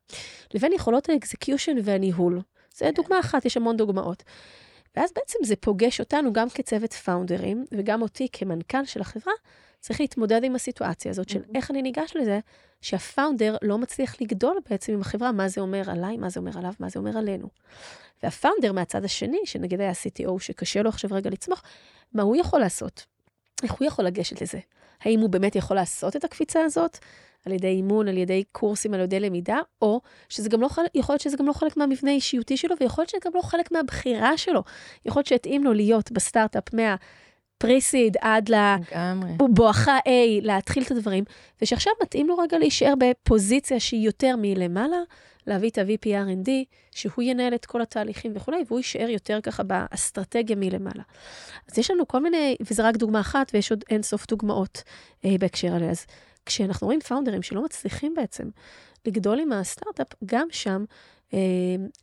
לבין 0.54 0.72
יכולות 0.72 1.08
האקזקיושן 1.08 1.76
והניהול. 1.84 2.40
זה 2.74 2.90
דוגמה 2.94 3.20
אחת, 3.20 3.44
יש 3.44 3.56
המון 3.56 3.76
דוגמאות. 3.76 4.22
ואז 4.96 5.10
בעצם 5.16 5.38
זה 5.42 5.56
פוגש 5.56 6.00
אותנו 6.00 6.32
גם 6.32 6.50
כצוות 6.50 6.92
פאונדרים, 6.92 7.64
וגם 7.72 8.02
אותי 8.02 8.28
כמנכ"ל 8.32 8.84
של 8.84 9.00
החברה, 9.00 9.32
צריך 9.80 10.00
להתמודד 10.00 10.44
עם 10.44 10.54
הסיטואציה 10.54 11.10
הזאת 11.10 11.28
של 11.28 11.42
איך 11.54 11.70
אני 11.70 11.82
ניגש 11.82 12.12
לזה, 12.14 12.40
שהפאונדר 12.80 13.56
לא 13.62 13.78
מצליח 13.78 14.20
לגדול 14.20 14.56
בעצם 14.70 14.92
עם 14.92 15.00
החברה, 15.00 15.32
מה 15.32 15.48
זה 15.48 15.60
אומר 15.60 15.90
עליי, 15.90 16.16
מה 16.16 16.28
זה 16.28 16.40
אומר 16.40 16.58
עליו, 16.58 16.72
מה 16.80 16.88
זה 16.88 16.98
אומר 16.98 17.18
עלינו. 17.18 17.48
והפאונדר 18.22 18.72
מהצד 18.72 19.04
השני, 19.04 19.40
שנגיד 19.44 19.80
היה 19.80 19.92
CTO 19.92 20.38
שקשה 20.38 20.82
לו 20.82 20.88
עכשיו 20.88 21.10
רגע 21.12 21.30
לצמוח, 21.30 21.62
מה 22.12 22.22
הוא 22.22 22.36
יכול 22.36 22.60
לעשות? 22.60 23.06
איך 23.62 23.72
הוא 23.72 23.86
יכול 23.86 24.04
לגשת 24.04 24.42
לזה? 24.42 24.58
האם 25.00 25.20
הוא 25.20 25.30
באמת 25.30 25.56
יכול 25.56 25.76
לעשות 25.76 26.16
את 26.16 26.24
הקפיצה 26.24 26.64
הזאת? 26.64 26.98
על 27.46 27.52
ידי 27.52 27.68
אימון, 27.68 28.08
על 28.08 28.16
ידי 28.16 28.44
קורסים, 28.52 28.94
על 28.94 29.00
ידי 29.00 29.20
למידה, 29.20 29.58
או 29.82 30.00
שזה 30.28 30.48
גם 30.48 30.60
לא 30.60 30.68
חלק, 30.68 30.90
יכול 30.94 31.12
להיות 31.12 31.22
שזה 31.22 31.36
גם 31.36 31.46
לא 31.46 31.52
חלק 31.52 31.76
מהמבנה 31.76 32.10
האישיותי 32.10 32.56
שלו, 32.56 32.74
ויכול 32.80 33.02
להיות 33.02 33.10
שזה 33.10 33.20
גם 33.24 33.32
לא 33.34 33.42
חלק 33.42 33.72
מהבחירה 33.72 34.36
שלו. 34.36 34.62
יכול 35.06 35.20
להיות 35.20 35.26
שהתאים 35.26 35.64
לו 35.64 35.72
להיות 35.72 36.12
בסטארט-אפ 36.12 36.74
מה... 36.74 36.96
פריסיד 37.58 38.16
עד 38.20 38.50
לבואכה 38.50 39.98
A, 39.98 40.10
להתחיל 40.42 40.82
את 40.82 40.90
הדברים, 40.90 41.24
ושעכשיו 41.62 41.92
מתאים 42.02 42.28
לו 42.28 42.38
רגע 42.38 42.58
להישאר 42.58 42.94
בפוזיציה 42.98 43.80
שהיא 43.80 44.06
יותר 44.06 44.34
מלמעלה, 44.38 44.98
להביא 45.46 45.70
את 45.70 45.78
ה-VP 45.78 46.06
R&D, 46.06 46.50
שהוא 46.90 47.22
ינהל 47.22 47.54
את 47.54 47.66
כל 47.66 47.82
התהליכים 47.82 48.32
וכולי, 48.34 48.64
והוא 48.66 48.78
יישאר 48.78 49.08
יותר 49.10 49.40
ככה 49.40 49.62
באסטרטגיה 49.62 50.56
מלמעלה. 50.56 51.02
אז 51.72 51.78
יש 51.78 51.90
לנו 51.90 52.08
כל 52.08 52.22
מיני, 52.22 52.56
וזו 52.70 52.84
רק 52.84 52.96
דוגמה 52.96 53.20
אחת, 53.20 53.50
ויש 53.54 53.70
עוד 53.70 53.84
אינסוף 53.90 54.26
דוגמאות 54.26 54.82
אה, 55.24 55.34
בהקשר 55.40 55.74
עליה. 55.74 55.90
אז 55.90 56.06
כשאנחנו 56.46 56.86
רואים 56.86 57.00
פאונדרים 57.00 57.42
שלא 57.42 57.64
מצליחים 57.64 58.14
בעצם 58.14 58.48
לגדול 59.06 59.40
עם 59.40 59.52
הסטארט-אפ, 59.52 60.08
גם 60.24 60.48
שם 60.50 60.84
אה, 61.34 61.38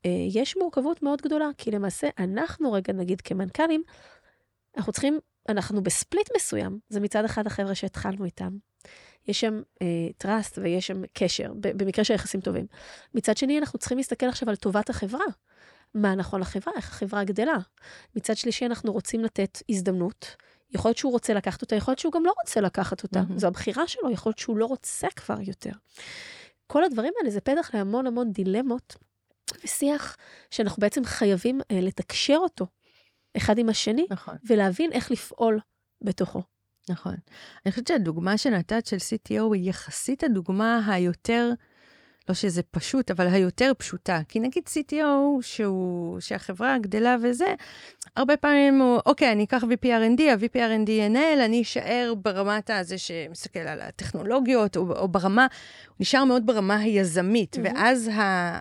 אה, 0.06 0.28
יש 0.30 0.58
מורכבות 0.58 1.04
מאוד 1.04 1.22
גדולה, 1.22 1.50
כי 1.58 1.72
למעשה 1.72 2.08
אנחנו 2.18 2.72
רגע, 2.72 2.94
נגיד 2.94 3.22
כמנכ"לים, 3.22 3.84
אנחנו 4.78 4.92
צריכים, 4.94 5.20
אנחנו 5.50 5.84
בספליט 5.84 6.30
מסוים, 6.36 6.80
זה 6.90 7.00
מצד 7.00 7.26
אחד 7.26 7.48
החבר'ה 7.48 7.76
שהתחלנו 7.76 8.26
איתם. 8.26 8.58
יש 9.28 9.40
שם 9.40 9.62
אה, 9.82 10.08
trust 10.24 10.58
ויש 10.62 10.88
שם 10.88 11.02
קשר, 11.14 11.54
במקרה 11.60 12.06
של 12.06 12.14
יחסים 12.14 12.42
טובים. 12.42 12.66
מצד 13.14 13.38
שני, 13.38 13.60
אנחנו 13.60 13.80
צריכים 13.80 13.98
להסתכל 13.98 14.26
עכשיו 14.26 14.50
על 14.50 14.56
טובת 14.56 14.90
החברה. 14.90 15.26
מה 15.94 16.16
נכון 16.16 16.42
לחברה, 16.42 16.74
איך 16.78 16.90
החברה 16.90 17.24
גדלה. 17.24 17.58
מצד 18.16 18.38
שלישי, 18.38 18.66
אנחנו 18.66 18.94
רוצים 18.94 19.24
לתת 19.24 19.58
הזדמנות. 19.70 20.36
יכול 20.74 20.90
להיות 20.90 20.98
שהוא 20.98 21.12
רוצה 21.12 21.34
לקחת 21.34 21.62
אותה, 21.62 21.76
יכול 21.76 21.92
להיות 21.92 22.00
שהוא 22.00 22.14
גם 22.14 22.26
לא 22.26 22.34
רוצה 22.42 22.62
לקחת 22.62 23.04
אותה. 23.04 23.20
Mm-hmm. 23.20 23.40
זו 23.40 23.48
הבחירה 23.48 23.88
שלו, 23.88 24.12
יכול 24.12 24.30
להיות 24.30 24.40
שהוא 24.40 24.58
לא 24.58 24.66
רוצה 24.66 25.08
כבר 25.16 25.42
יותר. 25.42 25.72
כל 26.68 26.84
הדברים 26.84 27.14
האלה 27.20 27.32
זה 27.32 27.42
פתח 27.42 27.70
להמון 27.74 28.08
המון 28.08 28.32
דילמות 28.32 28.96
ושיח 29.64 30.18
שאנחנו 30.52 30.82
בעצם 30.82 31.06
חייבים 31.06 31.62
אה, 31.72 31.82
לתקשר 31.82 32.38
אותו 32.38 32.66
אחד 33.38 33.58
עם 33.58 33.70
השני, 33.70 34.06
נכון. 34.10 34.36
ולהבין 34.50 34.92
איך 34.92 35.12
לפעול 35.12 35.60
בתוכו. 36.02 36.42
נכון. 36.90 37.16
אני 37.66 37.72
חושבת 37.72 37.88
שהדוגמה 37.88 38.38
שנתת 38.38 38.86
של 38.86 38.98
CTO 38.98 39.54
היא 39.54 39.70
יחסית 39.70 40.24
הדוגמה 40.24 40.94
היותר... 40.94 41.52
לא 42.30 42.36
שזה 42.36 42.62
פשוט, 42.72 43.12
אבל 43.12 43.28
היותר 43.28 43.72
פשוטה. 43.78 44.22
כי 44.28 44.40
נגיד 44.40 44.64
CTO, 44.68 45.42
שהוא, 45.42 46.20
שהחברה 46.20 46.78
גדלה 46.78 47.16
וזה, 47.22 47.54
הרבה 48.16 48.38
פעמים 48.38 48.82
הוא, 48.82 49.00
אוקיי, 49.06 49.32
אני 49.32 49.44
אקח 49.44 49.64
VP 49.64 49.86
R&D, 49.86 50.22
ה-VP 50.22 50.56
R&D 50.56 50.92
ינהל, 50.92 51.40
אני 51.40 51.62
אשאר 51.62 52.14
ברמת 52.22 52.70
הזה 52.70 52.98
שמסתכל 52.98 53.60
על 53.60 53.82
הטכנולוגיות, 53.82 54.78
או, 54.78 54.92
או 54.92 55.08
ברמה, 55.08 55.48
הוא 55.88 55.96
נשאר 56.00 56.24
מאוד 56.24 56.46
ברמה 56.46 56.78
היזמית, 56.78 57.56
mm-hmm. 57.56 57.60
ואז 57.64 58.08
ה, 58.08 58.60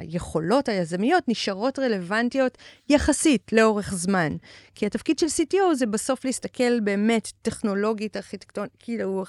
היכולות 0.00 0.68
היזמיות 0.68 1.24
נשארות 1.28 1.78
רלוונטיות 1.78 2.58
יחסית 2.88 3.52
לאורך 3.52 3.94
זמן. 3.94 4.36
כי 4.74 4.86
התפקיד 4.86 5.18
של 5.18 5.26
CTO 5.26 5.74
זה 5.74 5.86
בסוף 5.86 6.24
להסתכל 6.24 6.80
באמת 6.80 7.32
טכנולוגית, 7.42 8.16
ארכיטקטונית, 8.16 8.76
כאילו, 8.78 9.24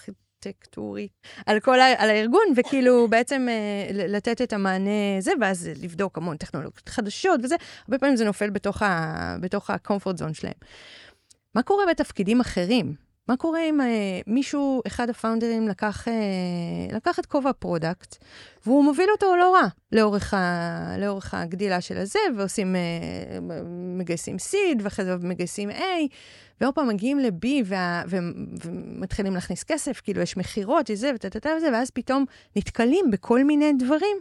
ארכיטקטורי 0.48 1.08
על 1.46 1.60
כל 1.60 1.80
ה, 1.80 1.86
על 1.98 2.10
הארגון, 2.10 2.46
וכאילו 2.56 3.08
בעצם 3.08 3.48
uh, 3.50 3.94
לתת 3.94 4.42
את 4.42 4.54
המענה 4.54 5.18
הזה, 5.18 5.32
ואז 5.42 5.70
לבדוק 5.82 6.18
המון 6.18 6.38
טכנולוגיות 6.38 6.90
חדשות 6.90 7.40
וזה, 7.44 7.56
הרבה 7.86 8.00
פעמים 8.00 8.16
זה 8.16 8.26
נופל 8.26 8.50
בתוך 8.50 8.82
ה-comfort 9.70 10.20
zone 10.22 10.34
שלהם. 10.34 10.54
מה 11.56 11.64
קורה 11.64 11.84
בתפקידים 11.90 12.40
אחרים? 12.40 13.09
מה 13.30 13.38
קורה 13.38 13.60
אם 13.70 13.82
uh, 13.82 13.84
מישהו, 14.28 14.82
אחד 14.88 15.10
הפאונדרים, 15.10 15.68
לקח, 15.68 16.08
uh, 16.08 16.96
לקח 16.96 17.20
את 17.20 17.26
כובע 17.26 17.52
product, 17.54 18.16
והוא 18.66 18.84
מוביל 18.84 19.10
אותו 19.12 19.36
לא 19.36 19.54
רע 19.54 19.68
לאורך, 19.92 20.34
ה, 20.34 20.96
לאורך 20.98 21.34
הגדילה 21.34 21.82
של 21.82 21.98
הזה, 21.98 22.20
ועושים, 22.38 22.76
uh, 22.76 23.52
מגייסים 23.98 24.40
seed, 24.40 24.82
ואחרי 24.84 25.06
זה 25.06 25.16
מגייסים 25.22 25.70
A, 25.70 25.84
ועוד 26.62 26.76
פעם 26.76 26.88
מגיעים 26.88 27.20
ל-B 27.20 27.46
ומתחילים 28.10 29.34
להכניס 29.34 29.64
כסף, 29.64 30.02
כאילו 30.02 30.22
יש 30.22 30.38
מכירות, 30.38 30.90
יש 30.90 31.00
זה 31.00 31.12
וטטטה 31.16 31.50
וזה, 31.58 31.70
ואז 31.74 31.90
פתאום 31.90 32.26
נתקלים 32.56 33.12
בכל 33.12 33.44
מיני 33.44 33.74
דברים. 33.80 34.18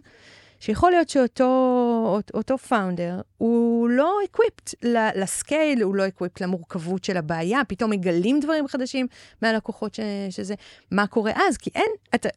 שיכול 0.60 0.90
להיות 0.90 1.08
שאותו 1.08 2.58
founder 2.68 3.20
הוא 3.38 3.88
לא 3.88 4.18
equipped 4.24 4.74
ל 5.14 5.24
scale, 5.24 5.82
הוא 5.82 5.94
לא 5.94 6.06
equipped 6.06 6.40
למורכבות 6.40 7.04
של 7.04 7.16
הבעיה, 7.16 7.60
פתאום 7.68 7.90
מגלים 7.90 8.40
דברים 8.40 8.68
חדשים 8.68 9.06
מהלקוחות 9.42 9.94
ש, 9.94 10.00
שזה, 10.30 10.54
מה 10.90 11.06
קורה 11.06 11.32
אז? 11.48 11.56
כי 11.56 11.70
אין, 11.74 11.90
אתה... 12.14 12.28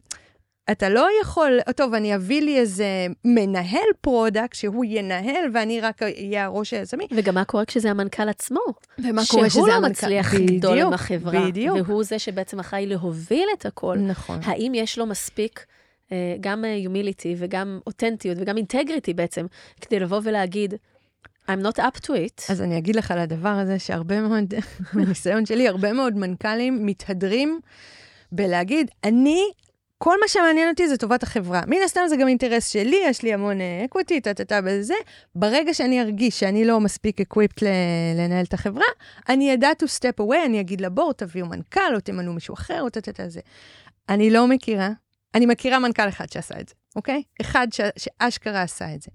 אתה 0.71 0.89
לא 0.89 1.07
יכול, 1.21 1.59
טוב, 1.75 1.93
אני 1.93 2.15
אביא 2.15 2.41
לי 2.41 2.59
איזה 2.59 3.07
מנהל 3.25 3.87
product 4.01 4.53
שהוא 4.53 4.85
ינהל 4.87 5.45
ואני 5.53 5.81
רק 5.81 6.03
אהיה 6.03 6.45
הראש 6.45 6.73
היזמי. 6.73 7.07
וגם 7.15 7.35
מה 7.35 7.45
קורה 7.45 7.65
כשזה 7.65 7.91
המנכ"ל 7.91 8.29
עצמו? 8.29 8.59
ומה 8.99 9.21
קורה 9.31 9.49
שזה 9.49 9.59
לא 9.59 9.73
המנכ"ל? 9.73 9.93
שהוא 9.99 10.09
לא 10.09 10.19
מצליח 10.19 10.33
לגדול 10.33 10.79
עם 10.79 10.93
החברה. 10.93 11.47
בדיוק. 11.47 11.77
והוא 11.87 12.03
זה 12.03 12.19
שבעצם 12.19 12.59
אחראי 12.59 12.85
להוביל 12.85 13.47
את 13.53 13.65
הכל. 13.65 13.97
נכון. 13.97 14.39
האם 14.43 14.71
יש 14.75 14.97
לו 14.97 15.05
מספיק 15.05 15.65
גם 16.41 16.65
humility 16.65 17.35
וגם 17.37 17.79
אותנטיות 17.87 18.37
וגם 18.41 18.57
integrity 18.57 19.13
בעצם, 19.13 19.45
כדי 19.81 19.99
לבוא 19.99 20.19
ולהגיד, 20.23 20.73
I'm 21.47 21.63
not 21.63 21.79
up 21.79 22.05
to 22.05 22.09
it. 22.09 22.51
אז 22.51 22.61
אני 22.61 22.77
אגיד 22.77 22.95
לך 22.95 23.11
על 23.11 23.19
הדבר 23.19 23.49
הזה 23.49 23.79
שהרבה 23.79 24.21
מאוד, 24.21 24.53
מהניסיון 24.93 25.45
שלי, 25.45 25.67
הרבה 25.67 25.93
מאוד 25.93 26.17
מנכ"לים 26.17 26.85
מתהדרים 26.85 27.59
בלהגיד, 28.31 28.91
אני 29.03 29.43
כל 29.97 30.19
מה 30.21 30.27
שמעניין 30.27 30.69
אותי 30.69 30.87
זה 30.87 30.97
טובת 30.97 31.23
החברה. 31.23 31.61
מן 31.67 31.77
הסתם 31.85 32.01
זה 32.09 32.15
גם 32.15 32.27
אינטרס 32.27 32.69
שלי, 32.69 32.97
יש 33.05 33.23
לי 33.23 33.33
המון 33.33 33.57
equity, 33.85 34.21
טה-טה-טה 34.21 34.61
בזה. 34.61 34.93
ברגע 35.35 35.73
שאני 35.73 36.01
ארגיש 36.01 36.39
שאני 36.39 36.65
לא 36.65 36.79
מספיק 36.79 37.21
equipped 37.21 37.63
לנהל 38.17 38.45
את 38.45 38.53
החברה, 38.53 38.85
אני 39.29 39.53
אדע 39.53 39.69
to 39.83 39.85
step 39.85 40.23
away, 40.23 40.45
אני 40.45 40.59
אגיד 40.59 40.81
ל 40.81 40.86
board, 40.86 41.15
תביאו 41.15 41.45
מנכ"ל, 41.45 41.95
או 41.95 41.99
תמנו 41.99 42.33
מישהו 42.33 42.53
אחר, 42.53 42.81
או 42.81 42.89
טה-טה-טה 42.89 43.29
זה. 43.29 43.39
אני 44.09 44.29
לא 44.29 44.47
מכירה, 44.47 44.89
אני 45.35 45.45
מכירה 45.45 45.79
מנכ"ל 45.79 46.09
אחד 46.09 46.31
שעשה 46.31 46.59
את 46.59 46.67
זה, 46.67 46.73
אוקיי? 46.95 47.23
אחד 47.41 47.67
ש, 47.71 47.81
שאשכרה 47.97 48.61
עשה 48.61 48.93
את 48.95 49.01
זה. 49.01 49.11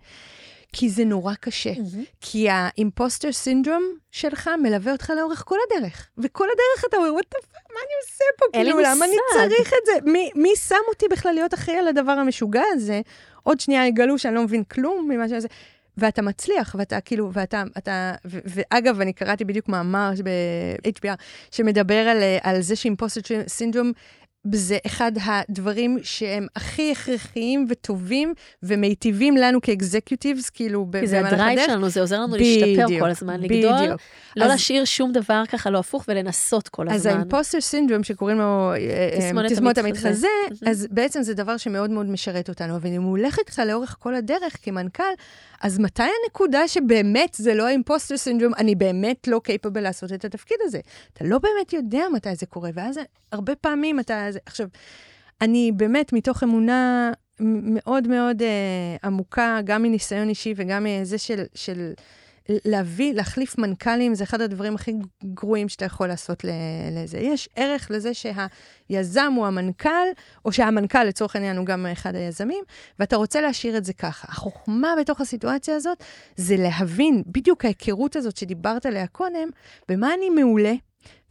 כי 0.73 0.89
זה 0.89 1.05
נורא 1.05 1.35
קשה. 1.35 1.73
Mm-hmm. 1.73 2.05
כי 2.21 2.49
האימפוסטר 2.51 3.33
סינדרום 3.33 3.83
שלך 4.11 4.51
מלווה 4.63 4.93
אותך 4.93 5.13
לאורך 5.17 5.43
כל 5.47 5.57
הדרך. 5.67 6.09
וכל 6.19 6.45
הדרך 6.45 6.85
אתה 6.89 6.97
אומר, 6.97 7.15
וואט 7.15 7.35
מה 7.53 7.81
אני 7.81 7.93
עושה 8.05 8.25
פה? 8.39 8.45
כאילו, 8.53 8.81
למה 8.81 9.05
אני 9.05 9.17
צריך 9.35 9.73
את 9.73 9.87
זה? 9.87 10.11
מי, 10.11 10.31
מי 10.35 10.49
שם 10.69 10.75
אותי 10.89 11.07
בכלל 11.11 11.33
להיות 11.33 11.55
אחראי 11.55 11.79
על 11.79 11.89
הדבר 11.89 12.13
המשוגע 12.13 12.63
הזה? 12.73 13.01
עוד 13.43 13.61
שנייה 13.61 13.87
יגלו 13.87 14.19
שאני 14.19 14.35
לא 14.35 14.43
מבין 14.43 14.65
כלום 14.65 15.09
ממה 15.09 15.29
שזה. 15.29 15.49
ואתה 15.97 16.23
מצליח, 16.23 16.77
ואתה 16.79 17.01
כאילו, 17.01 17.31
ואתה, 17.33 17.63
אתה, 17.79 18.15
ו, 18.25 18.39
ואגב, 18.45 19.01
אני 19.01 19.13
קראתי 19.13 19.45
בדיוק 19.45 19.69
מאמר 19.69 20.11
ב-HBR 20.25 21.17
שמדבר 21.51 22.09
על, 22.09 22.23
על 22.43 22.61
זה 22.61 22.77
ש 22.77 22.86
imposter 22.86 23.21
syndrome 23.49 23.93
זה 24.53 24.79
אחד 24.87 25.13
הדברים 25.25 25.99
שהם 26.03 26.47
הכי 26.57 26.93
הכרחיים 26.93 27.67
וטובים 27.69 28.35
ומיטיבים 28.63 29.37
לנו 29.37 29.61
כ 29.61 29.75
executives, 29.75 30.51
כאילו, 30.51 30.85
במהלך 30.85 31.13
הדרך. 31.13 31.25
כי 31.25 31.29
זה 31.29 31.35
ה 31.35 31.39
drive 31.39 31.61
שלנו, 31.67 31.89
זה 31.89 32.01
עוזר 32.01 32.21
לנו 32.21 32.35
בדיוק, 32.35 32.79
להשתפר 32.79 33.01
כל 33.01 33.11
הזמן, 33.11 33.41
לגדול, 33.41 33.73
בדיוק. 33.77 34.01
לא 34.37 34.45
אז, 34.45 34.51
להשאיר 34.51 34.85
שום 34.85 35.13
דבר 35.13 35.43
ככה 35.49 35.71
לא 35.71 35.79
הפוך 35.79 36.05
ולנסות 36.09 36.69
כל 36.69 36.83
הזמן. 36.83 36.95
אז 36.97 37.07
ה 37.07 37.13
imposter 37.13 37.61
syndrome, 37.61 38.05
שקוראים 38.05 38.39
לו 38.39 38.73
אה, 38.73 39.47
תסמונת 39.49 39.79
המתחזה, 39.79 40.29
אז 40.67 40.87
בעצם 40.91 41.23
זה 41.23 41.35
דבר 41.35 41.57
שמאוד 41.57 41.91
מאוד 41.91 42.07
משרת 42.07 42.49
אותנו, 42.49 42.77
אבל 42.77 42.91
אם 42.91 43.03
הוא 43.03 43.11
הולך 43.11 43.39
איתך 43.39 43.63
לאורך 43.67 43.97
כל 43.99 44.15
הדרך 44.15 44.57
כמנכ"ל, 44.63 45.03
אז 45.63 45.79
מתי 45.79 46.03
הנקודה 46.25 46.69
שבאמת 46.69 47.35
זה 47.35 47.55
לא 47.55 47.67
ה 47.67 47.72
imposter 47.72 48.17
syndrome, 48.17 48.53
אני 48.55 48.75
באמת 48.75 49.29
לא 49.29 49.41
capable 49.45 49.81
לעשות 49.81 50.13
את 50.13 50.25
התפקיד 50.25 50.59
הזה? 50.63 50.81
אתה 51.13 51.25
לא 51.25 51.39
באמת 51.39 51.73
יודע 51.73 52.03
מתי 52.15 52.35
זה 52.35 52.47
קורה, 52.47 52.71
ואז 52.75 53.01
הרבה 53.33 53.55
פעמים 53.55 54.01
אתה... 54.01 54.27
עכשיו, 54.47 54.69
אני 55.41 55.73
באמת, 55.77 56.13
מתוך 56.13 56.43
אמונה 56.43 57.13
מאוד 57.41 58.09
מאוד 58.09 58.43
אה, 58.43 58.97
עמוקה, 59.05 59.61
גם 59.65 59.83
מניסיון 59.83 60.29
אישי 60.29 60.55
וגם 60.57 60.85
מזה 60.85 61.19
של... 61.19 61.43
של 61.55 61.93
להביא, 62.49 63.15
להחליף 63.15 63.59
מנכ"לים, 63.59 64.15
זה 64.15 64.25
אחד 64.25 64.41
הדברים 64.41 64.75
הכי 64.75 64.93
גרועים 65.25 65.69
שאתה 65.69 65.85
יכול 65.85 66.09
לעשות 66.09 66.45
לזה. 66.93 67.19
יש 67.19 67.49
ערך 67.57 67.91
לזה 67.91 68.11
שהיזם 68.15 69.33
הוא 69.37 69.47
המנכ"ל, 69.47 70.07
או 70.45 70.53
שהמנכ"ל 70.53 71.05
לצורך 71.05 71.37
העניין 71.37 71.57
הוא 71.57 71.67
גם 71.67 71.87
אחד 71.87 72.15
היזמים, 72.15 72.65
ואתה 72.99 73.17
רוצה 73.17 73.41
להשאיר 73.41 73.77
את 73.77 73.85
זה 73.85 73.93
ככה. 73.93 74.29
החוכמה 74.31 74.95
בתוך 75.01 75.21
הסיטואציה 75.21 75.77
הזאת 75.77 76.03
זה 76.37 76.57
להבין 76.57 77.23
בדיוק 77.27 77.65
ההיכרות 77.65 78.17
הזאת 78.17 78.37
שדיברת 78.37 78.87
עליה 78.87 79.07
קודם, 79.07 79.49
במה 79.89 80.15
אני 80.15 80.31
מעולה, 80.31 80.75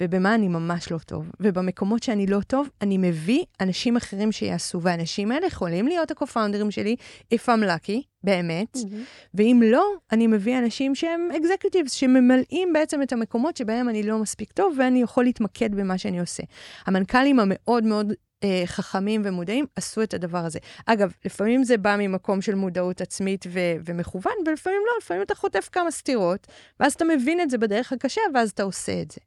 ובמה 0.02 0.36
אני 0.36 0.48
ממש 0.48 0.92
לא 0.92 0.98
טוב. 0.98 1.32
ובמקומות 1.40 2.04
שאני 2.04 2.28
לא 2.28 2.40
טוב, 2.48 2.70
אני 2.82 2.98
מביא 2.98 3.44
אנשים 3.62 3.98
אחרים 3.98 4.32
שיעשו, 4.32 4.82
והאנשים 4.82 5.32
האלה 5.32 5.48
יכולים 5.48 5.88
להיות 5.88 6.12
הקו-פאונדרים 6.12 6.72
שלי, 6.72 6.96
if 7.34 7.46
I'm 7.46 7.64
lucky, 7.64 8.02
באמת, 8.24 8.76
mm-hmm. 8.76 9.30
ואם 9.34 9.62
לא, 9.66 9.86
אני 10.12 10.28
מביא 10.28 10.58
אנשים 10.58 10.96
שהם 10.96 11.30
אקזקיוטיבס, 11.38 11.92
שממלאים 11.92 12.74
בעצם 12.74 13.02
את 13.02 13.14
המקומות 13.14 13.58
שבהם 13.58 13.90
אני 13.90 14.04
לא 14.04 14.18
מספיק 14.18 14.52
טוב, 14.52 14.76
ואני 14.80 15.02
יכול 15.02 15.24
להתמקד 15.24 15.76
במה 15.76 15.98
שאני 15.98 16.20
עושה. 16.20 16.44
המנכ"לים 16.86 17.40
המאוד 17.40 17.84
מאוד 17.84 18.14
אה, 18.46 18.64
חכמים 18.66 19.22
ומודעים 19.26 19.66
עשו 19.76 20.04
את 20.04 20.14
הדבר 20.14 20.38
הזה. 20.38 20.60
אגב, 20.86 21.12
לפעמים 21.26 21.64
זה 21.64 21.78
בא 21.78 21.96
ממקום 22.00 22.42
של 22.42 22.56
מודעות 22.56 23.02
עצמית 23.02 23.46
ו- 23.48 23.76
ומכוון, 23.86 24.34
ולפעמים 24.48 24.82
לא, 24.86 24.92
לפעמים 25.02 25.24
אתה 25.24 25.36
חוטף 25.36 25.70
כמה 25.72 25.92
סתירות, 25.92 26.48
ואז 26.80 26.94
אתה 26.94 27.06
מבין 27.06 27.42
את 27.42 27.50
זה 27.50 27.58
בדרך 27.58 27.94
הקשה, 27.94 28.22
ואז 28.34 28.50
אתה 28.50 28.64
עושה 28.64 29.02
את 29.02 29.12
זה. 29.12 29.22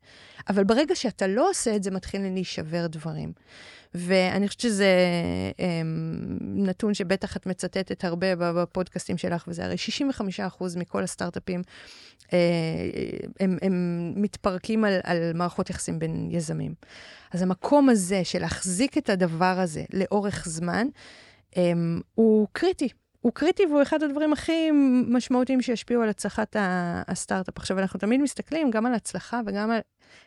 אבל 0.49 0.65
ברגע 0.65 0.95
שאתה 0.95 1.27
לא 1.27 1.51
עושה 1.51 1.77
את 1.77 1.83
זה, 1.83 1.91
מתחילים 1.91 2.35
להישבר 2.35 2.87
דברים. 2.87 3.33
ואני 3.95 4.49
חושבת 4.49 4.61
שזה 4.61 4.95
um, 5.57 5.61
נתון 6.41 6.95
שבטח 6.95 7.37
את 7.37 7.47
מצטטת 7.47 8.05
הרבה 8.05 8.35
בפודקאסטים 8.37 9.19
שלך, 9.19 9.45
וזה 9.49 9.65
הרי 9.65 9.77
65% 10.59 10.65
מכל 10.77 11.03
הסטארט-אפים, 11.03 11.63
uh, 12.27 12.31
הם, 13.41 13.59
הם 13.63 14.13
מתפרקים 14.17 14.85
על, 14.85 15.01
על 15.03 15.33
מערכות 15.35 15.71
יחסים 15.71 15.99
בין 15.99 16.29
יזמים. 16.31 16.75
אז 17.33 17.43
המקום 17.43 17.89
הזה 17.89 18.25
של 18.25 18.39
להחזיק 18.39 18.99
את 18.99 19.11
הדבר 19.11 19.57
הזה 19.59 19.85
לאורך 19.93 20.49
זמן, 20.49 20.87
um, 21.53 21.57
הוא 22.15 22.49
קריטי. 22.53 22.89
הוא 23.21 23.33
קריטי 23.33 23.67
והוא 23.67 23.83
אחד 23.83 24.03
הדברים 24.03 24.33
הכי 24.33 24.71
משמעותיים 25.09 25.63
שישפיעו 25.63 26.03
על 26.03 26.09
הצלחת 26.09 26.57
הסטארט-אפ. 27.09 27.57
עכשיו, 27.57 27.79
אנחנו 27.79 28.01
תמיד 28.01 28.21
מסתכלים 28.21 28.71
גם 28.71 28.87
על 28.87 28.95
הצלחה 28.95 29.41
וגם 29.47 29.71
על 29.71 29.81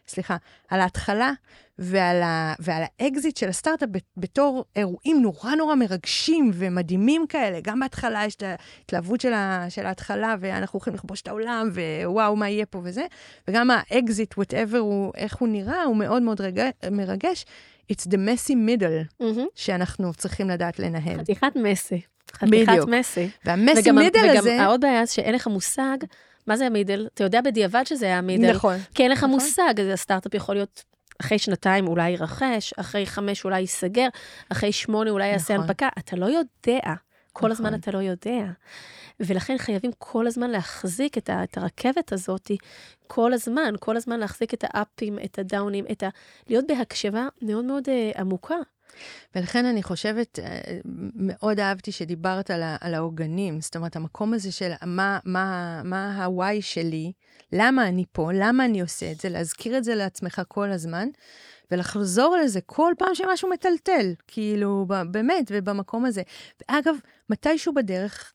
סליחה, 0.07 0.37
על 0.69 0.81
ההתחלה 0.81 1.31
ועל, 1.77 2.21
ה, 2.21 2.53
ועל 2.59 2.83
האקזיט 2.83 3.37
של 3.37 3.49
הסטארט-אפ 3.49 3.89
בתור 4.17 4.65
אירועים 4.75 5.21
נורא 5.21 5.55
נורא 5.55 5.75
מרגשים 5.75 6.51
ומדהימים 6.53 7.27
כאלה. 7.27 7.59
גם 7.63 7.79
בהתחלה 7.79 8.25
יש 8.25 8.35
את 8.35 8.43
ההתלהבות 8.43 9.21
של, 9.21 9.33
ה, 9.33 9.65
של 9.69 9.85
ההתחלה, 9.85 10.35
ואנחנו 10.39 10.77
הולכים 10.77 10.93
לכבוש 10.93 11.21
את 11.21 11.27
העולם, 11.27 11.69
ווואו, 12.03 12.35
מה 12.35 12.49
יהיה 12.49 12.65
פה 12.65 12.81
וזה, 12.83 13.05
וגם 13.47 13.69
האקזיט, 13.71 14.33
הוא, 14.33 15.11
איך 15.15 15.35
הוא 15.35 15.47
נראה, 15.47 15.83
הוא 15.83 15.95
מאוד 15.95 16.21
מאוד 16.21 16.41
רגע, 16.41 16.69
מרגש. 16.91 17.45
It's 17.91 18.07
the 18.07 18.17
messy 18.17 18.53
middle 18.53 19.21
mm-hmm. 19.21 19.41
שאנחנו 19.55 20.13
צריכים 20.13 20.49
לדעת 20.49 20.79
לנהל. 20.79 21.19
חתיכת 21.19 21.51
messy. 21.55 22.01
חתיכת 22.33 22.87
messy. 22.87 23.29
וה 23.45 23.58
messy 23.58 23.91
middle 23.91 24.29
הזה... 24.37 24.49
וגם 24.49 24.59
העוד 24.59 24.81
בעיה 24.81 25.07
שאין 25.07 25.35
לך 25.35 25.47
מושג 25.47 25.97
מה 26.47 26.57
זה 26.57 26.65
ה 26.65 26.70
middle? 26.70 27.07
אתה 27.13 27.23
יודע 27.23 27.41
בדיעבד 27.41 27.83
שזה 27.85 28.05
היה 28.05 28.17
ה 28.17 28.21
middle. 28.22 28.51
נכון. 28.51 28.77
כי 28.95 29.03
אין 29.03 29.11
לך 29.11 29.17
נכון. 29.17 29.29
מושג, 29.29 29.73
אז 29.81 29.87
הסטארט-אפ 29.87 30.33
יכול 30.33 30.55
להיות 30.55 30.83
אחרי 31.21 31.39
שנתיים 31.39 31.87
אולי 31.87 32.09
יירכש, 32.09 32.73
אחרי 32.73 33.05
חמש 33.05 33.45
אולי 33.45 33.59
ייסגר, 33.59 34.07
אחרי 34.49 34.71
שמונה 34.71 35.09
אולי 35.09 35.27
יעשה 35.27 35.53
נכון. 35.53 35.65
הנפקה. 35.65 35.89
אתה 35.99 36.15
לא 36.15 36.25
יודע. 36.25 36.79
כל 37.33 37.39
נכון. 37.39 37.51
הזמן 37.51 37.73
אתה 37.73 37.91
לא 37.91 37.97
יודע. 37.97 38.45
ולכן 39.19 39.57
חייבים 39.57 39.91
כל 39.97 40.27
הזמן 40.27 40.49
להחזיק 40.49 41.17
את, 41.17 41.29
ה, 41.29 41.43
את 41.43 41.57
הרכבת 41.57 42.13
הזאת, 42.13 42.51
כל 43.07 43.33
הזמן, 43.33 43.73
כל 43.79 43.97
הזמן 43.97 44.19
להחזיק 44.19 44.53
את 44.53 44.63
האפים, 44.67 45.19
את 45.25 45.39
הדאונים, 45.39 45.85
את 45.91 46.03
ה... 46.03 46.09
להיות 46.47 46.65
בהקשבה 46.67 47.27
מאוד 47.41 47.65
מאוד 47.65 47.83
uh, 47.87 48.19
עמוקה. 48.19 48.55
ולכן 49.35 49.65
אני 49.65 49.83
חושבת, 49.83 50.39
אה, 50.39 50.61
מאוד 51.15 51.59
אהבתי 51.59 51.91
שדיברת 51.91 52.51
על, 52.51 52.63
על 52.81 52.93
העוגנים, 52.93 53.61
זאת 53.61 53.75
אומרת, 53.75 53.95
המקום 53.95 54.33
הזה 54.33 54.51
של 54.51 54.71
מה, 54.85 55.19
מה, 55.25 55.81
מה 55.83 56.25
ה-why 56.25 56.61
שלי, 56.61 57.11
למה 57.51 57.87
אני 57.87 58.05
פה, 58.11 58.29
למה 58.33 58.65
אני 58.65 58.81
עושה 58.81 59.11
את 59.11 59.19
זה, 59.19 59.29
להזכיר 59.29 59.77
את 59.77 59.83
זה 59.83 59.95
לעצמך 59.95 60.41
כל 60.47 60.71
הזמן, 60.71 61.07
ולחזור 61.71 62.37
לזה 62.37 62.61
כל 62.61 62.93
פעם 62.97 63.15
שמשהו 63.15 63.49
מטלטל, 63.49 64.13
כאילו, 64.27 64.85
באמת, 65.11 65.51
ובמקום 65.51 66.05
הזה. 66.05 66.21
ואגב, 66.61 66.95
מתישהו 67.29 67.73
בדרך 67.73 68.33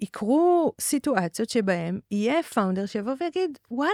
יקרו 0.00 0.72
סיטואציות 0.80 1.50
שבהם 1.50 2.00
יהיה 2.10 2.42
founder 2.42 2.86
שיבוא 2.86 3.12
ויגיד, 3.20 3.58
וואלה, 3.70 3.92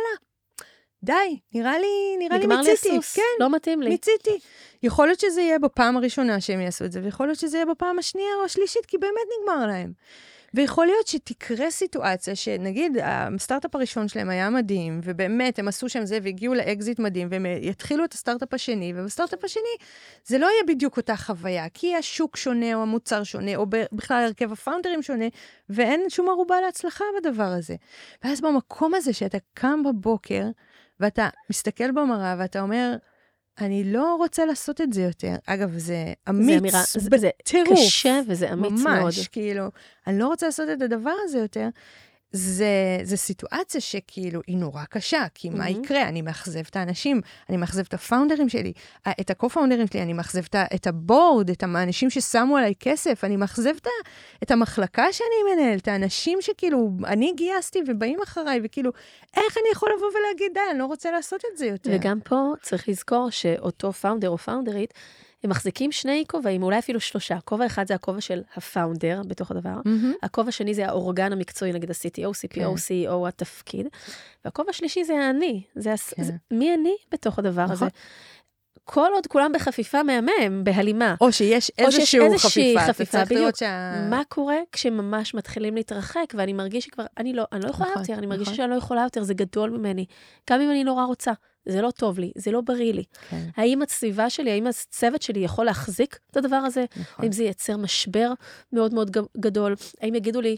די, 1.05 1.39
נראה 1.55 1.79
לי, 1.79 2.17
נראה 2.19 2.39
לי 2.39 2.47
מיציתי. 2.47 2.63
נגמר 2.63 2.63
לי 2.63 2.73
הסוס, 2.73 3.17
כן, 3.17 3.23
לא 3.41 3.51
מתאים 3.51 3.83
לי. 3.83 3.89
מיציתי. 3.89 4.39
יכול 4.83 5.07
להיות 5.07 5.21
שזה 5.21 5.41
יהיה 5.41 5.59
בפעם 5.59 5.97
הראשונה 5.97 6.41
שהם 6.41 6.61
יעשו 6.61 6.85
את 6.85 6.93
זה, 6.93 7.01
ויכול 7.05 7.27
להיות 7.27 7.39
שזה 7.39 7.57
יהיה 7.57 7.67
בפעם 7.67 7.99
השנייה 7.99 8.35
או 8.41 8.45
השלישית, 8.45 8.87
כי 8.87 8.99
באמת 8.99 9.27
נגמר 9.41 9.67
להם. 9.67 9.93
ויכול 10.55 10.87
להיות 10.87 11.07
שתקרה 11.07 11.71
סיטואציה 11.71 12.37
שנגיד 12.37 12.97
הסטארט-אפ 13.03 13.75
הראשון 13.75 14.09
שלהם 14.09 14.31
היה 14.31 14.51
מדהים, 14.51 15.01
ובאמת 15.05 15.59
הם 15.59 15.69
עשו 15.69 15.89
שם 15.89 16.05
זה 16.07 16.19
והגיעו 16.23 16.55
לאקזיט 16.55 16.99
מדהים, 16.99 17.29
והם 17.31 17.47
יתחילו 17.61 18.05
את 18.05 18.13
הסטארט-אפ 18.13 18.55
השני, 18.55 18.93
ובסטארט-אפ 18.97 19.45
השני 19.45 19.63
זה 20.25 20.39
לא 20.39 20.47
יהיה 20.47 20.75
בדיוק 20.75 20.97
אותה 20.97 21.17
חוויה, 21.17 21.69
כי 21.75 21.97
השוק 21.97 22.37
שונה 22.37 22.75
או 22.75 22.83
המוצר 22.83 23.23
שונה, 23.25 23.57
או 23.57 23.67
בכלל 23.93 24.25
הרכב 24.25 24.53
הפאונדרים 24.53 25.03
שונה, 25.03 25.27
ואין 25.69 26.05
שום 26.09 26.29
ערובה 26.29 26.61
להצלחה 26.61 27.05
בדבר 27.19 27.53
הזה. 27.59 27.75
ואז 28.25 28.41
במקום 28.41 28.95
הזה 28.95 29.13
שאתה 29.13 29.39
קם 29.55 29.83
בבוקר, 29.83 30.45
ואתה 31.01 31.29
מסתכל 31.51 31.91
במראה 31.91 32.37
ואתה 32.39 32.61
אומר, 32.61 32.97
אני 33.61 33.85
לא 33.85 34.15
רוצה 34.15 34.47
לעשות 34.47 34.81
את 34.81 34.93
זה 34.93 35.03
יותר. 35.03 35.35
אגב, 35.47 35.79
זה 35.79 36.13
אמיץ 36.29 36.63
בטירוף. 36.63 36.87
זה, 36.97 37.19
זה 37.19 37.31
קשה 37.75 38.21
וזה 38.29 38.53
אמיץ 38.53 38.71
ממש, 38.71 38.83
מאוד. 38.83 39.03
ממש, 39.03 39.29
כאילו, 39.29 39.65
אני 40.07 40.19
לא 40.19 40.27
רוצה 40.27 40.47
לעשות 40.47 40.69
את 40.73 40.83
הדבר 40.83 41.15
הזה 41.25 41.39
יותר. 41.39 41.69
זה, 42.37 42.99
זה 43.03 43.17
סיטואציה 43.17 43.81
שכאילו 43.81 44.41
היא 44.47 44.57
נורא 44.57 44.85
קשה, 44.85 45.27
כי 45.35 45.49
mm-hmm. 45.49 45.57
מה 45.57 45.71
יקרה? 45.71 46.09
אני 46.09 46.23
מאכזב 46.23 46.63
את 46.71 46.77
האנשים, 46.77 47.21
אני 47.49 47.57
מאכזב 47.57 47.83
את 47.89 47.95
הפאונדרים 47.95 48.49
שלי, 48.49 48.73
את 49.21 49.31
הקו-פאונדרים 49.31 49.87
שלי, 49.87 50.03
אני 50.03 50.13
מאכזב 50.13 50.43
את 50.75 50.87
הבורד, 50.87 51.51
את 51.51 51.63
האנשים 51.63 52.11
ששמו 52.11 52.57
עליי 52.57 52.75
כסף, 52.81 53.25
אני 53.25 53.37
מאכזב 53.37 53.75
את, 54.43 54.51
המחלקה 54.51 55.13
שאני 55.13 55.55
מנהל, 55.55 55.79
את 55.79 55.89
האנשים 55.89 56.39
שכאילו, 56.41 56.91
אני 57.07 57.33
גייסתי 57.37 57.79
ובאים 57.87 58.19
אחריי, 58.23 58.61
וכאילו, 58.65 58.91
איך 59.37 59.59
אני 59.59 59.67
יכול 59.73 59.89
לבוא 59.97 60.09
ולהגיד, 60.09 60.51
די, 60.55 60.61
אני 60.71 60.79
לא 60.79 60.87
רוצה 60.87 61.11
לעשות 61.11 61.43
את 61.53 61.59
זה 61.59 61.67
יותר. 61.67 61.91
וגם 61.95 62.21
פה 62.21 62.53
צריך 62.63 62.89
לזכור 62.89 63.31
שאותו 63.31 63.93
פאונדר 63.93 64.29
או 64.29 64.39
פאונדרית, 64.39 64.95
הם 65.45 65.51
מחזיקים 65.51 65.93
שני 65.93 66.25
כובעים, 66.29 66.63
אולי 66.63 66.79
אפילו 66.79 67.01
שלושה. 67.01 67.39
כובע 67.45 67.67
אחד 67.67 67.87
זה 67.87 67.95
הכובע 67.95 68.21
של 68.21 68.43
הפאונדר 68.57 69.23
בתוך 69.27 69.51
הדבר, 69.51 69.77
מהמם. 69.85 70.13
הכובע 70.23 70.49
השני 70.49 70.75
זה 70.75 70.87
האורגן 70.87 71.33
המקצועי, 71.33 71.73
נגיד 71.73 71.91
ה-CTO, 71.91 72.29
CPO, 72.29 72.55
כן. 72.55 72.65
CEO, 72.65 73.29
התפקיד, 73.29 73.87
והכובע 74.45 74.71
השלישי 74.71 75.05
זה 75.05 75.15
האני, 75.19 75.63
זה, 75.75 75.93
הס... 75.93 76.15
כן. 76.15 76.23
זה 76.23 76.33
מי 76.51 76.75
אני 76.75 76.95
בתוך 77.13 77.39
הדבר 77.39 77.67
הזה. 77.71 77.87
כל 78.85 79.11
עוד 79.15 79.27
כולם 79.27 79.53
בחפיפה 79.55 80.03
מהמם, 80.03 80.65
בהלימה. 80.65 81.15
או 81.21 81.33
שיש 81.33 81.71
או 81.85 81.93
שיש 81.93 82.15
איזשהו 82.15 82.39
חפיפה, 82.39 82.85
אתה 82.85 82.93
חפיפה, 82.93 83.19
לראות 83.19 83.31
בדיוק. 83.33 83.57
שה... 83.57 84.07
מה 84.11 84.23
קורה 84.29 84.57
כשממש 84.73 85.35
מתחילים 85.35 85.75
להתרחק, 85.75 86.35
ואני 86.35 86.53
מרגיש 86.53 86.85
שכבר, 86.85 87.05
אני 87.19 87.33
לא, 87.33 87.45
אני 87.53 87.61
לא 87.65 87.69
יכולה 87.69 87.91
נכון, 87.91 88.03
יותר, 88.03 88.15
אני 88.15 88.27
מרגישה 88.27 88.51
נכון. 88.51 88.57
שאני 88.57 88.71
לא 88.71 88.75
יכולה 88.75 89.03
יותר, 89.03 89.23
זה 89.23 89.35
גדול 89.35 89.71
ממני. 89.71 90.07
גם 90.51 90.61
אם 90.61 90.71
אני 90.71 90.85
נורא 90.85 91.05
רוצה, 91.05 91.33
זה 91.67 91.83
לא 91.83 91.91
טוב 91.91 92.19
לי, 92.19 92.33
זה 92.37 92.51
לא 92.51 92.61
בריא 92.61 92.93
לי. 92.93 93.05
כן, 93.31 93.43
האם 93.57 93.83
הסביבה 93.83 94.31
שלי, 94.31 94.51
האם 94.51 94.67
הצוות 94.67 95.23
שלי 95.23 95.41
יכול 95.41 95.65
להחזיק 95.65 96.19
את 96.31 96.37
הדבר 96.37 96.57
הזה? 96.57 96.85
נכון. 96.97 97.25
האם 97.25 97.33
זה 97.33 97.45
ייצר 97.45 97.77
משבר 97.77 98.33
מאוד 98.73 98.95
מאוד 98.95 99.11
גדול? 99.39 99.75
האם 100.01 100.15
יגידו 100.15 100.41
לי, 100.41 100.57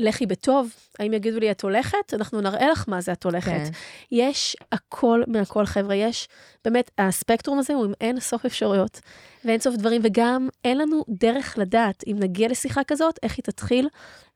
לכי 0.00 0.26
בטוב? 0.26 0.74
האם 0.98 1.12
יגידו 1.12 1.38
לי, 1.38 1.50
את 1.50 1.62
הולכת? 1.62 2.14
אנחנו 2.14 2.40
נראה 2.40 2.68
לך 2.70 2.84
מה 2.88 3.00
זה 3.00 3.12
את 3.12 3.24
הולכת. 3.24 3.50
כן. 3.50 3.70
יש 4.12 4.56
הכל 4.72 5.22
מהכל, 5.26 5.66
חבר'ה, 5.66 5.94
יש, 5.94 6.28
באמת, 6.64 6.90
הספקטרום 6.98 7.58
הזה 7.58 7.74
הוא 7.74 7.84
עם 7.84 7.92
אין 8.00 8.20
סוף 8.20 8.44
אפשרויות 8.44 9.00
ואין 9.44 9.60
סוף 9.60 9.76
דברים, 9.76 10.00
וגם 10.04 10.48
אין 10.64 10.78
לנו 10.78 11.04
דרך 11.08 11.58
לדעת 11.58 12.04
אם 12.06 12.16
נגיע 12.18 12.48
לשיחה 12.48 12.84
כזאת, 12.84 13.18
איך 13.22 13.36
היא 13.36 13.42
תתחיל 13.42 13.88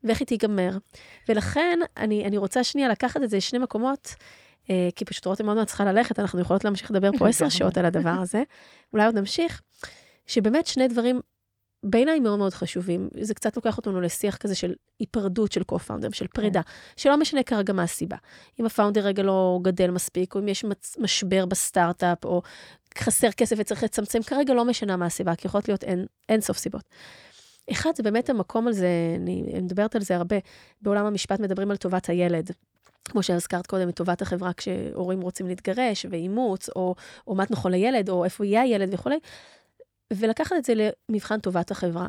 ואיך 0.03 0.19
היא 0.19 0.27
תיגמר. 0.27 0.77
ולכן, 1.29 1.79
אני, 1.97 2.25
אני 2.25 2.37
רוצה 2.37 2.63
שנייה 2.63 2.89
לקחת 2.89 3.23
את 3.23 3.29
זה 3.29 3.37
לשני 3.37 3.59
מקומות, 3.59 4.15
אה, 4.69 4.89
כי 4.95 5.05
פשוט 5.05 5.25
רותם 5.25 5.45
מאוד 5.45 5.55
מאוד 5.55 5.67
צריכה 5.67 5.85
ללכת, 5.85 6.19
אנחנו 6.19 6.39
יכולות 6.39 6.63
להמשיך 6.63 6.91
לדבר 6.91 7.09
פה 7.17 7.27
עשר. 7.29 7.49
שעות 7.49 7.77
על 7.77 7.85
הדבר 7.85 8.09
הזה, 8.21 8.43
אולי 8.93 9.05
עוד 9.05 9.15
נמשיך, 9.15 9.61
שבאמת 10.27 10.67
שני 10.67 10.87
דברים 10.87 11.21
בעיניי 11.89 12.19
מאוד 12.19 12.39
מאוד 12.39 12.53
חשובים. 12.53 13.09
זה 13.21 13.33
קצת 13.33 13.55
לוקח 13.55 13.77
אותנו 13.77 14.01
לשיח 14.01 14.37
כזה 14.37 14.55
של 14.55 14.73
היפרדות 14.99 15.51
של 15.51 15.63
קו-פאונדר, 15.63 16.09
של 16.11 16.27
פרידה, 16.27 16.61
שלא 16.97 17.17
משנה 17.17 17.43
כרגע 17.43 17.73
מה 17.73 17.83
הסיבה. 17.83 18.17
אם 18.59 18.65
הפאונדר 18.65 19.01
רגע 19.01 19.23
לא 19.23 19.59
גדל 19.61 19.91
מספיק, 19.91 20.35
או 20.35 20.39
אם 20.39 20.47
יש 20.47 20.63
מצ- 20.63 20.97
משבר 20.99 21.45
בסטארט-אפ, 21.45 22.25
או 22.25 22.41
חסר 22.97 23.31
כסף 23.31 23.55
וצריך 23.59 23.83
לצמצם, 23.83 24.23
כרגע 24.23 24.53
לא 24.53 24.65
משנה 24.65 24.97
מה 24.97 25.05
הסיבה, 25.05 25.35
כי 25.35 25.47
יכולות 25.47 25.67
להיות 25.67 25.83
אין, 25.83 26.05
אין 26.29 26.41
סוף 26.41 26.57
סיבות. 26.57 26.83
אחד, 27.71 27.91
זה 27.95 28.03
באמת 28.03 28.29
המקום 28.29 28.67
על 28.67 28.73
זה, 28.73 28.87
אני, 29.15 29.43
אני 29.53 29.61
מדברת 29.61 29.95
על 29.95 30.01
זה 30.01 30.15
הרבה, 30.15 30.35
בעולם 30.81 31.05
המשפט 31.05 31.39
מדברים 31.39 31.71
על 31.71 31.77
טובת 31.77 32.09
הילד. 32.09 32.51
כמו 33.05 33.23
שהזכרת 33.23 33.67
קודם, 33.67 33.89
את 33.89 33.95
טובת 33.95 34.21
החברה 34.21 34.53
כשהורים 34.53 35.21
רוצים 35.21 35.47
להתגרש, 35.47 36.05
ואימוץ, 36.09 36.69
או, 36.69 36.95
או 37.27 37.35
מה 37.35 37.43
נכון 37.49 37.71
לילד, 37.71 38.09
או 38.09 38.23
איפה 38.25 38.45
יהיה 38.45 38.61
הילד 38.61 38.93
וכולי. 38.93 39.15
ולקחת 40.13 40.55
את 40.57 40.65
זה 40.65 40.73
למבחן 41.09 41.39
טובת 41.39 41.71
החברה. 41.71 42.07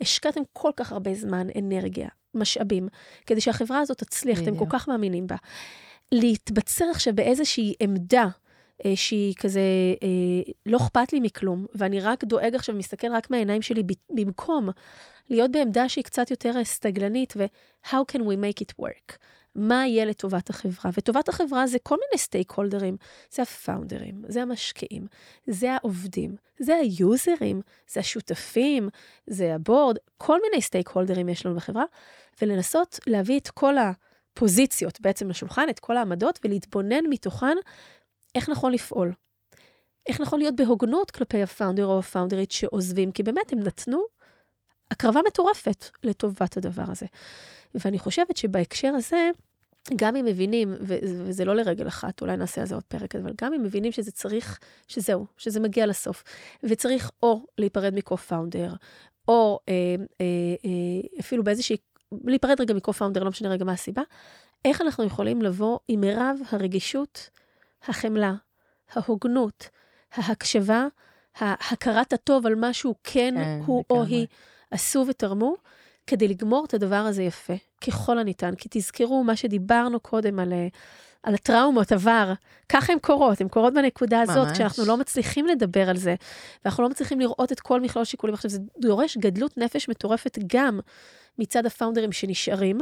השקעתם 0.00 0.40
כל 0.52 0.70
כך 0.76 0.92
הרבה 0.92 1.14
זמן, 1.14 1.46
אנרגיה, 1.58 2.08
משאבים, 2.34 2.88
כדי 3.26 3.40
שהחברה 3.40 3.80
הזאת 3.80 3.98
תצליח, 3.98 4.38
אתם 4.38 4.46
כל 4.46 4.52
בדיוק. 4.52 4.72
כך 4.72 4.88
מאמינים 4.88 5.26
בה. 5.26 5.36
להתבצר 6.12 6.84
עכשיו 6.90 7.14
באיזושהי 7.14 7.74
עמדה 7.80 8.28
אה, 8.84 8.96
שהיא 8.96 9.34
כזה, 9.34 9.60
אה, 10.02 10.52
לא 10.66 10.76
אכפת 10.76 11.12
לי 11.12 11.20
מכלום, 11.20 11.66
ואני 11.74 12.00
רק 12.00 12.24
דואג 12.24 12.54
עכשיו, 12.54 12.74
מסתכל 12.74 13.12
רק 13.12 13.30
מהעיניים 13.30 13.62
שלי, 13.62 13.82
במקום 14.10 14.68
להיות 15.30 15.50
בעמדה 15.50 15.88
שהיא 15.88 16.04
קצת 16.04 16.30
יותר 16.30 16.56
אה, 16.56 16.64
סטגלנית, 16.64 17.34
ו-how 17.36 17.96
can 18.12 18.20
we 18.20 18.36
make 18.36 18.64
it 18.64 18.84
work? 18.84 19.16
מה 19.56 19.86
יהיה 19.86 20.04
לטובת 20.04 20.50
החברה? 20.50 20.90
וטובת 20.98 21.28
החברה 21.28 21.66
זה 21.66 21.78
כל 21.82 21.94
מיני 21.94 22.18
סטייק 22.18 22.52
הולדרים. 22.52 22.96
זה 23.30 23.42
הפאונדרים, 23.42 24.22
זה 24.28 24.42
המשקיעים, 24.42 25.06
זה 25.46 25.72
העובדים, 25.72 26.36
זה 26.58 26.76
היוזרים, 26.76 27.60
זה 27.88 28.00
השותפים, 28.00 28.88
זה 29.26 29.54
הבורד, 29.54 29.96
כל 30.18 30.38
מיני 30.42 30.62
סטייק 30.62 30.88
הולדרים 30.88 31.28
יש 31.28 31.46
לנו 31.46 31.54
בחברה, 31.54 31.84
ולנסות 32.42 33.00
להביא 33.06 33.40
את 33.40 33.50
כל 33.50 33.74
הפוזיציות 33.78 35.00
בעצם 35.00 35.28
לשולחן, 35.30 35.68
את 35.70 35.78
כל 35.78 35.96
העמדות, 35.96 36.38
ולהתבונן 36.44 37.06
מתוכן 37.10 37.56
איך 38.34 38.48
נכון 38.48 38.72
לפעול. 38.72 39.12
איך 40.08 40.20
נכון 40.20 40.38
להיות 40.38 40.56
בהוגנות 40.56 41.10
כלפי 41.10 41.42
הפאונדר 41.42 41.86
או 41.86 41.98
הפאונדרית 41.98 42.50
שעוזבים, 42.52 43.12
כי 43.12 43.22
באמת 43.22 43.52
הם 43.52 43.58
נתנו 43.58 44.02
הקרבה 44.90 45.20
מטורפת 45.26 45.84
לטובת 46.02 46.56
הדבר 46.56 46.84
הזה. 46.88 47.06
ואני 47.74 47.98
חושבת 47.98 48.36
שבהקשר 48.36 48.88
הזה, 48.88 49.30
גם 49.96 50.16
אם 50.16 50.24
מבינים, 50.24 50.74
וזה 50.80 51.44
לא 51.44 51.56
לרגל 51.56 51.88
אחת, 51.88 52.20
אולי 52.20 52.36
נעשה 52.36 52.60
על 52.60 52.66
זה 52.66 52.74
עוד 52.74 52.84
פרק, 52.84 53.16
אבל 53.16 53.32
גם 53.42 53.54
אם 53.54 53.62
מבינים 53.62 53.92
שזה 53.92 54.12
צריך, 54.12 54.58
שזהו, 54.88 55.26
שזה 55.36 55.60
מגיע 55.60 55.86
לסוף, 55.86 56.24
וצריך 56.62 57.10
או 57.22 57.46
להיפרד 57.58 57.94
מקו-פאונדר, 57.94 58.74
או 59.28 59.60
אה, 59.68 59.74
אה, 60.20 60.26
אה, 60.64 61.20
אפילו 61.20 61.44
באיזושהי, 61.44 61.76
להיפרד 62.24 62.60
רגע 62.60 62.74
מקו-פאונדר, 62.74 63.22
לא 63.22 63.30
משנה 63.30 63.48
רגע 63.48 63.64
מה 63.64 63.72
הסיבה, 63.72 64.02
איך 64.64 64.80
אנחנו 64.80 65.04
יכולים 65.04 65.42
לבוא 65.42 65.78
עם 65.88 66.00
מירב 66.00 66.36
הרגישות, 66.50 67.30
החמלה, 67.88 68.34
ההוגנות, 68.92 69.68
ההקשבה, 70.12 70.86
ההכרת 71.36 72.12
הטוב 72.12 72.46
על 72.46 72.54
משהו 72.56 72.94
כן, 73.04 73.34
כן, 73.36 73.60
הוא 73.66 73.84
או. 73.90 74.04
היא 74.04 74.26
עשו 74.70 75.04
ותרמו, 75.08 75.56
כדי 76.06 76.28
לגמור 76.28 76.64
את 76.64 76.74
הדבר 76.74 76.96
הזה 76.96 77.22
יפה, 77.22 77.54
ככל 77.86 78.18
הניתן. 78.18 78.54
כי 78.54 78.68
תזכרו 78.70 79.24
מה 79.24 79.36
שדיברנו 79.36 80.00
קודם 80.00 80.38
על, 80.38 80.52
אה, 80.52 80.68
על 81.22 81.34
הטראומות 81.34 81.92
עבר, 81.92 82.32
ככה 82.68 82.92
הן 82.92 82.98
קורות, 82.98 83.40
הן 83.40 83.48
קורות 83.48 83.74
בנקודה 83.74 84.20
הזאת, 84.20 84.46
ממש. 84.46 84.52
כשאנחנו 84.52 84.84
לא 84.84 84.96
מצליחים 84.96 85.46
לדבר 85.46 85.90
על 85.90 85.96
זה, 85.96 86.14
ואנחנו 86.64 86.82
לא 86.82 86.88
מצליחים 86.88 87.20
לראות 87.20 87.52
את 87.52 87.60
כל 87.60 87.80
מכלול 87.80 88.04
שיקולים. 88.04 88.34
עכשיו, 88.34 88.50
זה 88.50 88.58
דורש 88.78 89.16
גדלות 89.16 89.58
נפש 89.58 89.88
מטורפת 89.88 90.38
גם 90.46 90.80
מצד 91.38 91.66
הפאונדרים 91.66 92.12
שנשארים, 92.12 92.78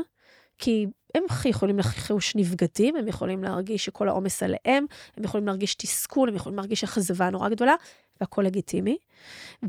כי 0.58 0.86
הם 1.14 1.22
הכי 1.30 1.48
יכולים 1.48 1.78
לחוש 1.78 2.36
נבגדים, 2.36 2.96
הם 2.96 3.08
יכולים 3.08 3.44
להרגיש 3.44 3.84
שכל 3.84 4.08
העומס 4.08 4.42
עליהם, 4.42 4.86
הם 5.16 5.24
יכולים 5.24 5.46
להרגיש 5.46 5.74
תסכול, 5.74 6.28
הם 6.28 6.34
יכולים 6.34 6.56
להרגיש 6.56 6.84
אכזבה 6.84 7.30
נורא 7.30 7.48
גדולה, 7.48 7.74
והכל 8.20 8.42
לגיטימי. 8.42 8.96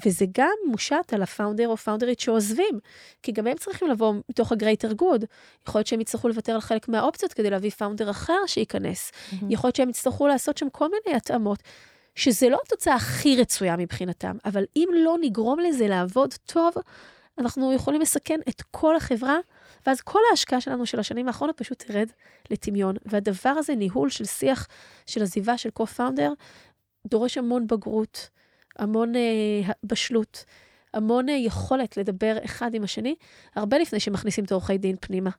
וזה 0.06 0.26
גם 0.38 0.54
מושת 0.68 1.14
על 1.14 1.22
הפאונדר 1.24 1.68
או 1.68 1.78
פאונדרית 1.78 2.20
שעוזבים, 2.20 2.80
כי 3.24 3.32
גם 3.32 3.48
הם 3.48 3.58
צריכים 3.58 3.88
לבוא 3.88 4.14
מתוך 4.30 4.52
ה-greater 4.52 4.92
good. 5.02 5.26
יכול 5.68 5.80
להיות 5.80 5.88
שהם 5.88 6.02
יצטרכו 6.02 6.28
לוותר 6.28 6.54
על 6.54 6.62
חלק 6.62 6.88
מהאופציות 6.88 7.34
כדי 7.34 7.50
להביא 7.50 7.70
פאונדר 7.70 8.10
אחר 8.10 8.46
שייכנס. 8.48 9.12
יכול 9.50 9.68
להיות 9.68 9.76
שהם 9.76 9.90
יצטרכו 9.90 10.28
לעשות 10.28 10.58
שם 10.58 10.70
כל 10.70 10.88
מיני 10.90 11.18
התאמות, 11.18 11.60
שזה 12.16 12.50
לא 12.50 12.58
התוצאה 12.66 12.96
הכי 12.96 13.38
רצויה 13.42 13.78
מבחינתם, 13.78 14.38
אבל 14.46 14.64
אם 14.76 14.90
לא 14.94 15.16
נגרום 15.22 15.60
לזה 15.60 15.88
לעבוד 15.88 16.34
טוב, 16.46 16.74
אנחנו 17.38 17.74
יכולים 17.74 18.02
לסכן 18.02 18.40
את 18.50 18.62
כל 18.72 18.96
החברה, 18.96 19.38
ואז 19.88 20.02
כל 20.02 20.20
ההשקעה 20.32 20.62
שלנו 20.62 20.86
של 20.86 21.00
השנים 21.00 21.28
האחרונות 21.28 21.58
פשוט 21.58 21.84
תרד 21.84 22.10
לטמיון. 22.52 22.96
והדבר 23.06 23.50
הזה, 23.50 23.76
ניהול 23.76 24.10
של 24.10 24.26
שיח 24.26 24.68
של 25.06 25.24
עזיבה 25.24 25.58
של 25.58 25.70
co-founder, 25.80 26.30
דורש 27.06 27.38
המון 27.38 27.68
בגרות, 27.68 28.30
המון 28.80 29.16
אה, 29.16 29.72
בשלות, 29.84 30.46
המון 30.94 31.30
אה, 31.30 31.34
יכולת 31.34 31.98
לדבר 31.98 32.38
אחד 32.46 32.74
עם 32.74 32.84
השני, 32.84 33.16
הרבה 33.56 33.78
לפני 33.78 34.00
שמכניסים 34.00 34.44
את 34.44 34.52
עורכי 34.52 34.78
דין 34.78 34.96
פנימה. 35.00 35.30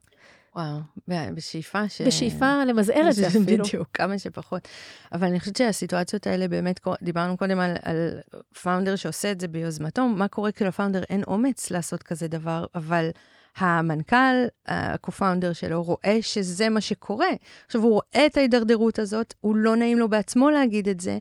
וואו, 0.55 0.79
בשאיפה 1.07 1.89
ש... 1.89 2.01
בשאיפה 2.01 2.63
למזער 2.67 3.09
את 3.09 3.15
זה 3.15 3.27
אפילו. 3.27 3.63
בדיוק, 3.65 3.87
כמה 3.93 4.19
שפחות. 4.19 4.67
אבל 5.11 5.27
אני 5.27 5.39
חושבת 5.39 5.55
שהסיטואציות 5.55 6.27
האלה 6.27 6.47
באמת, 6.47 6.79
דיברנו 7.01 7.37
קודם 7.37 7.59
על, 7.59 7.75
על 7.81 8.19
פאונדר 8.61 8.95
שעושה 8.95 9.31
את 9.31 9.39
זה 9.39 9.47
ביוזמתו, 9.47 10.07
מה 10.07 10.27
קורה 10.27 10.51
כשלפאונדר 10.51 11.03
אין 11.09 11.23
אומץ 11.27 11.71
לעשות 11.71 12.03
כזה 12.03 12.27
דבר, 12.27 12.65
אבל 12.75 13.09
המנכ"ל, 13.57 14.45
הקו-פאונדר 14.67 15.53
שלו, 15.53 15.83
רואה 15.83 16.17
שזה 16.21 16.69
מה 16.69 16.81
שקורה. 16.81 17.27
עכשיו, 17.65 17.81
הוא 17.81 17.91
רואה 17.91 18.25
את 18.25 18.37
ההידרדרות 18.37 18.99
הזאת, 18.99 19.33
הוא 19.41 19.55
לא 19.55 19.75
נעים 19.75 19.99
לו 19.99 20.09
בעצמו 20.09 20.49
להגיד 20.49 20.89
את 20.89 20.99
זה, 20.99 21.17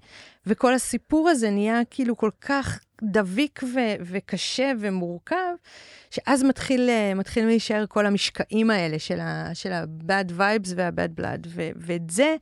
וכל 0.46 0.74
הסיפור 0.74 1.28
הזה 1.28 1.50
נהיה 1.50 1.80
כאילו 1.90 2.16
כל 2.16 2.30
כך 2.40 2.80
דביק 3.02 3.60
ו- 3.62 3.96
וקשה 4.00 4.72
ומורכב, 4.78 5.52
שאז 6.10 6.42
מתחיל, 6.42 6.90
מתחילים 7.16 7.48
להישאר 7.48 7.84
כל 7.88 8.06
המשקעים 8.06 8.70
האלה 8.70 8.98
של 8.98 9.20
ה- 9.20 9.50
של 9.54 9.72
ה-bad 9.72 10.30
vibes 10.38 10.72
וה-bad 10.76 11.20
blood, 11.20 11.46
ו- 11.48 11.70
ואת 11.76 12.10
זה, 12.10 12.36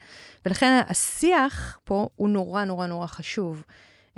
ולכן 0.47 0.81
השיח 0.89 1.79
פה 1.85 2.09
הוא 2.17 2.29
נורא 2.29 2.65
נורא 2.65 2.87
נורא 2.87 3.07
חשוב. 3.07 3.65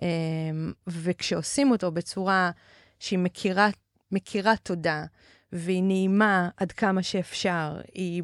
אמ, 0.03 0.72
וכשעושים 0.87 1.70
אותו 1.70 1.91
בצורה 1.93 2.51
שהיא 2.99 3.18
מכירה, 3.18 3.68
מכירה 4.12 4.57
תודה, 4.57 5.05
והיא 5.53 5.82
נעימה 5.82 6.49
עד 6.57 6.72
כמה 6.72 7.03
שאפשר, 7.03 7.80
היא 7.94 8.22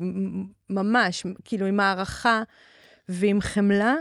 ממש, 0.71 1.27
כאילו, 1.45 1.67
עם 1.67 1.81
הערכה 1.81 2.43
ועם 3.09 3.41
חמלה, 3.41 3.95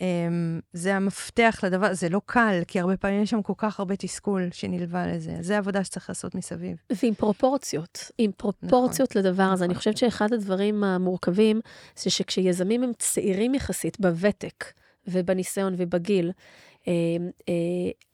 אמ, 0.00 0.60
זה 0.72 0.96
המפתח 0.96 1.60
לדבר, 1.62 1.94
זה 1.94 2.08
לא 2.08 2.20
קל, 2.26 2.60
כי 2.66 2.80
הרבה 2.80 2.96
פעמים 2.96 3.22
יש 3.22 3.30
שם 3.30 3.42
כל 3.42 3.52
כך 3.56 3.78
הרבה 3.78 3.96
תסכול 3.96 4.48
שנלווה 4.52 5.06
לזה. 5.06 5.36
זה 5.40 5.58
עבודה 5.58 5.84
שצריך 5.84 6.08
לעשות 6.08 6.34
מסביב. 6.34 6.76
ועם 7.02 7.14
פרופורציות, 7.14 8.10
עם 8.18 8.30
פרופורציות 8.36 9.16
לדבר 9.16 9.42
הזה. 9.42 9.64
אני 9.64 9.70
נכון. 9.70 9.78
חושבת 9.78 9.96
שאחד 9.96 10.32
הדברים 10.32 10.84
המורכבים 10.84 11.60
זה 11.96 12.10
שכשיזמים 12.10 12.82
הם 12.82 12.92
צעירים 12.98 13.54
יחסית 13.54 14.00
בוותק 14.00 14.64
ובניסיון 15.06 15.74
ובגיל, 15.76 16.30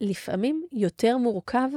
לפעמים 0.01 0.67
יותר 0.73 1.17
מורכב 1.17 1.69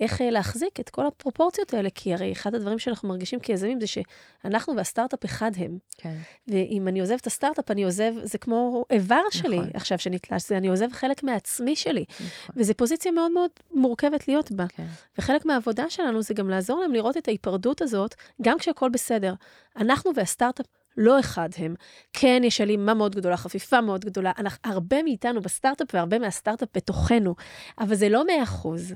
איך 0.00 0.20
אה, 0.20 0.30
להחזיק 0.30 0.80
את 0.80 0.90
כל 0.90 1.06
הפרופורציות 1.06 1.74
האלה, 1.74 1.88
כי 1.94 2.14
הרי 2.14 2.32
אחד 2.32 2.54
הדברים 2.54 2.78
שאנחנו 2.78 3.08
מרגישים 3.08 3.40
כיזמים 3.40 3.80
זה 3.80 3.86
שאנחנו 3.86 4.76
והסטארט-אפ 4.76 5.24
אחד 5.24 5.50
הם. 5.56 5.78
כן. 5.96 6.16
ואם 6.48 6.88
אני 6.88 7.00
עוזב 7.00 7.16
את 7.20 7.26
הסטארט-אפ, 7.26 7.70
אני 7.70 7.84
עוזב, 7.84 8.12
זה 8.22 8.38
כמו 8.38 8.84
איבר 8.90 9.22
שלי 9.30 9.58
נכון. 9.58 9.70
עכשיו 9.74 9.98
שנתלש, 9.98 10.48
זה 10.48 10.56
אני 10.56 10.68
עוזב 10.68 10.92
חלק 10.92 11.22
מעצמי 11.22 11.76
שלי. 11.76 12.04
נכון. 12.10 12.54
וזו 12.58 12.74
פוזיציה 12.74 13.12
מאוד 13.12 13.32
מאוד 13.32 13.50
מורכבת 13.70 14.28
להיות 14.28 14.52
בה. 14.52 14.66
כן. 14.68 14.86
וחלק 15.18 15.46
מהעבודה 15.46 15.90
שלנו 15.90 16.22
זה 16.22 16.34
גם 16.34 16.50
לעזור 16.50 16.80
להם 16.80 16.92
לראות 16.92 17.16
את 17.16 17.28
ההיפרדות 17.28 17.82
הזאת, 17.82 18.14
גם 18.42 18.58
כשהכול 18.58 18.90
בסדר. 18.90 19.34
אנחנו 19.76 20.10
והסטארט-אפ 20.16 20.66
לא 20.96 21.20
אחד 21.20 21.48
הם. 21.56 21.74
כן, 22.12 22.42
יש 22.44 22.60
הלימה 22.60 22.94
מאוד 22.94 23.16
גדולה, 23.16 23.36
חפיפה 23.36 23.80
מאוד 23.80 24.04
גדולה. 24.04 24.32
אנחנו, 24.38 24.72
הרבה 24.72 25.02
מאיתנו 25.02 25.40
בסטארט-אפ 25.40 25.88
והרבה 25.94 26.18
מהסטארט-אפ 26.18 26.68
בתוכנו, 26.74 27.34
אבל 27.78 27.94
זה 27.94 28.08
לא 28.08 28.26
מאה 28.26 28.42
אחוז. 28.42 28.94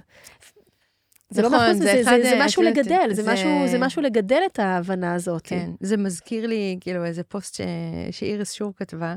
זה 1.30 1.42
לא 1.42 1.49
נכון, 1.49 1.72
זה 1.72 1.84
זה, 1.84 2.01
אחד, 2.03 2.16
זה, 2.22 2.28
זה 2.28 2.40
אה, 2.40 2.45
משהו 2.47 2.62
יודעת, 2.62 2.86
לגדל, 2.86 3.09
זה, 3.14 3.22
זה- 3.22 3.32
משהו, 3.32 3.49
זה 3.68 3.78
משהו 3.78 4.03
לגדל 4.03 4.40
את 4.53 4.59
ההבנה 4.59 5.14
הזאת. 5.14 5.42
כן, 5.45 5.70
זה 5.80 5.97
מזכיר 5.97 6.47
לי, 6.47 6.76
כאילו, 6.80 7.05
איזה 7.05 7.22
פוסט 7.22 7.55
ש... 7.55 7.61
שאיריס 8.11 8.53
שור 8.53 8.72
כתבה, 8.76 9.14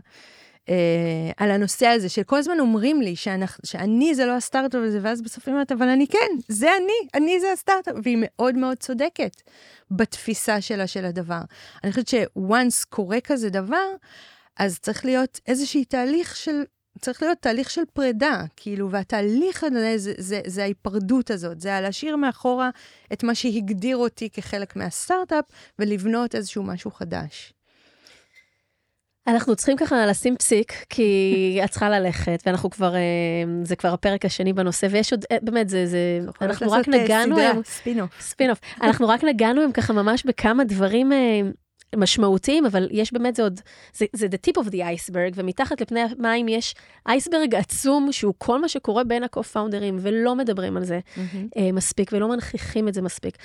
על 1.38 1.51
הנושא 1.51 1.88
הזה, 1.88 2.09
שכל 2.09 2.38
הזמן 2.38 2.59
אומרים 2.59 3.01
לי 3.01 3.15
שאנחנו, 3.15 3.61
שאני 3.65 4.15
זה 4.15 4.26
לא 4.26 4.32
הסטארט-אפ 4.32 4.82
הזה, 4.84 4.99
ואז 5.01 5.22
בסוף 5.22 5.47
היא 5.47 5.53
אומרת, 5.53 5.72
אבל 5.72 5.88
אני 5.88 6.07
כן, 6.07 6.28
זה 6.47 6.70
אני, 6.78 7.09
אני 7.13 7.39
זה 7.39 7.51
הסטארט-אפ, 7.51 7.95
והיא 8.03 8.18
מאוד 8.20 8.55
מאוד 8.55 8.78
צודקת 8.78 9.41
בתפיסה 9.91 10.61
שלה 10.61 10.88
של 10.88 11.05
הדבר. 11.05 11.41
אני 11.84 11.91
חושבת 11.91 12.07
ש-once 12.07 12.86
קורה 12.89 13.22
כזה 13.22 13.49
דבר, 13.49 13.88
אז 14.59 14.80
צריך 14.80 15.05
להיות 15.05 15.39
איזשהי 15.47 15.86
תהליך 15.86 16.36
של... 16.36 16.63
צריך 17.01 17.24
להיות 17.24 17.38
תהליך 17.41 17.70
של 17.70 17.82
פרידה, 17.93 18.43
כאילו, 18.55 18.91
והתהליך 18.91 19.63
הזה 19.63 19.97
זה, 19.97 20.13
זה, 20.18 20.41
זה 20.45 20.61
ההיפרדות 20.61 21.32
הזאת, 21.32 21.61
זה 21.61 21.80
להשאיר 21.82 22.15
מאחורה 22.15 22.70
את 23.13 23.24
מה 23.24 23.36
שהגדיר 23.36 23.97
אותי 23.97 24.30
כחלק 24.30 24.76
מהסטארט-אפ, 24.76 25.45
ולבנות 25.80 26.36
איזשהו 26.36 26.63
משהו 26.63 26.91
חדש. 26.91 27.53
אנחנו 29.28 29.55
צריכים 29.55 29.78
ככה 29.78 30.05
לשים 30.05 30.38
פסיק, 30.38 30.73
כי 30.89 31.59
את 31.63 31.69
צריכה 31.69 31.89
ללכת, 31.89 32.43
ואנחנו 32.45 32.69
כבר, 32.69 32.95
אה, 32.95 33.01
זה 33.63 33.75
כבר 33.75 33.93
הפרק 33.93 34.25
השני 34.25 34.53
בנושא, 34.53 34.88
ויש 34.91 35.13
עוד, 35.13 35.25
אה, 35.32 35.38
באמת, 35.41 35.69
זה, 35.69 35.86
זה, 35.86 36.19
אנחנו 36.41 36.71
רק 36.71 36.88
נגענו 36.88 37.38
היום, 37.38 37.61
ספינוף. 37.65 38.21
ספינוף, 38.21 38.59
אנחנו 38.82 39.07
רק 39.07 39.23
נגענו 39.23 39.61
הם 39.61 39.71
ככה 39.71 39.93
ממש 39.93 40.25
בכמה 40.25 40.63
דברים 40.63 41.11
אה, 41.13 41.41
משמעותיים, 41.95 42.65
אבל 42.65 42.88
יש 42.91 43.13
באמת, 43.13 43.36
זה 43.36 43.43
עוד, 43.43 43.59
זה, 43.93 44.05
זה 44.13 44.28
the 44.28 44.49
tip 44.49 44.63
of 44.63 44.67
the 44.67 44.75
iceberg, 44.75 45.34
ומתחת 45.36 45.82
לפני 45.82 45.99
המים 45.99 46.47
יש 46.47 46.75
אייסברג 47.07 47.55
עצום, 47.55 48.11
שהוא 48.11 48.34
כל 48.38 48.61
מה 48.61 48.69
שקורה 48.69 49.03
בין 49.03 49.23
ה-co-founders, 49.23 49.93
ולא 49.99 50.36
מדברים 50.36 50.78
על 50.78 50.86
זה 50.86 50.99
אה, 51.57 51.71
מספיק, 51.73 52.11
ולא 52.13 52.30
מנכיחים 52.30 52.88
את 52.88 52.93
זה 52.93 53.01
מספיק. 53.01 53.38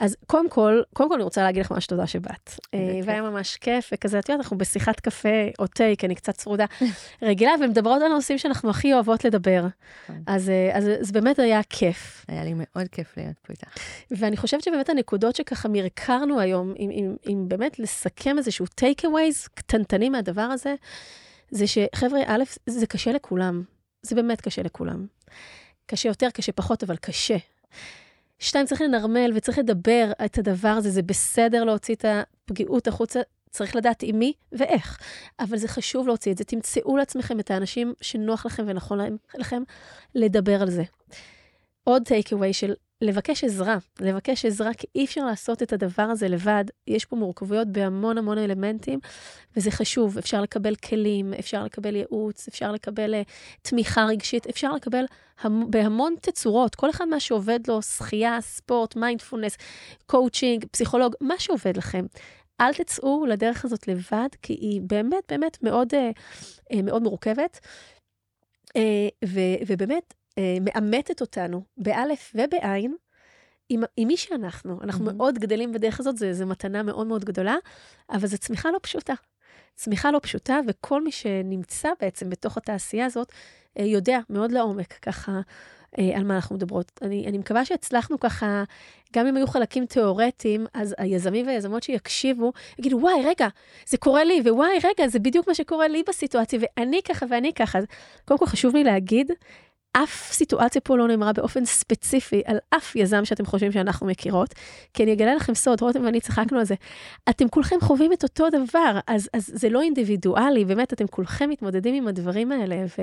אז 0.00 0.16
קודם 0.26 0.48
כל, 0.48 0.82
קודם 0.92 1.08
כל 1.08 1.14
אני 1.14 1.22
רוצה 1.22 1.42
להגיד 1.42 1.64
לך 1.64 1.72
ממש 1.72 1.86
תודה 1.86 2.06
שבאת. 2.06 2.50
אה. 2.74 3.00
והיה 3.04 3.22
ממש 3.22 3.56
כיף, 3.56 3.90
וכזה, 3.94 4.18
את 4.18 4.28
יודעת, 4.28 4.40
אנחנו 4.40 4.58
בשיחת 4.58 5.00
קפה 5.00 5.28
או 5.58 5.66
תה, 5.66 5.84
כי 5.98 6.06
אני 6.06 6.14
קצת 6.14 6.34
צרודה, 6.34 6.64
רגילה, 7.22 7.50
ומדברות 7.60 8.02
על 8.02 8.12
הנושאים 8.12 8.38
שאנחנו 8.38 8.70
הכי 8.70 8.94
אוהבות 8.94 9.24
לדבר. 9.24 9.66
נכון. 10.04 10.22
אז 10.26 10.48
אה, 10.48 10.76
אז 10.76 10.84
זה 11.00 11.12
באמת 11.12 11.38
היה 11.38 11.60
כיף. 11.62 12.24
היה 12.28 12.44
לי 12.44 12.52
מאוד 12.56 12.88
כיף 12.88 13.16
להיות 13.16 13.38
פה 13.42 13.52
איתך. 13.52 13.68
ואני 14.10 14.36
חושבת 14.36 14.62
שבאמת 14.62 14.88
הנקודות 14.88 15.36
שככה 15.36 15.68
מרקרנו 15.68 16.40
היום, 16.40 16.74
אם, 16.78 16.90
אם, 16.90 17.16
אם 17.26 17.44
באמת 17.48 17.78
לסכם 17.78 18.38
איזשהו 18.38 18.66
take-aways 18.80 19.48
קטנטנים 19.54 20.12
מהדבר 20.12 20.42
הזה, 20.42 20.74
זה 21.50 21.64
שחבר'ה, 21.66 22.20
א', 22.26 22.42
זה 22.66 22.86
קשה 22.86 23.12
לכולם. 23.12 23.62
זה 24.02 24.14
באמת 24.14 24.40
קשה 24.40 24.62
לכולם. 24.62 25.06
קשה 25.86 26.08
יותר, 26.08 26.30
קשה 26.30 26.52
פחות, 26.52 26.82
אבל 26.82 26.96
קשה. 26.96 27.36
שתיים, 28.40 28.66
צריך 28.66 28.80
לנרמל 28.80 29.32
וצריך 29.34 29.58
לדבר 29.58 30.12
את 30.24 30.38
הדבר 30.38 30.68
הזה, 30.68 30.90
זה 30.90 31.02
בסדר 31.02 31.64
להוציא 31.64 31.94
את 31.94 32.04
הפגיעות 32.04 32.88
החוצה, 32.88 33.20
צריך 33.50 33.76
לדעת 33.76 34.02
עם 34.02 34.18
מי 34.18 34.32
ואיך. 34.52 34.98
אבל 35.40 35.56
זה 35.56 35.68
חשוב 35.68 36.06
להוציא 36.06 36.32
את 36.32 36.38
זה. 36.38 36.44
תמצאו 36.44 36.96
לעצמכם 36.96 37.40
את 37.40 37.50
האנשים 37.50 37.94
שנוח 38.00 38.46
לכם 38.46 38.64
ונכון 38.66 38.98
לכם 39.34 39.62
לדבר 40.14 40.62
על 40.62 40.70
זה. 40.70 40.82
עוד 41.84 42.02
טייק 42.02 42.32
אווי 42.32 42.52
של 42.52 42.74
לבקש 43.02 43.44
עזרה, 43.44 43.78
לבקש 44.00 44.44
עזרה, 44.44 44.74
כי 44.74 44.86
אי 44.94 45.04
אפשר 45.04 45.24
לעשות 45.24 45.62
את 45.62 45.72
הדבר 45.72 46.02
הזה 46.02 46.28
לבד. 46.28 46.64
יש 46.86 47.04
פה 47.04 47.16
מורכבויות 47.16 47.68
בהמון 47.68 48.18
המון 48.18 48.38
אלמנטים, 48.38 48.98
וזה 49.56 49.70
חשוב. 49.70 50.18
אפשר 50.18 50.42
לקבל 50.42 50.74
כלים, 50.74 51.34
אפשר 51.34 51.64
לקבל 51.64 51.96
ייעוץ, 51.96 52.48
אפשר 52.48 52.72
לקבל 52.72 53.14
uh, 53.14 53.28
תמיכה 53.62 54.04
רגשית, 54.04 54.46
אפשר 54.46 54.72
לקבל 54.72 55.04
המ- 55.40 55.70
בהמון 55.70 56.14
תצורות. 56.20 56.74
כל 56.74 56.90
אחד 56.90 57.04
מה 57.08 57.20
שעובד 57.20 57.60
לו, 57.68 57.82
שחייה, 57.82 58.40
ספורט, 58.40 58.96
מיינדפולנס, 58.96 59.56
קואוצ'ינג, 60.06 60.64
פסיכולוג, 60.70 61.14
מה 61.20 61.34
שעובד 61.38 61.76
לכם. 61.76 62.06
אל 62.60 62.74
תצאו 62.74 63.26
לדרך 63.26 63.64
הזאת 63.64 63.88
לבד, 63.88 64.28
כי 64.42 64.52
היא 64.52 64.80
באמת 64.84 65.24
באמת 65.28 65.58
מאוד, 65.62 65.94
uh, 65.94 65.96
uh, 66.74 66.82
מאוד 66.82 67.02
מורכבת. 67.02 67.60
Uh, 68.68 69.26
ובאמת, 69.66 70.14
אה, 70.38 70.56
מאמתת 70.60 71.20
אותנו 71.20 71.62
באלף 71.76 72.32
ובעין 72.34 72.96
עם, 73.68 73.82
עם 73.96 74.08
מי 74.08 74.16
שאנחנו. 74.16 74.78
אנחנו 74.82 75.04
מהמם. 75.04 75.18
מאוד 75.18 75.38
גדלים 75.38 75.72
בדרך 75.72 76.00
הזאת, 76.00 76.16
זו 76.32 76.46
מתנה 76.46 76.82
מאוד 76.82 77.06
מאוד 77.06 77.24
גדולה, 77.24 77.56
אבל 78.10 78.26
זו 78.26 78.38
צמיחה 78.38 78.70
לא 78.70 78.78
פשוטה. 78.82 79.14
צמיחה 79.74 80.10
לא 80.10 80.18
פשוטה, 80.22 80.60
וכל 80.68 81.04
מי 81.04 81.12
שנמצא 81.12 81.88
בעצם 82.00 82.30
בתוך 82.30 82.56
התעשייה 82.56 83.06
הזאת, 83.06 83.32
אה, 83.78 83.84
יודע 83.84 84.18
מאוד 84.30 84.52
לעומק 84.52 84.92
ככה 84.92 85.40
אה, 85.98 86.16
על 86.16 86.24
מה 86.24 86.34
אנחנו 86.34 86.56
מדברות. 86.56 86.92
אני, 87.02 87.26
אני 87.26 87.38
מקווה 87.38 87.64
שהצלחנו 87.64 88.20
ככה, 88.20 88.64
גם 89.14 89.26
אם 89.26 89.36
היו 89.36 89.46
חלקים 89.46 89.86
תיאורטיים, 89.86 90.66
אז 90.74 90.94
היזמים 90.98 91.46
והיזמות 91.46 91.82
שיקשיבו, 91.82 92.52
יגידו, 92.78 92.98
וואי, 93.00 93.22
רגע, 93.24 93.48
זה 93.86 93.96
קורה 93.98 94.24
לי, 94.24 94.40
ווואי, 94.40 94.78
רגע, 94.84 95.08
זה 95.08 95.18
בדיוק 95.18 95.48
מה 95.48 95.54
שקורה 95.54 95.88
לי 95.88 96.02
בסיטואציה, 96.08 96.58
ואני 96.62 97.00
ככה 97.02 97.26
ואני 97.30 97.52
ככה. 97.52 97.78
קודם 98.24 98.38
כל 98.38 98.46
חשוב 98.46 98.74
לי 98.74 98.84
להגיד, 98.84 99.32
אף 99.92 100.32
סיטואציה 100.32 100.80
פה 100.80 100.96
לא 100.96 101.08
נאמרה 101.08 101.32
באופן 101.32 101.64
ספציפי 101.64 102.42
על 102.46 102.58
אף 102.70 102.96
יזם 102.96 103.24
שאתם 103.24 103.46
חושבים 103.46 103.72
שאנחנו 103.72 104.06
מכירות, 104.06 104.54
כי 104.94 105.04
אני 105.04 105.12
אגלה 105.12 105.34
לכם 105.34 105.54
סוד, 105.54 105.80
רותם 105.80 106.04
ואני 106.04 106.20
צחקנו 106.20 106.58
על 106.58 106.64
זה. 106.64 106.74
אתם 107.30 107.48
כולכם 107.48 107.76
חווים 107.80 108.12
את 108.12 108.22
אותו 108.22 108.46
דבר, 108.50 108.98
אז, 109.06 109.28
אז 109.34 109.50
זה 109.54 109.68
לא 109.68 109.82
אינדיבידואלי, 109.82 110.64
באמת, 110.64 110.92
אתם 110.92 111.06
כולכם 111.06 111.50
מתמודדים 111.50 111.94
עם 111.94 112.08
הדברים 112.08 112.52
האלה, 112.52 112.84
ו, 112.98 113.02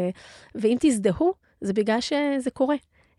ואם 0.56 0.78
תזדהו, 0.80 1.34
זה 1.62 1.74
בגלל 1.74 2.02
שזה 2.02 2.52
קורה, 2.54 2.76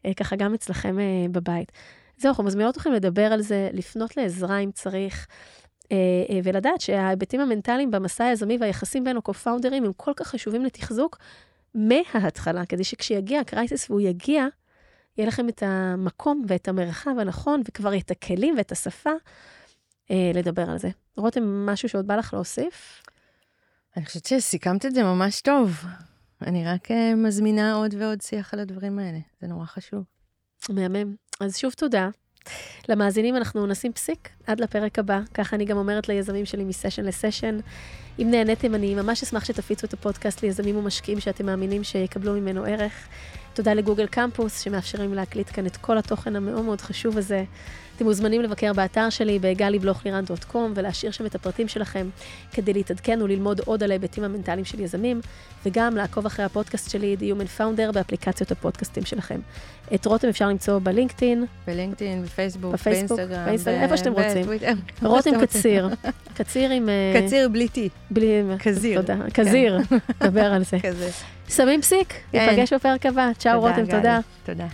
אה, 0.07 0.15
ככה 0.15 0.37
גם 0.37 0.55
אצלכם 0.55 0.99
אה, 0.99 1.27
בבית. 1.31 1.73
זהו, 2.17 2.29
אנחנו 2.29 2.45
מזמינות 2.45 2.77
אתכם 2.77 2.93
לדבר 2.93 3.33
על 3.33 3.41
זה, 3.41 3.69
לפנות 3.73 4.17
לעזרה 4.17 4.59
אם 4.59 4.71
צריך. 4.71 5.27
אה, 5.93 5.97
ולדעת 6.45 6.81
שההיבטים 6.81 7.41
המנטליים 7.41 7.91
במסע 7.91 8.25
היזמי 8.25 8.57
והיחסים 8.61 9.05
בין 9.05 9.17
ה-co-founders 9.17 9.75
הם 9.75 9.93
כל 9.97 10.13
כך 10.17 10.27
חשובים 10.27 10.65
לתחזוק 10.65 11.19
מההתחלה, 11.75 12.67
כדי 12.67 12.85
שכשיגיע 12.85 13.41
הקרייסיס 13.41 13.91
והוא 13.91 14.01
יגיע, 14.01 14.47
יהיה 15.17 15.29
לכם 15.29 15.49
את 15.49 15.63
המקום 15.67 16.45
ואת 16.49 16.69
המרחב 16.69 17.11
הנכון, 17.19 17.63
וכבר 17.69 17.97
את 17.97 18.11
הכלים 18.11 18.55
ואת 18.57 18.73
השפה 18.73 19.11
אה, 20.11 20.31
לדבר 20.35 20.71
על 20.71 20.79
זה. 20.79 20.89
רותם, 21.17 21.67
משהו 21.67 21.89
שעוד 21.89 22.07
בא 22.07 22.17
לך 22.17 22.35
להוסיף? 22.35 23.03
אני 23.97 24.07
חושבת 24.07 24.27
שסיכמת 24.27 24.87
את 24.87 24.95
זה 24.95 25.03
ממש 25.03 25.41
טוב. 25.41 25.85
אני 26.43 26.67
רק 26.67 26.91
אה, 26.91 27.15
מזמינה 27.15 27.75
עוד 27.75 27.95
ועוד 27.99 28.21
שיח 28.21 28.55
על 28.55 28.61
הדברים 28.61 28.99
האלה, 28.99 29.19
זה 29.41 29.47
נורא 29.47 29.65
חשוב. 29.65 30.05
מהמם. 30.69 31.15
אז 31.41 31.57
שוב 31.57 31.73
תודה. 31.73 32.09
למאזינים 32.89 33.37
אנחנו 33.37 33.67
נשים 33.67 33.93
פסיק 33.93 34.29
עד 34.47 34.61
לפרק 34.61 34.99
הבא, 34.99 35.21
ככה 35.35 35.57
אני 35.57 35.65
גם 35.65 35.77
אומרת 35.77 36.09
ליזמים 36.09 36.47
שלי 36.47 36.65
מסשן 36.65 37.05
לסשן. 37.05 37.59
אם 38.19 38.31
נהניתם, 38.31 38.75
אני 38.75 38.95
ממש 38.95 39.23
אשמח 39.23 39.45
שתפיצו 39.45 39.87
את 39.87 39.93
הפודקאסט 39.93 40.43
ליזמים 40.43 40.77
ומשקיעים 40.77 41.21
שאתם 41.21 41.47
מאמינים 41.47 41.85
שיקבלו 41.85 42.33
ממנו 42.33 42.65
ערך. 42.65 43.09
תודה 43.55 43.75
לגוגל 43.75 44.07
קמפוס, 44.07 44.61
שמאפשרים 44.61 45.15
להקליט 45.15 45.51
כאן 45.53 45.67
את 45.67 45.77
כל 45.77 45.99
התוכן 45.99 46.37
המאוד 46.37 46.65
מאוד 46.65 46.81
חשוב 46.81 47.19
הזה. 47.19 47.45
אתם 47.99 48.07
מוזמנים 48.07 48.43
לבקר 48.43 48.73
באתר 48.73 49.11
שלי 49.11 49.39
בגלי-בלוך-לירן.com 49.39 50.57
ולהשאיר 50.75 51.13
שם 51.13 51.27
את 51.27 51.35
הפרטים 51.35 51.69
שלכם 51.69 52.09
כדי 52.53 52.73
להתעדכן 52.73 53.23
וללמוד 53.23 53.61
עוד 53.65 53.83
על 53.83 53.91
ההיבטים 53.91 54.25
המנטליים 54.25 54.65
של 54.65 54.81
יזמים, 54.81 55.21
וגם 55.67 55.97
לעקוב 55.97 56.27
אחרי 56.27 56.45
הפודקאסט 56.45 56.91
שלי, 56.91 57.17
The 57.21 57.23
Human 57.23 57.61
Founder, 57.61 57.93
באפליקציות 57.93 58.51
הפודקאסטים 58.51 59.05
שלכם. 59.05 59.41
את 59.95 60.07
רותם 60.07 60.29
אפשר 60.29 60.49
למצוא 60.49 60.79
בלינקדאין, 60.83 61.45
בלינקדאין, 61.67 62.23
בפייסבוק, 62.23 62.73
בפייסבוק, 62.73 63.19
באינסטגרם, 63.19 63.45
באינסטגרם, 63.45 63.79
ב- 63.79 63.83
איפה 63.83 63.97
שאתם 63.97 64.13
רוצים. 64.13 64.47
רותם. 65.03 65.41
קציר. 65.41 65.89
קציר 66.39 66.71
עם... 66.71 66.89
אה, 66.89 67.21
קציר 67.23 67.49
בלי 67.49 67.69
טי, 67.69 67.89
בלי... 68.11 68.43
קזיר. 68.59 69.01
תודה. 69.01 69.17
קזיר, 69.33 69.79
דבר 70.21 70.53
על 70.53 70.65
זה. 70.65 70.79
שמים 71.57 71.83
פסיק, 71.83 72.15
כן. 72.33 72.51
ניפגש 72.51 72.73
בפרק 72.73 73.07
הבא. 73.07 73.31
צ'או 73.39 73.61
רותם. 73.61 73.87
תודה. 73.87 74.21
תודה. 74.45 74.67